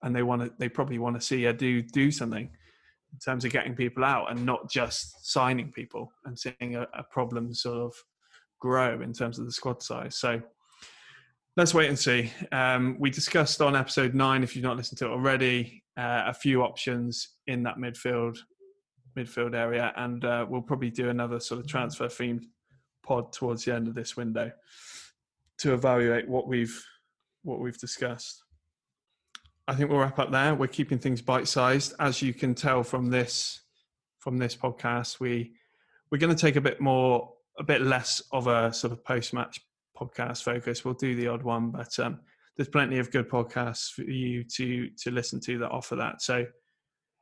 and 0.03 0.15
they 0.15 0.23
want 0.23 0.41
to. 0.41 0.51
They 0.57 0.69
probably 0.69 0.99
want 0.99 1.15
to 1.15 1.21
see 1.21 1.45
a 1.45 1.53
do 1.53 1.81
do 1.81 2.11
something 2.11 2.49
in 3.15 3.19
terms 3.19 3.45
of 3.45 3.51
getting 3.51 3.75
people 3.75 4.03
out 4.03 4.29
and 4.29 4.45
not 4.45 4.69
just 4.69 5.25
signing 5.31 5.71
people 5.71 6.11
and 6.25 6.37
seeing 6.37 6.75
a, 6.75 6.85
a 6.93 7.03
problem 7.03 7.53
sort 7.53 7.77
of 7.77 7.93
grow 8.59 9.01
in 9.01 9.13
terms 9.13 9.39
of 9.39 9.45
the 9.45 9.51
squad 9.51 9.81
size. 9.81 10.17
So 10.17 10.41
let's 11.55 11.73
wait 11.73 11.87
and 11.87 11.97
see. 11.97 12.29
Um, 12.51 12.97
we 12.99 13.09
discussed 13.09 13.61
on 13.61 13.73
episode 13.73 14.13
nine, 14.13 14.43
if 14.43 14.53
you've 14.53 14.65
not 14.65 14.75
listened 14.75 14.97
to 14.99 15.05
it 15.05 15.11
already, 15.11 15.81
uh, 15.97 16.23
a 16.27 16.33
few 16.33 16.61
options 16.61 17.29
in 17.47 17.63
that 17.63 17.77
midfield 17.77 18.37
midfield 19.17 19.55
area, 19.55 19.93
and 19.95 20.25
uh, 20.25 20.45
we'll 20.49 20.61
probably 20.61 20.89
do 20.89 21.09
another 21.09 21.39
sort 21.39 21.61
of 21.61 21.67
transfer 21.67 22.07
themed 22.07 22.43
pod 23.01 23.31
towards 23.31 23.63
the 23.63 23.73
end 23.73 23.87
of 23.87 23.95
this 23.95 24.17
window 24.17 24.51
to 25.59 25.73
evaluate 25.73 26.27
what 26.27 26.49
we've 26.49 26.83
what 27.43 27.61
we've 27.61 27.77
discussed. 27.77 28.43
I 29.67 29.73
think 29.73 29.89
we'll 29.89 29.99
wrap 29.99 30.19
up 30.19 30.31
there. 30.31 30.53
We're 30.53 30.67
keeping 30.67 30.99
things 30.99 31.21
bite 31.21 31.47
sized, 31.47 31.93
as 31.99 32.21
you 32.21 32.33
can 32.33 32.53
tell 32.53 32.83
from 32.83 33.09
this 33.09 33.61
from 34.19 34.37
this 34.37 34.55
podcast. 34.55 35.19
We 35.19 35.53
we're 36.11 36.19
going 36.19 36.35
to 36.35 36.39
take 36.39 36.55
a 36.55 36.61
bit 36.61 36.79
more, 36.79 37.33
a 37.57 37.63
bit 37.63 37.81
less 37.81 38.21
of 38.31 38.47
a 38.47 38.71
sort 38.71 38.93
of 38.93 39.03
post 39.03 39.33
match 39.33 39.59
podcast 39.97 40.43
focus. 40.43 40.85
We'll 40.85 40.93
do 40.93 41.15
the 41.15 41.27
odd 41.27 41.41
one, 41.41 41.71
but 41.71 41.97
um, 41.99 42.19
there's 42.55 42.69
plenty 42.69 42.99
of 42.99 43.11
good 43.11 43.27
podcasts 43.27 43.91
for 43.91 44.03
you 44.03 44.43
to 44.55 44.89
to 45.01 45.11
listen 45.11 45.39
to 45.41 45.57
that 45.59 45.71
offer 45.71 45.95
that. 45.95 46.21
So 46.21 46.45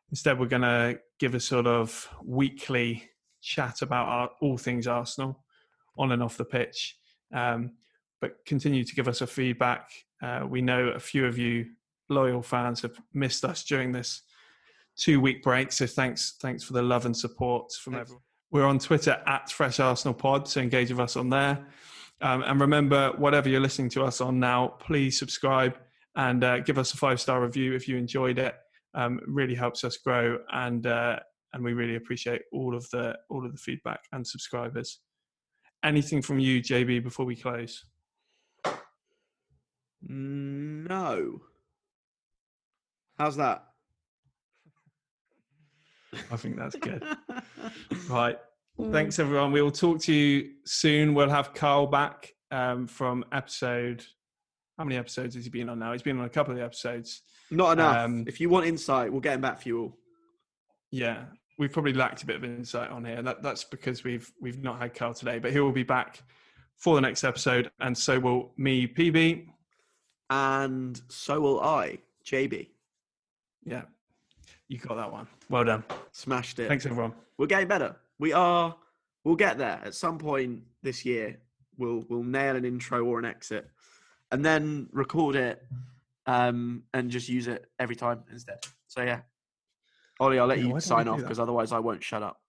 instead, 0.09 0.37
we're 0.37 0.47
going 0.47 0.63
to 0.63 0.99
give 1.19 1.35
a 1.35 1.39
sort 1.39 1.65
of 1.65 2.09
weekly 2.25 3.09
chat 3.41 3.81
about 3.81 4.07
our, 4.07 4.29
all 4.41 4.57
things 4.57 4.85
Arsenal 4.85 5.43
on 5.97 6.11
and 6.11 6.21
off 6.21 6.37
the 6.37 6.45
pitch. 6.45 6.97
Um, 7.33 7.71
but 8.19 8.45
continue 8.45 8.83
to 8.83 8.95
give 8.95 9.07
us 9.07 9.21
a 9.21 9.27
feedback. 9.27 9.91
Uh, 10.21 10.45
we 10.47 10.61
know 10.61 10.87
a 10.87 10.99
few 10.99 11.25
of 11.25 11.37
you 11.37 11.67
loyal 12.09 12.41
fans 12.41 12.81
have 12.81 12.97
missed 13.13 13.45
us 13.45 13.63
during 13.63 13.91
this 13.91 14.21
two 14.95 15.19
week 15.19 15.43
break. 15.43 15.71
So 15.71 15.87
thanks, 15.87 16.35
thanks 16.41 16.63
for 16.63 16.73
the 16.73 16.81
love 16.81 17.05
and 17.05 17.15
support 17.15 17.71
from 17.73 17.93
Thanks. 17.93 18.07
everyone. 18.07 18.23
We're 18.51 18.65
on 18.67 18.77
Twitter 18.79 19.21
at 19.25 19.51
Fresh 19.51 19.79
Arsenal 19.79 20.13
Pod, 20.13 20.47
so 20.47 20.61
engage 20.61 20.91
with 20.91 20.99
us 20.99 21.15
on 21.15 21.29
there. 21.29 21.65
Um, 22.21 22.43
and 22.43 22.61
remember, 22.61 23.11
whatever 23.17 23.49
you're 23.49 23.59
listening 23.59 23.89
to 23.89 24.03
us 24.03 24.21
on 24.21 24.39
now, 24.39 24.67
please 24.79 25.17
subscribe 25.17 25.75
and 26.15 26.43
uh, 26.43 26.59
give 26.59 26.77
us 26.77 26.93
a 26.93 26.97
five 26.97 27.19
star 27.19 27.41
review 27.41 27.73
if 27.73 27.87
you 27.87 27.97
enjoyed 27.97 28.37
it. 28.37 28.53
Um, 28.93 29.17
it 29.17 29.27
really 29.27 29.55
helps 29.55 29.83
us 29.83 29.97
grow, 29.97 30.37
and 30.51 30.85
uh, 30.85 31.17
and 31.53 31.63
we 31.63 31.73
really 31.73 31.95
appreciate 31.95 32.43
all 32.51 32.75
of 32.75 32.87
the 32.91 33.17
all 33.29 33.43
of 33.43 33.51
the 33.51 33.57
feedback 33.57 34.01
and 34.11 34.25
subscribers. 34.25 34.99
Anything 35.83 36.21
from 36.21 36.39
you, 36.39 36.61
JB, 36.61 37.03
before 37.03 37.25
we 37.25 37.35
close? 37.35 37.83
No. 40.03 41.41
How's 43.23 43.37
that? 43.37 43.63
I 46.29 46.35
think 46.35 46.57
that's 46.57 46.75
good. 46.75 47.01
right. 48.09 48.37
Thanks, 48.91 49.17
everyone. 49.17 49.53
We 49.53 49.61
will 49.61 49.71
talk 49.71 50.01
to 50.01 50.13
you 50.13 50.49
soon. 50.65 51.13
We'll 51.13 51.29
have 51.29 51.53
Carl 51.53 51.87
back 51.87 52.33
um, 52.51 52.85
from 52.85 53.23
episode. 53.31 54.03
How 54.77 54.83
many 54.83 54.97
episodes 54.97 55.35
has 55.35 55.45
he 55.45 55.49
been 55.49 55.69
on 55.69 55.79
now? 55.79 55.93
He's 55.93 56.01
been 56.01 56.19
on 56.19 56.25
a 56.25 56.29
couple 56.29 56.53
of 56.53 56.59
episodes. 56.59 57.21
Not 57.49 57.71
enough. 57.71 57.95
Um, 57.95 58.25
if 58.27 58.41
you 58.41 58.49
want 58.49 58.65
insight, 58.65 59.09
we'll 59.09 59.21
get 59.21 59.35
him 59.35 59.41
back 59.41 59.61
for 59.61 59.69
you 59.69 59.79
all. 59.79 59.97
Yeah, 60.91 61.23
we've 61.57 61.71
probably 61.71 61.93
lacked 61.93 62.23
a 62.23 62.25
bit 62.25 62.35
of 62.35 62.43
insight 62.43 62.89
on 62.89 63.05
here. 63.05 63.21
That, 63.21 63.41
that's 63.41 63.63
because 63.63 64.03
we've 64.03 64.29
we've 64.41 64.61
not 64.61 64.81
had 64.81 64.95
Carl 64.95 65.13
today, 65.13 65.39
but 65.39 65.53
he 65.53 65.61
will 65.61 65.71
be 65.71 65.83
back 65.83 66.21
for 66.75 66.95
the 66.95 67.01
next 67.01 67.23
episode, 67.23 67.71
and 67.79 67.97
so 67.97 68.19
will 68.19 68.51
me, 68.57 68.85
PB. 68.85 69.45
And 70.29 70.99
so 71.07 71.39
will 71.39 71.61
I, 71.61 71.99
JB. 72.25 72.67
Yeah, 73.65 73.83
you 74.67 74.77
got 74.77 74.95
that 74.95 75.11
one. 75.11 75.27
Well 75.49 75.63
done. 75.63 75.83
Smashed 76.11 76.59
it. 76.59 76.67
Thanks, 76.67 76.85
everyone. 76.85 77.13
We're 77.37 77.47
getting 77.47 77.67
better. 77.67 77.95
We 78.19 78.33
are. 78.33 78.75
We'll 79.23 79.35
get 79.35 79.57
there 79.57 79.79
at 79.83 79.93
some 79.95 80.17
point 80.17 80.63
this 80.81 81.05
year. 81.05 81.39
We'll 81.77 82.03
we'll 82.09 82.23
nail 82.23 82.55
an 82.55 82.65
intro 82.65 83.03
or 83.05 83.19
an 83.19 83.25
exit, 83.25 83.67
and 84.31 84.43
then 84.45 84.87
record 84.91 85.35
it, 85.35 85.63
um, 86.27 86.83
and 86.93 87.09
just 87.09 87.29
use 87.29 87.47
it 87.47 87.69
every 87.79 87.95
time 87.95 88.23
instead. 88.31 88.65
So 88.87 89.01
yeah, 89.01 89.21
Ollie, 90.19 90.39
I'll 90.39 90.45
let 90.47 90.59
Yeah, 90.59 90.65
you 90.65 90.79
sign 90.79 91.07
off 91.07 91.19
because 91.21 91.39
otherwise 91.39 91.71
I 91.71 91.79
won't 91.79 92.03
shut 92.03 92.21
up. 92.21 92.39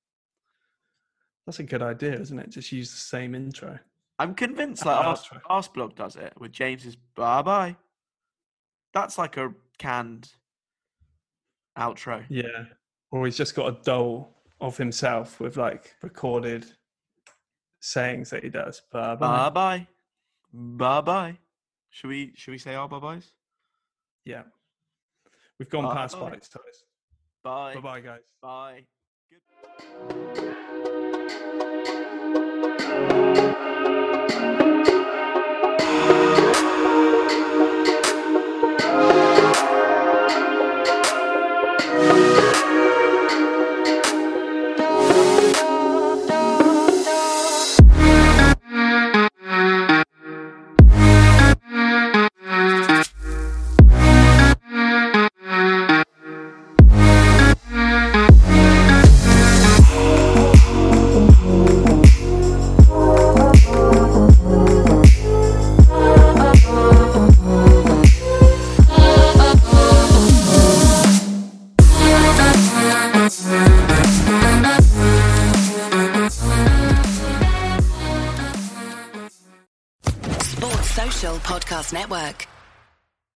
That's 1.46 1.58
a 1.58 1.62
good 1.62 1.82
idea, 1.82 2.18
isn't 2.20 2.38
it? 2.38 2.50
Just 2.50 2.72
use 2.72 2.90
the 2.90 2.96
same 2.98 3.34
intro. 3.34 3.78
I'm 4.18 4.34
convinced 4.34 4.86
like 4.86 4.96
Ars- 5.04 5.28
outro. 5.28 5.40
Arsblog 5.42 5.94
does 5.94 6.16
it 6.16 6.32
with 6.38 6.52
James's 6.52 6.96
bye 7.14 7.42
bye. 7.42 7.76
That's 8.92 9.18
like 9.18 9.36
a 9.36 9.52
canned 9.78 10.30
outro. 11.78 12.24
Yeah. 12.28 12.64
Or 13.10 13.24
he's 13.26 13.36
just 13.36 13.54
got 13.54 13.68
a 13.68 13.82
doll 13.82 14.34
of 14.60 14.76
himself 14.76 15.40
with 15.40 15.56
like 15.56 15.94
recorded 16.02 16.66
sayings 17.80 18.30
that 18.30 18.42
he 18.42 18.50
does. 18.50 18.82
Bye 18.92 19.14
Bye 19.16 19.50
bye. 19.50 19.86
bye. 20.52 21.00
Bye. 21.00 21.38
Should 21.90 22.08
we 22.08 22.32
should 22.34 22.52
we 22.52 22.58
say 22.58 22.74
our 22.74 22.88
bye 22.88 22.98
byes? 22.98 23.32
Yeah. 24.24 24.42
We've 25.58 25.68
gone 25.68 25.84
Bye 25.84 25.94
past 25.94 26.18
bye. 26.18 26.30
bites, 26.30 26.48
Toys. 26.48 26.84
Bye. 27.42 27.74
Bye 27.74 27.80
bye, 27.80 28.00
guys. 28.00 28.20
Bye. 28.42 28.86
Thank 38.96 39.33